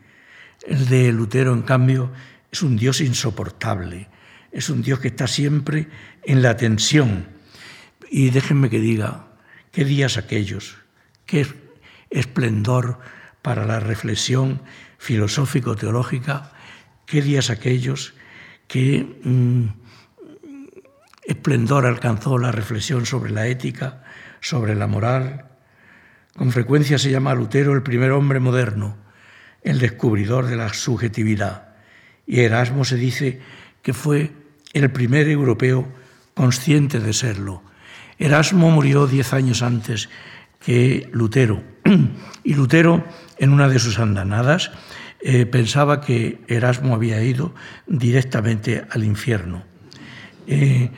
El 0.66 0.88
de 0.88 1.10
Lutero, 1.10 1.54
en 1.54 1.62
cambio, 1.62 2.12
es 2.52 2.62
un 2.62 2.76
Dios 2.76 3.00
insoportable, 3.00 4.08
es 4.52 4.68
un 4.68 4.82
Dios 4.82 5.00
que 5.00 5.08
está 5.08 5.26
siempre 5.26 5.88
en 6.22 6.42
la 6.42 6.58
tensión. 6.58 7.28
Y 8.10 8.28
déjenme 8.28 8.68
que 8.68 8.78
diga, 8.78 9.28
Qué 9.72 9.84
días 9.84 10.18
aquellos, 10.18 10.76
qué 11.26 11.48
esplendor 12.10 13.00
para 13.42 13.64
la 13.64 13.80
reflexión 13.80 14.60
filosófico-teológica, 14.98 16.52
qué 17.06 17.22
días 17.22 17.50
aquellos, 17.50 18.14
qué 18.68 19.06
mm, 19.22 19.66
esplendor 21.24 21.86
alcanzó 21.86 22.38
la 22.38 22.52
reflexión 22.52 23.06
sobre 23.06 23.32
la 23.32 23.46
ética, 23.46 24.04
sobre 24.40 24.74
la 24.74 24.86
moral. 24.86 25.46
Con 26.36 26.52
frecuencia 26.52 26.98
se 26.98 27.10
llama 27.10 27.32
a 27.32 27.34
Lutero 27.34 27.72
el 27.72 27.82
primer 27.82 28.10
hombre 28.12 28.40
moderno, 28.40 28.96
el 29.62 29.78
descubridor 29.78 30.46
de 30.46 30.56
la 30.56 30.72
subjetividad. 30.72 31.74
Y 32.26 32.40
Erasmo 32.40 32.84
se 32.84 32.96
dice 32.96 33.40
que 33.82 33.92
fue 33.92 34.32
el 34.72 34.90
primer 34.90 35.28
europeo 35.28 35.88
consciente 36.34 36.98
de 37.00 37.12
serlo 37.12 37.62
Erasmo 38.18 38.70
murió 38.70 39.06
diez 39.06 39.32
años 39.32 39.62
antes 39.62 40.08
que 40.64 41.08
Lutero. 41.12 41.62
Y 42.44 42.54
Lutero, 42.54 43.02
en 43.38 43.52
una 43.52 43.68
de 43.68 43.78
sus 43.78 43.98
andanadas, 43.98 44.70
eh, 45.26 45.46
pensaba 45.46 46.02
que 46.02 46.44
Erasmo 46.48 46.94
había 46.94 47.22
ido 47.22 47.54
directamente 47.86 48.84
al 48.90 49.04
infierno. 49.04 49.64
Eh, 50.46 50.90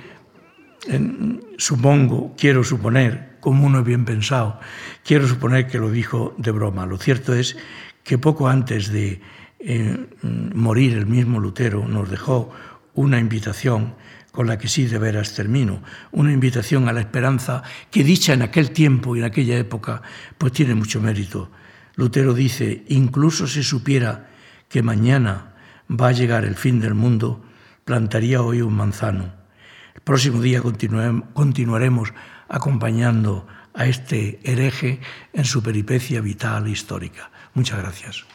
supongo, 1.59 2.35
quiero 2.37 2.65
suponer, 2.65 3.37
como 3.39 3.65
uno 3.65 3.85
bien 3.85 4.05
pensado, 4.05 4.59
quiero 5.05 5.29
suponer 5.29 5.69
que 5.69 5.79
lo 5.79 5.93
dijo 5.93 6.35
de 6.39 6.51
broma. 6.51 6.87
Lo 6.87 6.99
cierto 6.99 7.35
es 7.35 7.57
que 8.03 8.19
poco 8.19 8.49
antes 8.49 8.91
de 8.91 9.21
eh, 9.61 10.07
morir 10.23 10.95
el 10.95 11.07
mismo 11.07 11.39
Lutero 11.39 11.87
nos 11.87 12.11
dejó 12.11 12.51
una 12.95 13.21
invitación 13.21 13.95
con 14.33 14.49
la 14.49 14.59
que 14.59 14.67
sí 14.67 14.87
de 14.87 14.99
veras 14.99 15.35
termino, 15.35 15.85
una 16.11 16.33
invitación 16.33 16.89
a 16.89 16.93
la 16.93 17.01
esperanza 17.01 17.63
que 17.93 18.03
dicha 18.03 18.33
en 18.33 18.43
aquel 18.43 18.73
tiempo 18.73 19.15
y 19.15 19.21
en 19.21 19.27
aquella 19.27 19.57
época, 19.57 20.03
pues 20.37 20.53
tiene 20.53 20.75
mucho 20.75 21.01
mérito. 21.01 21.49
Lutero 21.97 22.35
dice, 22.35 22.85
incluso 22.89 23.47
si 23.47 23.63
supiera 23.63 24.29
que 24.69 24.83
mañana 24.83 25.55
va 25.91 26.09
a 26.09 26.13
llegar 26.13 26.45
el 26.45 26.55
fin 26.55 26.79
del 26.79 26.95
mundo, 26.95 27.43
plantaría 27.85 28.43
hoy 28.43 28.61
un 28.61 28.75
manzano. 28.75 29.33
El 29.95 30.03
próximo 30.03 30.41
día 30.43 30.61
continuaremos 30.61 32.13
acompañando 32.49 33.47
a 33.73 33.87
este 33.87 34.41
hereje 34.45 35.01
en 35.33 35.45
su 35.45 35.63
peripecia 35.63 36.21
vital 36.21 36.67
e 36.67 36.71
histórica. 36.71 37.31
Muchas 37.55 37.79
gracias. 37.79 38.27